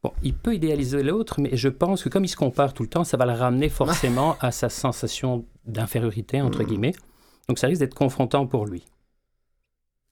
Bon, 0.04 0.12
il 0.24 0.34
peut 0.34 0.56
idéaliser 0.56 1.04
l'autre, 1.04 1.40
mais 1.42 1.56
je 1.56 1.70
pense 1.70 2.04
que 2.04 2.10
comme 2.10 2.24
il 2.26 2.30
se 2.30 2.36
compare 2.36 2.74
tout 2.74 2.82
le 2.84 2.90
temps, 2.90 3.04
ça 3.04 3.18
va 3.18 3.26
le 3.26 3.34
ramener 3.34 3.70
forcément 3.70 4.36
à 4.40 4.52
sa 4.52 4.70
sensation 4.70 5.46
d'infériorité, 5.66 6.42
entre 6.42 6.64
guillemets. 6.64 6.94
Donc 7.48 7.60
ça 7.60 7.68
risque 7.68 7.82
d'être 7.82 7.94
confrontant 7.94 8.48
pour 8.48 8.66
lui. 8.66 8.84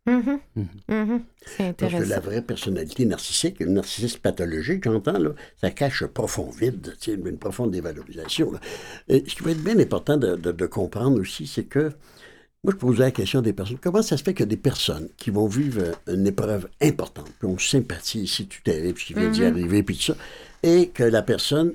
Mhm. 0.06 0.39
Mhm. 0.56 0.68
Mhm. 0.88 1.24
C'est 1.45 1.58
Parce 1.58 1.58
que 1.58 1.86
intéressant. 1.97 2.10
la 2.10 2.20
vraie 2.20 2.41
personnalité 2.41 3.06
narcissique, 3.06 3.60
le 3.60 3.68
narcissisme 3.68 4.20
pathologique, 4.22 4.84
j'entends, 4.86 5.20
là, 5.20 5.32
ça 5.62 5.70
cache 5.72 6.02
un 6.04 6.08
profond 6.08 6.50
vide, 6.50 6.95
une 7.08 7.38
profonde 7.38 7.72
dévalorisation. 7.72 8.52
là. 8.52 8.60
Et 9.08 9.24
ce 9.28 9.36
qui 9.36 9.43
va 9.43 9.52
être 9.52 9.64
bien 9.64 9.78
important 9.78 10.18
de, 10.18 10.36
de- 10.36 10.52
de 10.52 10.66
comprendre 10.66 11.20
aussi, 11.20 11.45
c'est 11.47 11.66
que, 11.66 11.91
moi, 12.64 12.74
je 12.74 12.78
posais 12.78 12.99
la 12.99 13.12
question 13.12 13.41
des 13.41 13.53
personnes, 13.53 13.78
comment 13.82 14.01
ça 14.01 14.18
se 14.18 14.24
fait 14.24 14.39
a 14.41 14.45
des 14.45 14.57
personnes 14.57 15.07
qui 15.18 15.30
vont 15.30 15.47
vivre 15.47 15.82
une 16.07 16.28
épreuve 16.28 16.68
importante, 16.82 17.32
puis 17.39 17.47
on 17.47 17.57
sympathise, 17.57 18.32
c'est 18.32 18.43
tout 18.45 18.62
terrible, 18.64 18.99
ce 18.99 19.05
qui 19.05 19.14
vient 19.14 19.30
d'y 19.30 19.45
arriver, 19.45 19.82
puis 19.84 19.95
tout 19.95 20.01
ça, 20.14 20.16
et 20.64 20.89
que 20.89 21.03
la 21.03 21.22
personne, 21.22 21.74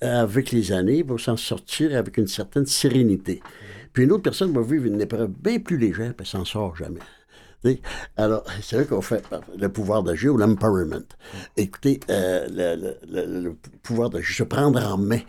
avec 0.00 0.52
les 0.52 0.70
années, 0.72 1.02
va 1.02 1.18
s'en 1.18 1.36
sortir 1.36 1.96
avec 1.96 2.16
une 2.16 2.28
certaine 2.28 2.64
sérénité. 2.66 3.42
Puis 3.92 4.04
une 4.04 4.12
autre 4.12 4.22
personne 4.22 4.52
va 4.52 4.62
vivre 4.62 4.86
une 4.86 5.00
épreuve 5.00 5.30
bien 5.36 5.58
plus 5.58 5.76
légère, 5.78 6.14
puis 6.14 6.20
elle 6.20 6.26
s'en 6.26 6.44
sort 6.44 6.76
jamais. 6.76 7.00
Tu 7.64 7.78
Alors, 8.16 8.44
c'est 8.62 8.76
là 8.76 8.84
qu'on 8.84 9.00
fait 9.02 9.22
le 9.58 9.68
pouvoir 9.68 10.02
d'agir 10.04 10.32
ou 10.32 10.36
l'empowerment. 10.38 11.02
Écoutez, 11.56 11.98
euh, 12.08 12.46
le, 12.48 12.80
le- 12.80 13.26
le- 13.26 13.40
le 13.42 13.56
pouvoir 13.82 14.10
d'agir, 14.10 14.34
se 14.36 14.42
prendre 14.44 14.80
en 14.86 14.96
main. 14.96 15.20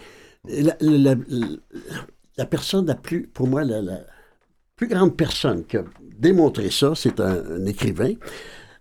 La, 0.48 0.78
la- 0.80 1.16
la- 1.28 1.56
la 2.38 2.46
personne 2.46 2.86
la 2.86 2.96
plus, 2.96 3.28
pour 3.28 3.48
moi, 3.48 3.64
la 3.64 3.82
plus 4.82 4.88
grande 4.88 5.16
personne 5.16 5.64
qui 5.64 5.78
a 5.78 5.84
démontré 6.18 6.72
ça, 6.72 6.94
c'est 6.96 7.20
un, 7.20 7.66
écrivain, 7.68 8.14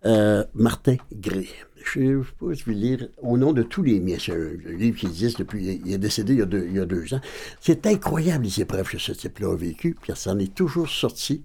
euh, 0.07 0.43
Martin 0.55 0.97
Gray. 1.13 1.51
Je 1.85 2.01
ne 2.01 2.23
sais 2.23 2.31
pas 2.41 2.55
si 2.55 2.61
je 2.61 2.65
vais 2.65 2.75
lire 2.75 3.09
au 3.21 3.37
nom 3.37 3.53
de 3.53 3.63
tous 3.63 3.83
les 3.83 4.01
miens. 4.01 4.17
C'est 4.19 4.33
un, 4.33 4.77
livre 4.79 4.99
qui 4.99 5.05
existe 5.05 5.41
depuis. 5.41 5.83
Il 5.85 5.93
est 5.93 5.99
décédé 5.99 6.33
il 6.33 6.39
y 6.39 6.79
a 6.81 6.87
deux, 6.87 7.15
ans. 7.15 7.21
C'est 7.61 7.87
incroyable 7.87 8.45
les 8.45 8.63
épreuves 8.63 8.89
que 8.89 8.97
ce 8.97 9.13
type-là 9.13 9.53
a 9.53 9.57
vécues, 9.57 9.95
puis 10.01 10.11
il 10.11 10.17
s'en 10.17 10.39
est 10.39 10.55
toujours 10.55 10.89
sorti 10.89 11.43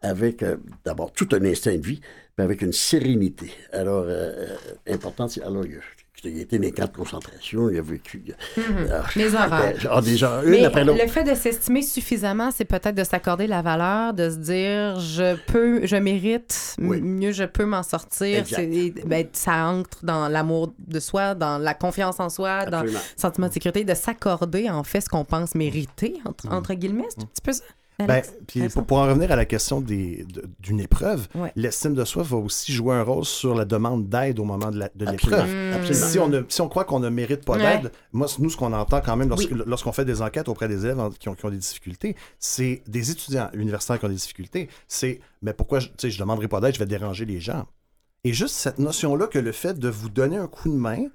avec 0.00 0.44
euh, 0.44 0.58
d'abord 0.84 1.10
tout 1.10 1.28
un 1.32 1.44
instinct 1.44 1.76
de 1.76 1.84
vie, 1.84 2.00
puis 2.36 2.44
avec 2.44 2.62
une 2.62 2.72
sérénité. 2.72 3.50
Alors, 3.72 4.04
euh, 4.04 4.30
euh, 4.88 4.94
importante, 4.94 5.36
alors, 5.44 5.64
il 6.24 6.38
a 6.38 6.42
été 6.42 6.58
dans 6.58 6.62
les 6.62 6.72
camps 6.72 6.84
de 6.86 6.96
concentration, 6.96 7.70
il 7.70 7.78
a 7.78 7.82
vécu. 7.82 8.22
Les 9.16 9.34
horreurs. 9.34 10.02
des 10.02 10.22
une 10.22 10.42
Mais 10.46 10.64
après 10.64 10.84
l'autre. 10.84 11.00
le 11.02 11.08
fait 11.08 11.24
de 11.24 11.34
s'estimer 11.34 11.82
suffisamment, 11.82 12.50
c'est 12.50 12.64
peut-être 12.64 12.94
de 12.94 13.04
s'accorder 13.04 13.46
la 13.46 13.62
valeur, 13.62 14.14
de 14.14 14.30
se 14.30 14.36
dire 14.36 14.98
je 15.00 15.36
peux, 15.46 15.86
je 15.86 15.96
mérite, 15.96 16.74
Oui. 16.80 17.00
mieux 17.00 17.32
je 17.32 17.44
peux 17.44 17.64
m'en 17.64 17.82
sortir. 17.82 18.44
Ben, 19.06 19.26
ça 19.32 19.66
entre 19.66 20.04
dans 20.04 20.28
l'amour 20.28 20.72
de 20.78 21.00
soi, 21.00 21.34
dans 21.34 21.58
la 21.58 21.74
confiance 21.74 22.20
en 22.20 22.28
soi, 22.28 22.66
dans 22.66 22.82
le 22.82 22.92
sentiment 23.16 23.48
de 23.48 23.52
sécurité, 23.52 23.84
de 23.84 23.94
s'accorder 23.94 24.68
en 24.70 24.82
fait 24.84 25.00
ce 25.00 25.08
qu'on 25.08 25.24
pense 25.24 25.54
mériter, 25.54 26.14
entre, 26.24 26.50
entre 26.52 26.74
guillemets. 26.74 27.06
C'est 27.10 27.22
un 27.22 27.26
petit 27.26 27.42
peu 27.42 27.52
ça. 27.52 27.62
Ben, 27.98 28.10
Alex? 28.10 28.32
puis 28.46 28.68
pour, 28.68 28.84
pour 28.84 28.98
en 28.98 29.06
revenir 29.08 29.32
à 29.32 29.36
la 29.36 29.44
question 29.44 29.80
d'une 29.80 30.80
épreuve, 30.80 31.26
Ouais. 31.34 31.50
l'estime 31.56 31.94
de 31.94 32.04
soi 32.04 32.22
va 32.22 32.36
aussi 32.36 32.72
jouer 32.72 32.94
un 32.94 33.02
rôle 33.02 33.24
sur 33.24 33.56
la 33.56 33.64
demande 33.64 34.08
d'aide 34.08 34.38
au 34.38 34.44
moment 34.44 34.70
de 34.70 34.88
l'épreuve. 35.04 35.48
Absolument. 35.74 36.06
Si 36.06 36.18
on, 36.20 36.28
ne- 36.28 36.42
si 36.48 36.60
on 36.60 36.68
croit 36.68 36.84
qu'on 36.84 37.00
ne 37.00 37.08
mérite 37.08 37.44
pas 37.44 37.56
Mm. 37.56 37.60
Ouais. 37.60 37.78
d'aide, 37.82 37.92
moi, 38.12 38.28
nous, 38.38 38.50
ce 38.50 38.56
qu'on 38.56 38.72
entend 38.72 39.00
quand 39.00 39.16
même 39.16 39.32
Oui. 39.36 39.48
lorsqu'on 39.66 39.90
fait 39.92 40.04
des 40.04 40.22
enquêtes 40.22 40.48
auprès 40.48 40.68
des 40.68 40.84
élèves 40.84 41.00
en- 41.00 41.10
qui 41.10 41.28
ont, 41.28 41.34
qui 41.34 41.44
ont 41.44 41.50
des 41.50 41.56
difficultés, 41.56 42.14
c'est 42.38 42.82
des 42.86 43.10
étudiants 43.10 43.50
universitaires 43.52 43.98
qui 43.98 44.04
ont 44.04 44.08
des 44.10 44.14
difficultés, 44.14 44.68
c'est 44.86 45.20
mais 45.42 45.52
pourquoi 45.52 45.80
je 45.80 45.88
ne 45.88 46.18
demanderai 46.18 46.46
pas 46.46 46.60
d'aide, 46.60 46.74
je 46.74 46.78
vais 46.78 46.86
déranger 46.86 47.24
les 47.24 47.40
gens. 47.40 47.66
Et 48.22 48.32
juste 48.32 48.54
cette 48.54 48.78
notion-là 48.78 49.26
que 49.26 49.38
le 49.40 49.50
fait 49.52 49.76
de 49.78 49.88
vous 49.88 50.08
donner 50.08 50.36
un 50.36 50.46
coup 50.46 50.68
de 50.68 50.74
main, 50.76 51.06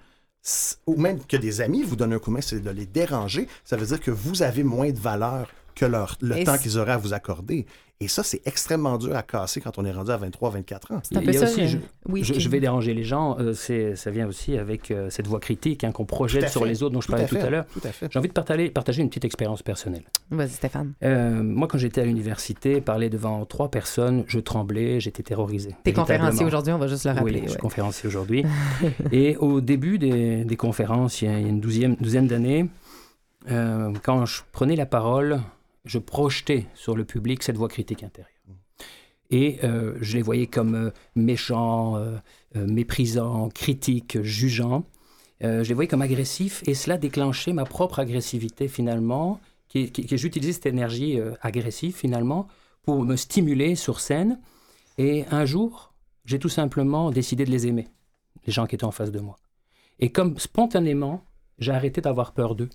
ou 0.85 0.97
même 0.97 1.19
que 1.23 1.37
des 1.37 1.61
amis 1.61 1.83
vous 1.83 1.95
donnent 1.95 2.11
un 2.13 2.19
coup 2.19 2.29
de 2.29 2.35
main, 2.35 2.41
c'est 2.41 2.59
de 2.59 2.69
les 2.69 2.85
déranger, 2.85 3.47
ça 3.63 3.77
veut 3.77 3.85
dire 3.85 4.01
que 4.01 4.11
vous 4.11 4.41
avez 4.43 4.63
moins 4.63 4.91
de 4.91 4.99
valeur 4.99 5.47
que 5.75 5.85
leur, 5.85 6.17
le 6.21 6.37
Et 6.37 6.43
temps 6.43 6.57
qu'ils 6.57 6.77
auraient 6.77 6.93
à 6.93 6.97
vous 6.97 7.13
accorder. 7.13 7.65
Et 7.99 8.09
ça, 8.09 8.21
c'est 8.21 8.41
extrêmement 8.45 8.97
dur 8.97 9.15
à 9.15 9.23
casser 9.23 9.61
quand 9.61 9.77
on 9.77 9.85
est 9.85 9.91
rendu 9.91 10.11
à 10.11 10.17
23, 10.17 10.49
24 10.49 10.91
ans. 10.91 10.99
C'est 11.03 11.15
un 11.15 11.21
Il 11.21 11.25
peu 11.27 11.31
y 11.33 11.37
a 11.37 11.39
ça. 11.39 11.45
aussi, 11.45 11.61
le- 11.61 11.67
je- 11.67 11.77
oui, 12.09 12.23
Je, 12.23 12.49
vais 12.49 12.59
déranger 12.59 12.93
les 12.93 13.03
gens, 13.05 13.37
euh, 13.39 13.53
c'est, 13.53 13.95
ça 13.95 14.11
vient 14.11 14.27
aussi 14.27 14.57
avec 14.57 14.91
euh, 14.91 15.09
cette 15.09 15.25
voix 15.25 15.39
critique 15.39 15.85
hein, 15.85 15.93
qu'on 15.93 16.03
projette 16.03 16.49
sur 16.49 16.65
les 16.65 16.83
autres 16.83 16.93
dont 16.93 16.99
je 16.99 17.05
Tout 17.05 17.11
parlais 17.13 17.25
à 17.25 17.27
tout 17.29 17.37
à 17.37 17.49
l'heure. 17.49 17.65
J'ai 18.09 18.19
envie 18.19 18.27
de 18.27 18.33
partager, 18.33 18.69
partager 18.71 19.01
une 19.03 19.07
petite 19.07 19.23
expérience 19.23 19.63
personnelle. 19.63 20.03
Vas-y, 20.31 20.49
Stéphane. 20.49 20.93
Euh, 21.03 21.41
moi, 21.43 21.69
quand 21.69 21.77
j'étais 21.77 22.01
à 22.01 22.05
l'université, 22.05 22.81
parler 22.81 23.09
devant 23.09 23.45
trois 23.45 23.71
personnes, 23.71 24.25
je 24.27 24.39
tremblais, 24.39 24.99
j'étais 24.99 25.23
terrorisé. 25.23 25.73
T'es 25.85 25.93
conférencier 25.93 26.45
aujourd'hui, 26.45 26.73
on 26.73 26.79
va 26.79 26.87
juste 26.87 27.05
le 27.05 27.11
rappeler. 27.11 27.35
Oui, 27.35 27.41
je 27.43 27.49
suis 27.51 27.55
ouais. 27.55 27.61
conférencier 27.61 28.07
aujourd'hui. 28.09 28.43
Et 29.13 29.37
au 29.37 29.61
début 29.61 29.97
des, 29.97 30.43
des 30.43 30.57
conférences, 30.57 31.21
il 31.21 31.31
y 31.31 31.33
a, 31.33 31.37
une 31.37 31.61
douzième, 31.61 31.95
douzaine 31.95 32.27
d'années, 32.27 32.65
euh, 33.49 33.93
quand 34.03 34.25
je 34.25 34.41
prenais 34.51 34.75
la 34.75 34.85
parole, 34.85 35.39
je 35.85 35.99
projetais 35.99 36.65
sur 36.75 36.95
le 36.95 37.05
public 37.05 37.43
cette 37.43 37.57
voix 37.57 37.67
critique 37.67 38.03
intérieure. 38.03 38.29
Et 39.29 39.59
euh, 39.63 39.97
je 40.01 40.17
les 40.17 40.21
voyais 40.21 40.47
comme 40.47 40.75
euh, 40.75 40.91
méchants, 41.15 41.95
euh, 41.97 42.17
méprisants, 42.55 43.49
critiques, 43.49 44.21
jugeants. 44.21 44.85
Je 45.41 45.67
les 45.67 45.73
voyais 45.73 45.89
comme 45.89 46.01
agressifs 46.01 46.63
et 46.67 46.73
cela 46.73 46.97
déclenchait 46.97 47.51
ma 47.51 47.65
propre 47.65 47.99
agressivité 47.99 48.69
finalement, 48.69 49.41
qui, 49.67 49.91
qui- 49.91 50.17
j'utilisais 50.17 50.53
cette 50.53 50.67
énergie 50.67 51.19
agressive 51.41 51.93
finalement 51.95 52.47
pour 52.83 53.03
me 53.03 53.17
stimuler 53.17 53.75
sur 53.75 53.99
scène. 53.99 54.39
Et 54.97 55.25
un 55.31 55.43
jour, 55.43 55.93
j'ai 56.23 56.39
tout 56.39 56.47
simplement 56.47 57.11
décidé 57.11 57.43
de 57.43 57.51
les 57.51 57.67
aimer, 57.67 57.89
les 58.45 58.53
gens 58.53 58.65
qui 58.67 58.75
étaient 58.75 58.85
en 58.85 58.91
face 58.91 59.11
de 59.11 59.19
moi. 59.19 59.35
Et 59.99 60.11
comme 60.13 60.39
spontanément, 60.39 61.25
j'ai 61.59 61.71
arrêté 61.73 61.99
d'avoir 61.99 62.31
peur 62.33 62.55
d'eux. 62.55 62.69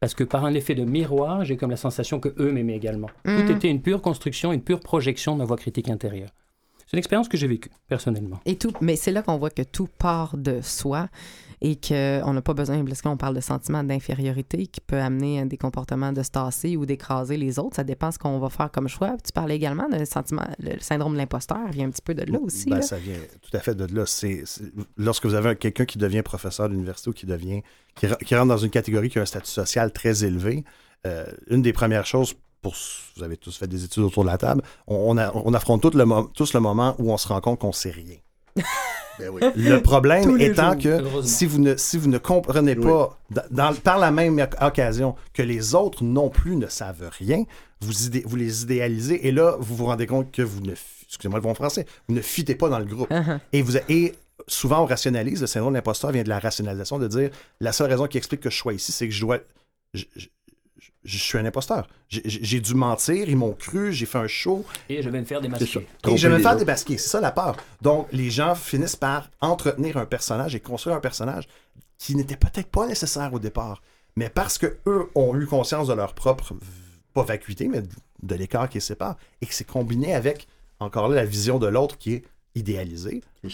Parce 0.00 0.14
que 0.14 0.24
par 0.24 0.44
un 0.44 0.52
effet 0.54 0.74
de 0.74 0.84
miroir, 0.84 1.44
j'ai 1.44 1.56
comme 1.56 1.70
la 1.70 1.76
sensation 1.76 2.20
que 2.20 2.34
eux 2.38 2.52
m'aimaient 2.52 2.76
également. 2.76 3.08
Tout 3.24 3.50
était 3.50 3.70
une 3.70 3.80
pure 3.80 4.02
construction, 4.02 4.52
une 4.52 4.62
pure 4.62 4.80
projection 4.80 5.32
de 5.34 5.38
ma 5.38 5.44
voix 5.44 5.56
critique 5.56 5.88
intérieure. 5.88 6.30
C'est 6.86 6.92
une 6.92 6.98
expérience 6.98 7.28
que 7.28 7.36
j'ai 7.36 7.48
vécue, 7.48 7.70
personnellement. 7.88 8.38
Et 8.46 8.56
tout, 8.56 8.72
mais 8.80 8.94
c'est 8.96 9.10
là 9.10 9.22
qu'on 9.22 9.38
voit 9.38 9.50
que 9.50 9.62
tout 9.62 9.88
part 9.98 10.36
de 10.36 10.60
soi 10.62 11.08
et 11.60 11.74
qu'on 11.76 12.32
n'a 12.32 12.42
pas 12.42 12.54
besoin, 12.54 12.84
parce 12.84 13.02
qu'on 13.02 13.16
parle 13.16 13.34
de 13.34 13.40
sentiment 13.40 13.82
d'infériorité 13.82 14.66
qui 14.66 14.80
peut 14.80 15.00
amener 15.00 15.40
à 15.40 15.44
des 15.46 15.56
comportements 15.56 16.12
de 16.12 16.22
se 16.22 16.30
tasser 16.30 16.76
ou 16.76 16.86
d'écraser 16.86 17.36
les 17.36 17.58
autres. 17.58 17.76
Ça 17.76 17.82
dépend 17.82 18.12
ce 18.12 18.18
qu'on 18.18 18.38
va 18.38 18.50
faire 18.50 18.70
comme 18.70 18.88
choix. 18.88 19.16
Tu 19.24 19.32
parlais 19.32 19.56
également 19.56 19.88
de 19.88 20.04
sentiment, 20.04 20.46
le 20.60 20.78
syndrome 20.78 21.14
de 21.14 21.18
l'imposteur 21.18 21.66
vient 21.70 21.86
un 21.86 21.90
petit 21.90 22.02
peu 22.02 22.14
de 22.14 22.30
là 22.30 22.38
aussi. 22.40 22.68
Ben, 22.68 22.76
là. 22.76 22.82
ça 22.82 22.98
vient 22.98 23.16
tout 23.42 23.56
à 23.56 23.60
fait 23.60 23.74
de 23.74 23.92
là. 23.92 24.04
C'est, 24.06 24.44
lorsque 24.96 25.26
vous 25.26 25.34
avez 25.34 25.48
un- 25.50 25.54
quelqu'un 25.54 25.86
qui 25.86 25.98
devient 25.98 26.22
professeur 26.22 26.68
d'université 26.68 27.10
ou 27.10 27.14
qui 27.14 27.26
devient 27.26 27.62
qui 27.96 28.34
rentre 28.34 28.48
dans 28.48 28.58
une 28.58 28.70
catégorie 28.70 29.08
qui 29.08 29.18
a 29.18 29.22
un 29.22 29.26
statut 29.26 29.50
social 29.50 29.90
très 29.90 30.22
élevé, 30.24 30.62
euh, 31.06 31.24
une 31.48 31.62
des 31.62 31.72
premières 31.72 32.04
choses 32.06 32.34
pour 32.70 32.74
vous 33.16 33.22
avez 33.22 33.36
tous 33.36 33.56
fait 33.56 33.66
des 33.68 33.84
études 33.84 34.02
autour 34.02 34.24
de 34.24 34.28
la 34.30 34.38
table, 34.38 34.62
on, 34.86 34.96
on 34.96 35.16
a- 35.18 35.32
on 35.34 35.54
affronte 35.54 35.82
tout 35.82 35.90
le 35.96 36.04
mo- 36.04 36.30
tous 36.34 36.52
le 36.52 36.60
moment 36.60 36.94
où 36.98 37.12
on 37.12 37.16
se 37.16 37.28
rend 37.28 37.40
compte 37.40 37.60
qu'on 37.60 37.72
sait 37.72 37.90
rien. 37.90 38.16
Ben 39.18 39.30
oui. 39.30 39.40
Le 39.56 39.78
problème 39.80 40.38
étant 40.38 40.72
jours, 40.78 40.82
que 40.82 41.22
si 41.22 41.46
vous, 41.46 41.58
ne, 41.58 41.74
si 41.78 41.96
vous 41.96 42.08
ne 42.10 42.18
comprenez 42.18 42.76
Oui. 42.76 42.84
pas, 42.84 43.18
dans- 43.50 43.74
par 43.74 43.98
la 43.98 44.10
même 44.10 44.38
oc- 44.38 44.56
occasion, 44.60 45.14
que 45.32 45.40
les 45.42 45.74
autres 45.74 46.04
non 46.04 46.28
plus 46.28 46.54
ne 46.56 46.66
savent 46.66 47.08
rien, 47.18 47.44
vous, 47.80 47.94
idé- 48.08 48.22
vous 48.26 48.36
les 48.36 48.62
idéalisez 48.64 49.26
et 49.26 49.32
là, 49.32 49.56
vous 49.58 49.74
vous 49.74 49.86
rendez 49.86 50.06
compte 50.06 50.30
que 50.32 50.42
vous 50.42 50.60
ne, 50.60 50.74
excusez-moi 51.06 51.38
le 51.38 51.42
bon 51.42 51.54
français, 51.54 51.86
vous 52.08 52.14
ne 52.14 52.20
fitez 52.20 52.54
pas 52.56 52.68
dans 52.68 52.78
le 52.78 52.84
groupe. 52.84 53.10
Uh-huh. 53.10 53.38
et, 53.54 53.62
vous, 53.62 53.78
et 53.88 54.12
souvent, 54.48 54.82
on 54.82 54.86
rationalise. 54.86 55.40
Le 55.40 55.46
syndrome 55.46 55.72
de 55.72 55.78
l'imposteur 55.78 56.10
vient 56.12 56.22
de 56.22 56.28
la 56.28 56.38
rationalisation, 56.38 56.98
de 56.98 57.08
dire 57.08 57.30
la 57.60 57.72
seule 57.72 57.88
raison 57.90 58.06
qui 58.08 58.18
explique 58.18 58.42
que 58.42 58.50
je 58.50 58.58
sois 58.58 58.74
ici, 58.74 58.92
c'est 58.92 59.08
que 59.08 59.14
je 59.14 59.20
dois. 59.22 59.38
Je, 59.94 60.04
je- 60.14 60.26
je 61.04 61.18
suis 61.18 61.38
un 61.38 61.44
imposteur. 61.44 61.88
J'ai- 62.08 62.60
dû 62.60 62.74
mentir, 62.74 63.28
ils 63.28 63.36
m'ont 63.36 63.52
cru, 63.52 63.92
j'ai 63.92 64.06
fait 64.06 64.18
un 64.18 64.26
show. 64.26 64.64
Et 64.88 65.02
je 65.02 65.08
vais 65.08 65.20
me 65.20 65.24
faire 65.24 65.40
démasquer. 65.40 65.86
Et 66.08 66.16
je 66.16 66.28
vais 66.28 66.36
me 66.36 66.42
faire 66.42 66.56
démasquer, 66.56 66.98
c'est 66.98 67.08
ça 67.08 67.20
la 67.20 67.32
peur. 67.32 67.56
Donc, 67.82 68.08
les 68.12 68.30
gens 68.30 68.54
finissent 68.54 68.96
par 68.96 69.30
entretenir 69.40 69.96
un 69.96 70.06
personnage 70.06 70.54
et 70.54 70.60
construire 70.60 70.96
un 70.96 71.00
personnage 71.00 71.48
qui 71.98 72.14
n'était 72.14 72.36
peut-être 72.36 72.68
pas 72.68 72.86
nécessaire 72.86 73.32
au 73.32 73.38
départ. 73.38 73.82
Mais 74.16 74.28
parce 74.30 74.58
que 74.58 74.76
eux 74.86 75.08
ont 75.14 75.36
eu 75.36 75.46
conscience 75.46 75.88
de 75.88 75.94
leur 75.94 76.14
propre, 76.14 76.54
pas 77.14 77.22
vacuité, 77.22 77.68
mais 77.68 77.82
de 78.22 78.34
l'écart 78.34 78.68
qui 78.68 78.78
les 78.78 78.80
sépare, 78.82 79.16
et 79.40 79.46
que 79.46 79.54
c'est 79.54 79.66
combiné 79.66 80.14
avec, 80.14 80.46
encore 80.80 81.08
là, 81.08 81.16
la 81.16 81.24
vision 81.24 81.58
de 81.58 81.66
l'autre 81.66 81.98
qui 81.98 82.14
est 82.14 82.24
idéalisée. 82.54 83.22
C'est 83.42 83.50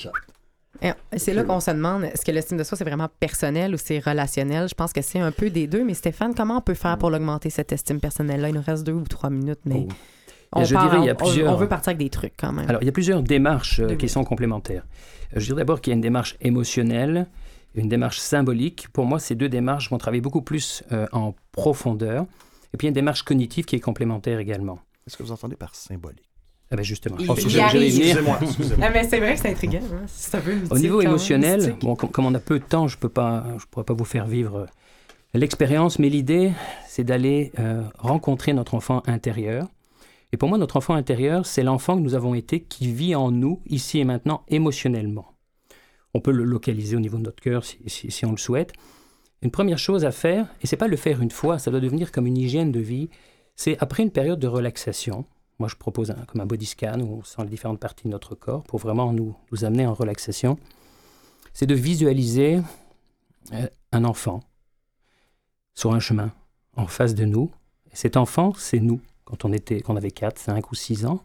C'est 1.17 1.35
là 1.35 1.45
qu'on 1.45 1.61
se 1.61 1.71
demande, 1.71 2.05
est-ce 2.05 2.25
que 2.25 2.33
l'estime 2.33 2.57
de 2.59 2.65
soi, 2.65 2.77
c'est 2.77 2.85
vraiment 2.85 3.09
personnel 3.21 3.75
ou 3.75 3.79
c'est 3.79 3.99
relationnel? 3.99 4.69
Je 4.69 4.75
pense 4.75 4.93
que 4.93 5.03
c'est 5.03 5.21
un 5.21 5.31
peu 5.33 5.51
des 5.51 5.67
deux. 5.67 5.85
Mais 5.85 5.95
Stéphane, 5.95 6.35
comment 6.35 6.57
on 6.59 6.61
peut 6.61 6.75
faire 6.75 6.99
pour 6.99 7.11
l'augmenter, 7.11 7.51
cette 7.51 7.73
estime 7.73 8.01
personnelle-là? 8.01 8.49
Il 8.49 8.55
nous 8.55 8.63
reste 8.63 8.85
deux 8.85 8.93
ou 8.93 9.03
trois 9.05 9.31
minutes, 9.31 9.61
mais 9.65 9.87
Oh. 9.89 9.93
on, 10.61 10.65
Je 10.65 10.75
part- 10.75 10.85
dirais, 10.89 11.03
il 11.03 11.07
y 11.07 11.11
a 11.11 11.13
on- 11.13 11.17
plusieurs- 11.17 11.53
on 11.53 11.57
veut 11.57 11.69
partir 11.69 11.91
avec 11.91 11.99
des 11.99 12.11
trucs 12.11 12.35
quand 12.37 12.53
même. 12.53 12.69
Alors, 12.69 12.83
il 12.83 12.87
y 12.87 12.89
a 12.89 12.93
plusieurs 12.93 13.23
démarches 13.23 13.81
euh, 13.81 13.89
Oui, 13.91 13.97
qui 13.99 14.09
sont 14.09 14.25
complémentaires. 14.25 14.85
Euh, 15.37 15.41
Je 15.41 15.45
dirais 15.47 15.59
d'abord 15.59 15.81
qu'il 15.81 15.93
y 15.93 15.95
a 15.95 15.97
une 15.97 16.01
démarche 16.03 16.37
émotionnelle, 16.41 17.27
une 17.75 17.89
démarche 17.89 18.19
symbolique. 18.19 18.89
Pour 18.93 19.05
moi, 19.07 19.19
ces 19.19 19.35
deux 19.35 19.49
démarches 19.49 19.89
vont 19.91 19.99
travailler 19.99 20.21
beaucoup 20.21 20.43
plus 20.43 20.83
euh, 20.93 21.07
en 21.13 21.35
profondeur. 21.53 22.27
Et 22.75 22.77
puis, 22.77 22.87
il 22.87 22.89
y 22.89 22.89
a 22.89 22.91
une 22.91 22.95
démarche 22.95 23.23
cognitive 23.23 23.65
qui 23.67 23.77
est 23.77 23.81
complémentaire 23.81 24.39
également. 24.41 24.79
Qu'est-ce 25.05 25.17
que 25.17 25.23
vous 25.23 25.33
entendez 25.33 25.57
par 25.57 25.75
symbolique? 25.75 26.29
Ah 26.73 26.77
ben 26.77 26.83
justement, 26.85 27.17
venir. 27.91 27.99
Excusez-moi, 28.07 28.39
excusez-moi. 28.43 28.87
Ah, 28.89 28.91
mais 28.93 29.05
c'est 29.05 29.19
vrai 29.21 29.35
que 29.35 29.41
c'est 29.41 29.51
intriguant. 29.51 29.81
hein. 29.93 30.03
C'est 30.07 30.37
un 30.37 30.41
peu 30.41 30.53
Au 30.71 30.79
niveau 30.79 31.01
émotionnel, 31.03 31.61
bon, 31.81 31.95
com- 31.97 32.11
comme 32.11 32.25
on 32.27 32.35
a 32.35 32.41
peu 32.41 32.59
de 32.59 32.65
temps, 32.65 32.89
je 32.89 32.97
peux 32.97 33.09
pas, 33.11 33.45
je 33.59 33.67
pourrais 33.71 33.85
pas 33.85 33.93
vous 33.95 34.05
faire 34.07 34.27
vivre 34.27 34.57
euh, 34.57 34.67
l'expérience, 35.35 35.99
mais 35.99 36.09
l'idée, 36.09 36.53
c'est 36.89 37.05
d'aller 37.05 37.53
euh, 37.59 37.83
rencontrer 37.99 38.53
notre 38.55 38.75
enfant 38.75 39.03
intérieur. 39.07 39.69
Et 40.33 40.39
pour 40.39 40.49
moi, 40.49 40.57
notre 40.57 40.79
enfant 40.79 40.95
intérieur, 40.95 41.45
c'est 41.45 41.63
l'enfant 41.63 41.97
que 41.97 42.01
nous 42.03 42.15
avons 42.15 42.35
été 42.35 42.61
qui 42.61 42.91
vit 42.91 43.15
en 43.15 43.31
nous, 43.31 43.61
ici 43.67 43.99
et 43.99 44.05
maintenant, 44.05 44.43
émotionnellement. 44.49 45.27
On 46.15 46.21
peut 46.21 46.33
le 46.33 46.45
localiser 46.45 46.97
au 46.97 47.01
niveau 47.01 47.19
de 47.19 47.23
notre 47.25 47.43
cœur 47.43 47.65
si, 47.65 47.79
si- 47.87 48.11
si 48.11 48.25
on 48.25 48.31
le 48.31 48.37
souhaite. 48.39 48.73
Une 49.43 49.51
première 49.51 49.79
chose 49.79 50.05
à 50.07 50.11
faire, 50.11 50.47
et 50.63 50.67
c'est 50.67 50.77
pas 50.77 50.89
le 50.89 50.97
faire 50.97 51.21
une 51.21 51.31
fois, 51.31 51.59
ça 51.59 51.71
doit 51.71 51.81
devenir 51.81 52.13
comme 52.13 52.27
une 52.27 52.39
hygiène 52.39 52.73
de 52.73 52.81
vie, 52.81 53.11
c'est 53.57 53.77
après 53.81 54.03
une 54.03 54.11
période 54.11 54.39
de 54.39 54.47
relaxation. 54.47 55.27
Moi, 55.63 55.69
je 55.69 55.77
propose 55.77 56.11
un- 56.11 56.25
comme 56.27 56.41
un 56.41 56.47
body 56.47 56.67
scan 56.67 56.99
où 56.99 57.19
on 57.21 57.23
sent 57.23 57.41
les 57.45 57.49
différentes 57.51 57.79
parties 57.79 58.03
de 58.03 58.09
notre 58.09 58.35
corps 58.35 58.65
pour 58.65 58.81
vraiment 58.81 59.13
nous, 59.13 59.37
nous 59.53 59.65
amener 59.65 59.87
en 59.87 59.95
relaxation. 59.95 60.59
C'est 61.53 61.67
de 61.67 61.75
visualiser 61.77 62.61
euh, 63.53 63.69
un 63.93 64.03
enfant 64.05 64.41
sur 65.73 65.95
un 65.95 66.01
chemin 66.01 66.33
en 66.77 66.89
face 66.89 67.15
de 67.15 67.25
nous. 67.25 67.53
Et 67.93 67.95
cet 67.95 68.17
enfant, 68.17 68.55
c'est 68.57 68.81
nous, 68.81 69.01
quand 69.25 69.45
on, 69.45 69.53
était, 69.53 69.83
quand 69.83 69.93
on 69.95 69.97
avait 69.97 70.11
4, 70.11 70.37
5 70.37 70.73
ou 70.73 70.75
6 70.75 71.07
ans, 71.07 71.23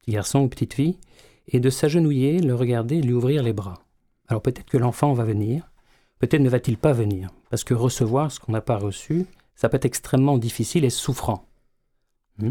petit 0.00 0.10
garçon 0.10 0.40
ou 0.40 0.48
petite 0.48 0.74
fille, 0.74 0.98
et 1.46 1.60
de 1.60 1.70
s'agenouiller, 1.70 2.40
le 2.40 2.56
regarder, 2.56 3.00
lui 3.00 3.12
ouvrir 3.12 3.44
les 3.44 3.52
bras. 3.52 3.84
Alors 4.26 4.42
peut-être 4.42 4.68
que 4.68 4.78
l'enfant 4.78 5.12
va 5.12 5.22
venir, 5.22 5.70
peut-être 6.18 6.42
ne 6.42 6.48
va-t-il 6.50 6.76
pas 6.76 6.92
venir, 6.92 7.30
parce 7.50 7.62
que 7.62 7.74
recevoir 7.74 8.32
ce 8.32 8.40
qu'on 8.40 8.50
n'a 8.50 8.62
pas 8.62 8.78
reçu, 8.78 9.26
ça 9.54 9.68
peut 9.68 9.76
être 9.76 9.84
extrêmement 9.84 10.38
difficile 10.38 10.84
et 10.84 10.90
souffrant. 10.90 11.44
Hmm. 12.38 12.50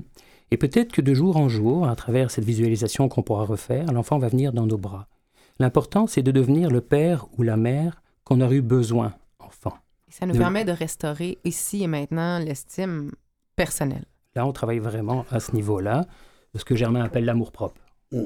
Et 0.52 0.58
peut-être 0.58 0.92
que 0.92 1.02
de 1.02 1.14
jour 1.14 1.38
en 1.38 1.48
jour, 1.50 1.88
à 1.88 1.96
travers 1.96 2.32
cette 2.32 2.44
visualisation 2.46 3.08
qu'on 3.08 3.22
pourra 3.22 3.46
refaire, 3.46 3.92
l'enfant 3.92 4.18
va 4.18 4.28
venir 4.30 4.52
dans 4.54 4.66
nos 4.66 4.78
bras. 4.78 5.08
L'important, 5.60 6.08
c'est 6.08 6.24
de 6.24 6.32
devenir 6.32 6.70
le 6.72 6.82
père 6.82 7.28
ou 7.38 7.44
la 7.44 7.58
mère 7.58 8.02
qu'on 8.24 8.42
aurait 8.42 8.56
eu 8.56 8.62
besoin, 8.62 9.14
enfant. 9.40 9.74
Ça 10.10 10.26
nous 10.26 10.34
de- 10.34 10.40
permet 10.40 10.66
de 10.66 10.72
restaurer 10.72 11.38
ici 11.44 11.84
et 11.84 11.88
maintenant 11.88 12.40
l'estime 12.40 13.12
personnelle. 13.56 14.06
Là, 14.36 14.46
on 14.46 14.54
travaille 14.54 14.80
vraiment 14.80 15.26
à 15.32 15.40
ce 15.40 15.54
niveau-là, 15.54 16.06
de 16.54 16.60
ce 16.60 16.66
que 16.66 16.76
Germain 16.76 17.04
appelle 17.04 17.26
l'amour-propre. 17.26 17.80
Mm. 18.12 18.18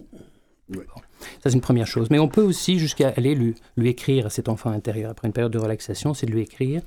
Oui. 0.69 0.77
Bon. 0.95 1.01
Ça, 1.41 1.49
c'est 1.49 1.53
une 1.53 1.61
première 1.61 1.87
chose. 1.87 2.09
Mais 2.09 2.19
on 2.19 2.27
peut 2.29 2.41
aussi 2.43 2.79
jusqu'à 2.79 3.09
aller 3.17 3.35
lui, 3.35 3.55
lui 3.75 3.89
écrire 3.89 4.27
à 4.27 4.29
cet 4.29 4.47
enfant 4.47 4.69
intérieur. 4.69 5.11
Après 5.11 5.27
une 5.27 5.33
période 5.33 5.51
de 5.51 5.59
relaxation, 5.59 6.13
c'est 6.13 6.25
de 6.25 6.31
lui 6.31 6.41
écrire 6.41 6.79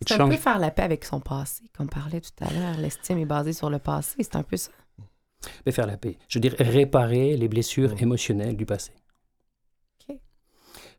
et 0.00 0.04
de 0.04 0.08
C'est 0.08 0.14
un 0.14 0.18
peu 0.18 0.24
changer. 0.24 0.36
faire 0.38 0.58
la 0.58 0.70
paix 0.70 0.82
avec 0.82 1.04
son 1.04 1.20
passé, 1.20 1.62
comme 1.76 1.86
on 1.86 1.88
parlait 2.00 2.20
tout 2.20 2.30
à 2.44 2.52
l'heure. 2.52 2.76
L'estime 2.78 3.18
est 3.18 3.24
basée 3.26 3.52
sur 3.54 3.70
le 3.70 3.78
passé, 3.78 4.16
c'est 4.18 4.36
un 4.36 4.42
peu 4.42 4.56
ça. 4.56 4.70
De 5.66 5.70
faire 5.70 5.86
la 5.86 5.96
paix. 5.96 6.18
Je 6.28 6.38
veux 6.38 6.40
dire, 6.40 6.54
réparer 6.58 7.36
les 7.36 7.48
blessures 7.48 8.00
émotionnelles 8.00 8.56
du 8.56 8.66
passé. 8.66 8.92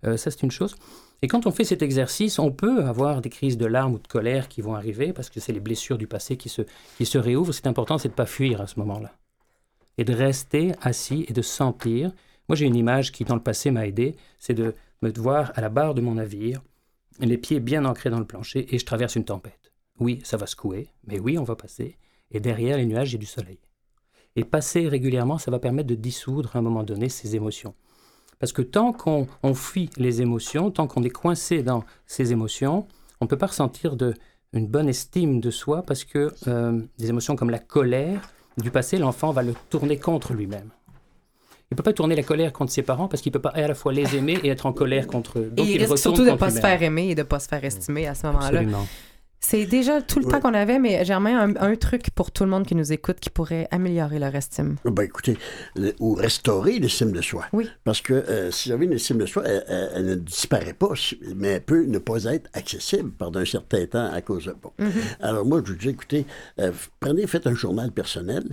Euh, 0.06 0.18
ça, 0.18 0.32
c'est 0.32 0.44
une 0.44 0.52
chose. 0.52 0.76
Et 1.22 1.28
quand 1.28 1.48
on 1.48 1.52
fait 1.52 1.64
cet 1.64 1.82
exercice, 1.82 2.38
on 2.38 2.52
peut 2.52 2.84
avoir 2.84 3.22
des 3.22 3.30
crises 3.30 3.58
de 3.58 3.66
larmes 3.66 3.94
ou 3.94 4.00
de 4.00 4.08
colère 4.08 4.50
qui 4.50 4.62
vont 4.62 4.76
arriver 4.76 5.14
parce 5.14 5.30
que 5.30 5.40
c'est 5.40 5.54
les 5.54 5.62
blessures 5.62 5.98
du 5.98 6.08
passé 6.08 6.36
qui 6.36 6.50
se, 6.50 6.64
qui 6.98 7.06
se 7.06 7.18
réouvrent. 7.18 7.54
C'est 7.54 7.68
important, 7.68 7.98
c'est 7.98 8.10
de 8.10 8.14
ne 8.14 8.18
pas 8.18 8.26
fuir 8.26 8.60
à 8.60 8.68
ce 8.68 8.78
moment-là. 8.80 9.14
Et 9.98 10.04
de 10.04 10.14
rester 10.14 10.74
assis 10.82 11.26
et 11.30 11.34
de 11.34 11.42
sentir. 11.42 12.12
Moi, 12.50 12.58
j'ai 12.58 12.66
une 12.66 12.76
image 12.76 13.14
qui, 13.14 13.24
dans 13.24 13.36
le 13.36 13.42
passé, 13.42 13.72
m'a 13.72 13.88
aidé. 13.88 14.18
C'est 14.40 14.54
de 14.54 14.76
me 15.02 15.12
voir 15.14 15.54
à 15.56 15.62
la 15.62 15.70
barre 15.70 15.94
de 15.94 16.02
mon 16.02 16.16
navire, 16.16 16.62
les 17.20 17.38
pieds 17.38 17.60
bien 17.60 17.86
ancrés 17.86 18.10
dans 18.10 18.20
le 18.20 18.26
plancher, 18.26 18.74
et 18.74 18.80
je 18.80 18.86
traverse 18.86 19.16
une 19.16 19.26
tempête. 19.26 19.72
Oui, 20.00 20.20
ça 20.24 20.38
va 20.38 20.48
secouer, 20.48 20.90
mais 21.06 21.20
oui, 21.20 21.38
on 21.38 21.44
va 21.44 21.56
passer. 21.56 21.98
Et 22.32 22.40
derrière 22.40 22.78
les 22.78 22.86
nuages, 22.86 23.12
il 23.12 23.14
y 23.14 23.16
a 23.16 23.20
du 23.20 23.26
soleil. 23.26 23.60
Et 24.36 24.44
passer 24.44 24.88
régulièrement, 24.88 25.38
ça 25.38 25.52
va 25.52 25.60
permettre 25.60 25.88
de 25.88 25.96
dissoudre 25.96 26.56
à 26.56 26.60
un 26.60 26.62
moment 26.62 26.84
donné 26.84 27.10
ces 27.10 27.36
émotions. 27.36 27.76
Parce 28.40 28.52
que 28.52 28.62
tant 28.62 28.92
qu'on 28.92 29.28
on 29.44 29.54
fuit 29.54 29.90
les 29.98 30.22
émotions, 30.22 30.72
tant 30.72 30.88
qu'on 30.88 31.04
est 31.04 31.10
coincé 31.10 31.64
dans 31.64 31.84
ces 32.08 32.32
émotions, 32.32 32.88
on 33.22 33.26
ne 33.26 33.30
peut 33.30 33.38
pas 33.38 33.48
ressentir 33.48 33.96
de, 33.96 34.14
une 34.54 34.68
bonne 34.68 34.90
estime 34.90 35.40
de 35.40 35.52
soi 35.52 35.84
parce 35.84 36.04
que 36.04 36.34
euh, 36.48 36.82
des 36.98 37.10
émotions 37.10 37.36
comme 37.36 37.50
la 37.50 37.60
colère 37.60 38.32
du 38.58 38.70
passé, 38.70 38.98
l'enfant 38.98 39.32
va 39.32 39.44
le 39.44 39.54
tourner 39.70 39.98
contre 39.98 40.34
lui-même. 40.34 40.70
Il 41.72 41.76
ne 41.76 41.78
peut 41.78 41.84
pas 41.84 41.94
tourner 41.94 42.16
la 42.16 42.22
colère 42.22 42.54
contre 42.54 42.72
ses 42.72 42.84
parents 42.84 43.08
parce 43.08 43.24
qu'il 43.24 43.32
ne 43.32 43.34
peut 43.34 43.42
pas 43.42 43.50
à 43.50 43.68
la 43.68 43.74
fois 43.74 43.94
les 43.94 44.16
aimer 44.16 44.38
et 44.44 44.50
être 44.50 44.68
en 44.68 44.74
colère 44.74 45.08
contre 45.08 45.40
eux. 45.40 45.52
Donc 45.52 45.66
et 45.66 45.72
il 45.72 45.82
risque 45.82 45.98
surtout 45.98 46.24
de 46.24 46.30
ne 46.32 46.36
pas 46.36 46.52
se 46.52 46.60
faire 46.60 46.84
aimer 46.84 47.10
et 47.10 47.16
de 47.16 47.22
ne 47.22 47.28
pas 47.28 47.40
se 47.40 47.48
faire 47.48 47.64
estimer 47.64 48.06
à 48.08 48.14
ce 48.14 48.28
moment-là. 48.28 48.48
Absolument. 48.48 48.88
C'est 49.46 49.66
déjà 49.66 50.02
tout 50.02 50.20
le 50.20 50.26
Ouais. 50.26 50.32
temps 50.32 50.40
qu'on 50.40 50.54
avait, 50.54 50.80
mais 50.80 51.04
Germain, 51.04 51.38
un, 51.38 51.56
un 51.72 51.76
truc 51.76 52.12
pour 52.12 52.32
tout 52.32 52.46
le 52.46 52.50
monde 52.50 52.66
qui 52.66 52.76
nous 52.76 52.94
écoute 52.94 53.18
qui 53.20 53.30
pourrait 53.30 53.68
améliorer 53.72 54.18
leur 54.18 54.34
estime. 54.34 54.78
Ben 54.86 55.04
écoutez, 55.04 55.38
le- 55.76 55.94
ou 56.00 56.14
restaurer 56.16 56.80
l'estime 56.80 57.12
de 57.12 57.22
soi. 57.22 57.46
Oui. 57.52 57.70
Parce 57.84 58.02
que 58.02 58.14
euh, 58.14 58.52
si 58.52 58.70
vous 58.70 58.76
avez 58.76 58.86
une 58.86 58.94
estime 58.94 59.18
de 59.18 59.26
soi, 59.26 59.44
elle, 59.46 59.66
elle- 59.68 59.90
elle 59.96 60.06
ne 60.06 60.16
disparaît 60.16 60.74
pas, 60.74 60.94
mais 61.36 61.50
elle 61.50 61.62
peut 61.64 61.84
ne 61.84 61.98
pas 61.98 62.24
être 62.24 62.50
accessible 62.54 63.12
pendant 63.12 63.42
un 63.42 63.46
certain 63.46 63.86
temps 63.86 64.10
à 64.12 64.22
cause 64.22 64.46
de 64.46 64.56
bon. 64.60 64.72
Alors 65.20 65.46
moi, 65.46 65.62
je 65.66 65.74
vous 65.74 65.78
dis, 65.78 65.90
écoutez, 65.90 66.26
euh, 66.60 66.72
prenez, 67.02 67.28
faites 67.28 67.46
un 67.46 67.54
journal 67.54 67.92
personnel. 67.92 68.44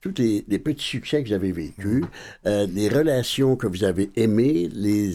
Tous 0.00 0.14
les, 0.16 0.44
les 0.48 0.58
petits 0.58 0.84
succès 0.86 1.22
que 1.22 1.28
vous 1.28 1.34
avez 1.34 1.52
vécus, 1.52 2.04
euh, 2.46 2.66
les 2.72 2.88
relations 2.88 3.54
que 3.56 3.66
vous 3.66 3.84
avez 3.84 4.10
aimées, 4.16 4.70
les, 4.72 5.12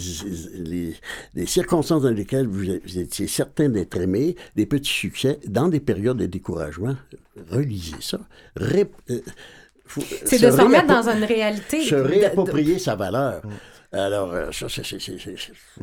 les, 0.53 0.93
les 1.33 1.45
circonstances 1.47 2.03
dans 2.03 2.11
lesquelles 2.11 2.45
vous, 2.47 2.65
vous 2.83 2.99
étiez 2.99 3.25
certain 3.27 3.69
d'être 3.69 3.97
aimé, 3.99 4.35
les 4.55 4.67
petits 4.67 4.91
succès, 4.93 5.39
dans 5.47 5.69
des 5.69 5.79
périodes 5.79 6.17
de 6.17 6.27
découragement, 6.27 6.95
relisez 7.49 7.95
ça. 7.99 8.19
Ré- 8.55 8.85
euh, 9.09 9.21
faut- 9.87 10.03
C'est 10.23 10.39
de 10.39 10.51
se 10.51 10.61
remettre 10.61 10.85
dans 10.87 11.09
une 11.09 11.23
réalité. 11.23 11.81
se 11.83 11.95
de- 11.95 12.01
de- 12.01 12.07
réapproprier 12.07 12.77
sa 12.77 12.95
valeur. 12.95 13.41
Alors, 13.95 14.33
euh, 14.33 14.51
ça, 14.51 14.67
c'est 14.69 14.97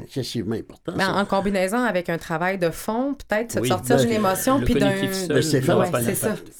excessivement 0.02 0.54
important. 0.54 0.92
Ben, 0.96 1.06
ça. 1.06 1.14
en 1.14 1.24
combinaison 1.24 1.78
avec 1.78 2.08
un 2.08 2.18
travail 2.18 2.58
de 2.58 2.70
fond, 2.70 3.14
peut-être 3.14 3.58
Oui, 3.60 3.68
sortir 3.68 3.96
ben, 3.96 4.02
d'une 4.04 4.12
émotion 4.12 4.58
le 4.58 4.64
puis 4.64 4.74
d'un. 4.74 4.92
Ben, 5.28 5.42
Stéphane, 5.42 5.78
Ouais, 5.78 5.88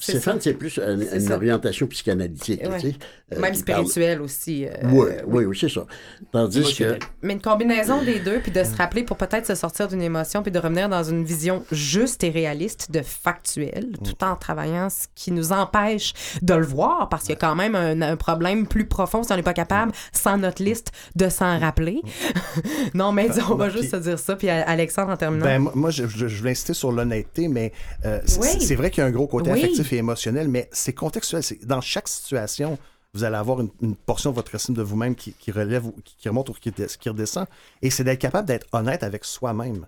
c'est 0.01 0.19
Stéphane, 0.19 0.39
plus 0.55 0.79
une, 0.79 1.33
orientation 1.33 1.87
psychanalytique. 1.87 2.63
Ouais. 2.63 2.81
tu 2.81 2.91
sais. 2.91 2.97
Euh, 3.35 3.41
Même 3.41 3.55
il 3.55 3.65
parle- 3.65 3.87
spirituel 3.87 4.21
aussi. 4.23 4.67
euh, 4.67 4.71
Oui, 4.85 5.09
oui, 5.27 5.45
oui, 5.45 5.57
c'est 5.59 5.69
ça. 5.69 5.87
Tandis 6.33 6.75
que. 6.75 6.99
Mais 7.23 7.35
une 7.35 7.41
combinaison 7.41 8.03
des 8.03 8.19
deux, 8.19 8.41
puis 8.41 8.53
de 8.53 8.63
se 8.65 8.75
rappeler 8.77 9.03
pour 9.05 9.17
peut-être 9.17 9.47
se 9.47 9.55
sortir 9.55 9.89
d'une 9.89 10.03
émotion, 10.03 10.43
puis 10.43 10.53
de 10.53 10.59
revenir 10.59 10.89
dans 10.89 11.03
une 11.05 11.25
vision 11.25 11.65
juste 11.71 12.25
et 12.25 12.31
réaliste 12.31 12.91
de 12.91 13.01
factuel, 13.03 13.91
tout 14.05 14.23
en 14.25 14.37
travaillant 14.37 14.89
ce 14.91 15.07
qui 15.15 15.33
nous 15.33 15.53
empêche 15.53 16.13
de 16.43 16.55
le 16.55 16.65
voir, 16.67 17.09
parce 17.09 17.23
qu'il 17.25 17.31
y 17.33 17.37
a 17.37 17.41
quand 17.41 17.55
même 17.55 17.75
un, 17.75 18.01
un 18.03 18.17
problème 18.17 18.67
plus 18.67 18.87
profond 18.87 19.23
si 19.23 19.33
on 19.33 19.37
n'est 19.37 19.43
pas 19.43 19.53
capable, 19.55 19.93
sans 20.13 20.37
notre 20.39 20.63
liste, 20.63 20.93
de 21.17 21.29
s'en 21.43 21.59
rappeler. 21.59 22.01
non, 22.95 23.13
mais 23.13 23.29
dis, 23.29 23.41
on 23.51 23.55
va 23.57 23.69
juste 23.69 23.91
se 23.91 23.97
dire 23.97 24.19
ça. 24.19 24.37
Puis 24.37 24.49
Alexandre, 24.49 25.11
en 25.13 25.17
terminant. 25.17 25.45
Ben, 25.45 25.59
moi, 25.75 25.91
je, 25.91 26.07
je- 26.07 26.29
je 26.29 26.39
voulais 26.39 26.53
insister 26.53 26.75
sur 26.75 26.93
l'honnêteté, 26.93 27.49
mais 27.49 27.73
euh, 28.05 28.21
c'est 28.25 28.41
Oui. 28.41 28.75
vrai 28.77 28.91
qu'il 28.91 29.03
y 29.03 29.05
a 29.05 29.09
un 29.09 29.11
gros 29.11 29.27
côté 29.27 29.51
Oui. 29.51 29.59
affectif 29.59 29.93
et 29.93 29.97
émotionnel, 29.97 30.49
mais 30.49 30.69
c'est 30.73 30.93
contextuel. 30.93 31.43
C'est- 31.43 31.65
Dans 31.67 31.81
chaque 31.81 32.09
situation, 32.09 32.79
vous 33.15 33.25
allez 33.25 33.37
avoir 33.37 33.61
une, 33.61 33.71
une 33.83 33.97
portion 33.97 34.31
de 34.31 34.37
votre 34.37 34.55
estime 34.55 34.75
de 34.75 34.83
vous-même 34.83 35.15
qui, 35.15 35.33
qui 35.35 35.51
relève, 35.51 35.87
ou 35.87 35.93
qui, 36.05 36.17
qui 36.17 36.29
remonte 36.29 36.49
ou 36.49 36.53
qui, 36.55 36.73
qui 36.73 37.09
redescend. 37.09 37.47
Et 37.83 37.91
c'est 37.91 38.05
d'être 38.05 38.19
capable 38.21 38.47
d'être 38.49 38.67
honnête 38.73 39.03
avec 39.03 39.25
soi-même. 39.25 39.87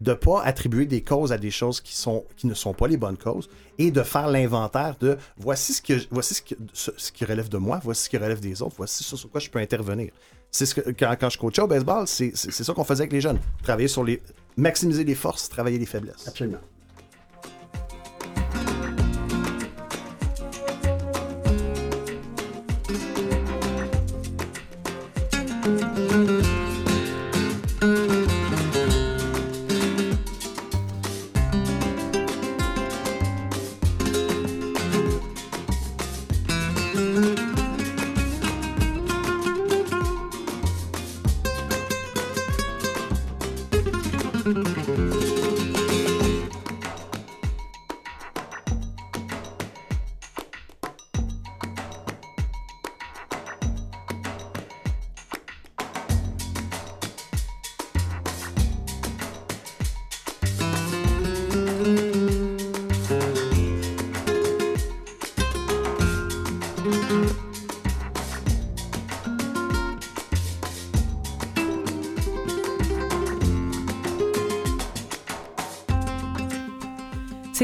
De 0.00 0.12
ne 0.12 0.16
pas 0.16 0.42
attribuer 0.42 0.86
des 0.86 1.02
causes 1.02 1.30
à 1.32 1.38
des 1.38 1.50
choses 1.50 1.80
qui, 1.80 1.94
sont, 1.94 2.24
qui 2.36 2.46
ne 2.46 2.54
sont 2.54 2.72
pas 2.72 2.88
les 2.88 2.96
bonnes 2.96 3.18
causes 3.18 3.50
et 3.78 3.90
de 3.90 4.02
faire 4.02 4.28
l'inventaire 4.28 4.96
de 4.98 5.18
voici, 5.36 5.74
ce, 5.74 5.82
que, 5.82 5.92
voici 6.10 6.42
ce, 6.72 7.12
qui 7.12 7.24
relève 7.24 7.48
de 7.48 7.58
moi, 7.58 7.80
voici 7.82 8.04
ce 8.04 8.10
qui 8.10 8.16
relève 8.16 8.40
des 8.40 8.62
autres, 8.62 8.76
voici 8.78 9.04
ce 9.04 9.16
sur 9.16 9.30
quoi 9.30 9.40
je 9.40 9.50
peux 9.50 9.58
intervenir. 9.58 10.10
C'est 10.50 10.66
ce 10.66 10.74
que, 10.74 10.90
quand, 10.90 11.14
quand 11.20 11.30
je 11.30 11.38
coachais 11.38 11.62
au 11.62 11.66
baseball, 11.66 12.06
c'est 12.06 12.34
ça 12.34 12.72
qu'on 12.72 12.84
faisait 12.84 13.02
avec 13.02 13.12
les 13.12 13.20
jeunes. 13.20 13.38
Travailler 13.62 13.88
sur 13.88 14.02
les. 14.02 14.22
maximiser 14.56 15.04
les 15.04 15.14
forces, 15.14 15.48
travailler 15.48 15.78
les 15.78 15.86
faiblesses. 15.86 16.26
Absolument. 16.26 16.58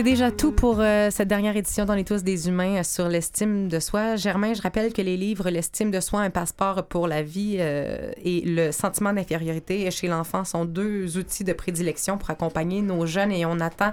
Déjà 0.06 0.30
tout 0.30 0.52
pour 0.52 0.76
euh, 0.78 1.10
cette 1.10 1.26
dernière 1.26 1.56
édition 1.56 1.84
dans 1.84 1.96
les 1.96 2.04
tous 2.04 2.22
des 2.22 2.46
humains 2.46 2.76
euh, 2.76 2.82
sur 2.84 3.08
l'estime 3.08 3.66
de 3.66 3.80
soi. 3.80 4.14
Germain, 4.14 4.54
je 4.54 4.62
rappelle 4.62 4.92
que 4.92 5.02
les 5.02 5.16
livres 5.16 5.50
L'estime 5.50 5.90
de 5.90 5.98
soi, 5.98 6.20
un 6.20 6.30
passeport 6.30 6.84
pour 6.84 7.08
la 7.08 7.22
vie 7.22 7.56
euh, 7.58 8.12
et 8.24 8.42
le 8.42 8.70
sentiment 8.70 9.12
d'infériorité 9.12 9.90
chez 9.90 10.06
l'enfant 10.06 10.44
sont 10.44 10.64
deux 10.64 11.18
outils 11.18 11.42
de 11.42 11.52
prédilection 11.52 12.18
pour 12.18 12.30
accompagner 12.30 12.82
nos 12.82 13.04
jeunes 13.04 13.32
et 13.32 13.44
on 13.46 13.58
attend 13.58 13.92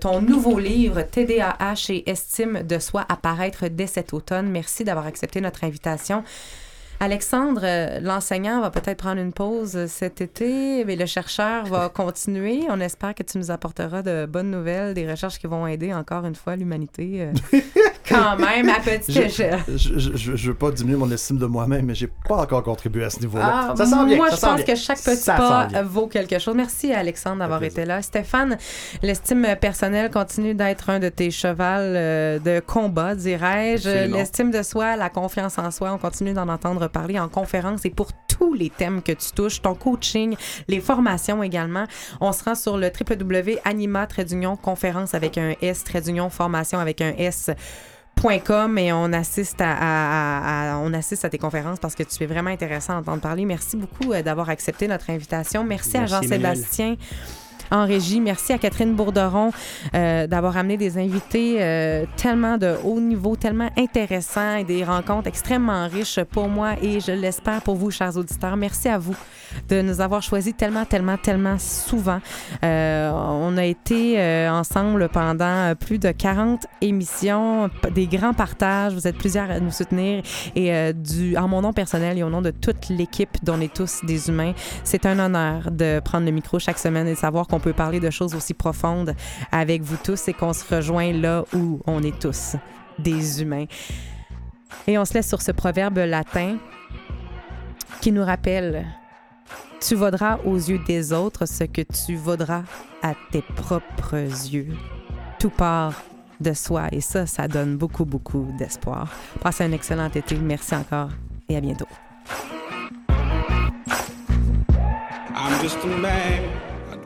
ton 0.00 0.20
nouveau 0.22 0.58
livre 0.58 1.02
TDAH 1.02 1.90
et 1.90 2.10
estime 2.10 2.64
de 2.64 2.80
soi 2.80 3.06
apparaître 3.08 3.68
dès 3.68 3.86
cet 3.86 4.12
automne. 4.12 4.48
Merci 4.50 4.82
d'avoir 4.82 5.06
accepté 5.06 5.40
notre 5.40 5.62
invitation. 5.62 6.24
Alexandre, 7.00 7.60
euh, 7.62 8.00
l'enseignant 8.00 8.60
va 8.60 8.70
peut-être 8.70 8.98
prendre 8.98 9.20
une 9.20 9.32
pause 9.32 9.76
euh, 9.76 9.86
cet 9.86 10.20
été, 10.20 10.84
mais 10.84 10.96
le 10.96 11.06
chercheur 11.06 11.64
va 11.66 11.88
continuer. 11.94 12.62
On 12.70 12.80
espère 12.80 13.14
que 13.14 13.22
tu 13.22 13.38
nous 13.38 13.52
apporteras 13.52 14.02
de 14.02 14.26
bonnes 14.26 14.50
nouvelles, 14.50 14.94
des 14.94 15.08
recherches 15.08 15.38
qui 15.38 15.46
vont 15.46 15.64
aider 15.68 15.94
encore 15.94 16.24
une 16.24 16.34
fois 16.34 16.56
l'humanité. 16.56 17.28
euh, 17.54 17.60
quand 18.08 18.36
même, 18.38 18.68
à 18.68 18.80
petite 18.80 19.12
Je, 19.14 19.20
échelle. 19.20 19.60
je, 19.68 19.98
je 20.16 20.48
veux 20.48 20.54
pas 20.56 20.72
diminuer 20.72 20.96
mon 20.98 21.08
estime 21.12 21.38
de 21.38 21.46
moi-même, 21.46 21.86
mais 21.86 21.94
j'ai 21.94 22.08
pas 22.28 22.36
encore 22.38 22.64
contribué 22.64 23.04
à 23.04 23.10
ce 23.10 23.20
niveau-là. 23.20 23.68
Ah, 23.70 23.74
ça 23.76 23.86
sent 23.86 24.04
bien. 24.06 24.16
Moi, 24.16 24.30
ça 24.30 24.34
je 24.34 24.40
sent 24.40 24.46
pense 24.46 24.56
bien. 24.64 24.74
que 24.74 24.80
chaque 24.80 24.98
petit 25.00 25.16
Ça 25.16 25.36
pas 25.36 25.82
vaut 25.82 26.08
quelque 26.08 26.40
chose. 26.40 26.56
Merci, 26.56 26.92
Alexandre, 26.92 27.38
d'avoir 27.38 27.62
été 27.62 27.84
là. 27.84 28.02
Stéphane, 28.02 28.56
l'estime 29.02 29.46
personnelle 29.60 30.10
continue 30.10 30.54
d'être 30.54 30.90
un 30.90 30.98
de 30.98 31.10
tes 31.10 31.30
chevals 31.30 32.42
de 32.42 32.58
combat, 32.58 33.14
dirais-je. 33.14 34.12
L'estime 34.12 34.50
de 34.50 34.62
soi, 34.64 34.96
la 34.96 35.10
confiance 35.10 35.58
en 35.58 35.70
soi, 35.70 35.92
on 35.92 35.98
continue 35.98 36.32
d'en 36.32 36.48
entendre 36.48 36.87
parler 36.88 37.18
en 37.18 37.28
conférence 37.28 37.84
et 37.84 37.90
pour 37.90 38.08
tous 38.28 38.54
les 38.54 38.70
thèmes 38.70 39.02
que 39.02 39.12
tu 39.12 39.30
touches, 39.32 39.60
ton 39.62 39.74
coaching, 39.74 40.36
les 40.68 40.80
formations 40.80 41.42
également. 41.42 41.84
On 42.20 42.32
se 42.32 42.44
rend 42.44 42.54
sur 42.54 42.76
le 42.78 42.90
www.anima 42.90 44.06
conférence 44.56 45.14
avec 45.14 45.38
un 45.38 45.54
S, 45.60 45.84
formation 46.30 46.78
avec 46.78 47.00
un 47.00 47.12
S 47.18 47.50
.com 48.44 48.78
et 48.78 48.92
on 48.92 49.12
assiste 49.12 49.60
à, 49.60 49.72
à- 49.78 50.72
à- 50.74 50.78
on 50.78 50.92
assiste 50.92 51.24
à 51.24 51.30
tes 51.30 51.38
conférences 51.38 51.78
parce 51.78 51.94
que 51.94 52.02
tu 52.02 52.24
es 52.24 52.26
vraiment 52.26 52.50
intéressant 52.50 52.94
à 52.94 52.96
entendre 52.98 53.20
parler. 53.20 53.44
Merci 53.44 53.76
beaucoup 53.76 54.12
euh, 54.12 54.22
d'avoir 54.22 54.48
accepté 54.50 54.88
notre 54.88 55.10
invitation. 55.10 55.62
Merci, 55.62 55.96
à 55.96 56.00
Merci, 56.00 56.14
Jean-Sébastien. 56.14 56.96
En 57.70 57.86
régie, 57.86 58.20
merci 58.20 58.52
à 58.52 58.58
Catherine 58.58 58.94
Bourderon 58.94 59.50
euh, 59.94 60.26
d'avoir 60.26 60.56
amené 60.56 60.76
des 60.76 60.96
invités 60.96 61.56
euh, 61.60 62.06
tellement 62.16 62.56
de 62.56 62.76
haut 62.84 63.00
niveau, 63.00 63.36
tellement 63.36 63.68
intéressants 63.76 64.56
et 64.56 64.64
des 64.64 64.84
rencontres 64.84 65.28
extrêmement 65.28 65.86
riches 65.88 66.20
pour 66.30 66.48
moi 66.48 66.74
et 66.82 67.00
je 67.00 67.12
l'espère 67.12 67.60
pour 67.62 67.76
vous, 67.76 67.90
chers 67.90 68.16
auditeurs. 68.16 68.56
Merci 68.56 68.88
à 68.88 68.98
vous 68.98 69.16
de 69.68 69.82
nous 69.82 70.00
avoir 70.00 70.22
choisis 70.22 70.56
tellement, 70.56 70.84
tellement, 70.84 71.16
tellement 71.16 71.58
souvent. 71.58 72.20
Euh, 72.64 73.10
on 73.12 73.56
a 73.56 73.64
été 73.64 74.18
euh, 74.18 74.50
ensemble 74.50 75.08
pendant 75.08 75.74
plus 75.74 75.98
de 75.98 76.10
40 76.10 76.66
émissions, 76.80 77.68
des 77.94 78.06
grands 78.06 78.34
partages. 78.34 78.94
Vous 78.94 79.06
êtes 79.06 79.16
plusieurs 79.16 79.50
à 79.50 79.60
nous 79.60 79.70
soutenir. 79.70 80.22
Et 80.54 80.72
euh, 80.72 80.92
du, 80.92 81.36
en 81.36 81.48
mon 81.48 81.62
nom 81.62 81.72
personnel 81.72 82.18
et 82.18 82.22
au 82.22 82.30
nom 82.30 82.42
de 82.42 82.50
toute 82.50 82.88
l'équipe 82.88 83.36
dont 83.42 83.58
on 83.58 83.60
est 83.60 83.72
tous 83.72 84.04
des 84.04 84.28
humains, 84.28 84.52
c'est 84.84 85.06
un 85.06 85.18
honneur 85.18 85.70
de 85.70 86.00
prendre 86.00 86.26
le 86.26 86.32
micro 86.32 86.58
chaque 86.58 86.78
semaine 86.78 87.08
et 87.08 87.14
de 87.14 87.18
savoir 87.18 87.46
qu'on 87.46 87.57
peut 87.58 87.72
parler 87.72 88.00
de 88.00 88.10
choses 88.10 88.34
aussi 88.34 88.54
profondes 88.54 89.14
avec 89.52 89.82
vous 89.82 89.96
tous 90.02 90.28
et 90.28 90.32
qu'on 90.32 90.52
se 90.52 90.74
rejoint 90.74 91.12
là 91.12 91.44
où 91.54 91.80
on 91.86 92.02
est 92.02 92.18
tous 92.18 92.56
des 92.98 93.42
humains. 93.42 93.66
Et 94.86 94.98
on 94.98 95.04
se 95.04 95.14
laisse 95.14 95.28
sur 95.28 95.42
ce 95.42 95.52
proverbe 95.52 95.98
latin 95.98 96.58
qui 98.00 98.12
nous 98.12 98.24
rappelle 98.24 98.86
tu 99.80 99.94
vaudras 99.94 100.38
aux 100.44 100.56
yeux 100.56 100.80
des 100.86 101.12
autres 101.12 101.46
ce 101.46 101.64
que 101.64 101.82
tu 101.82 102.16
vaudras 102.16 102.62
à 103.02 103.14
tes 103.30 103.42
propres 103.42 104.16
yeux. 104.16 104.74
Tout 105.38 105.50
part 105.50 106.02
de 106.40 106.52
soi 106.52 106.88
et 106.92 107.00
ça, 107.00 107.26
ça 107.26 107.48
donne 107.48 107.76
beaucoup, 107.76 108.04
beaucoup 108.04 108.48
d'espoir. 108.58 109.08
Passez 109.40 109.64
un 109.64 109.72
excellent 109.72 110.08
été. 110.08 110.36
Merci 110.36 110.74
encore 110.74 111.10
et 111.48 111.56
à 111.56 111.60
bientôt. 111.60 111.86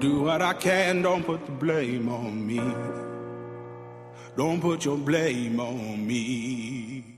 Do 0.03 0.23
what 0.23 0.43
I 0.43 0.53
can. 0.55 1.03
Don't 1.03 1.23
put 1.23 1.47
the 1.47 1.53
blame 1.53 2.09
on 2.09 2.45
me. 2.45 2.61
Don't 4.37 4.61
put 4.61 4.85
your 4.85 4.99
blame 4.99 5.61
on 5.61 6.05
me. 6.05 7.12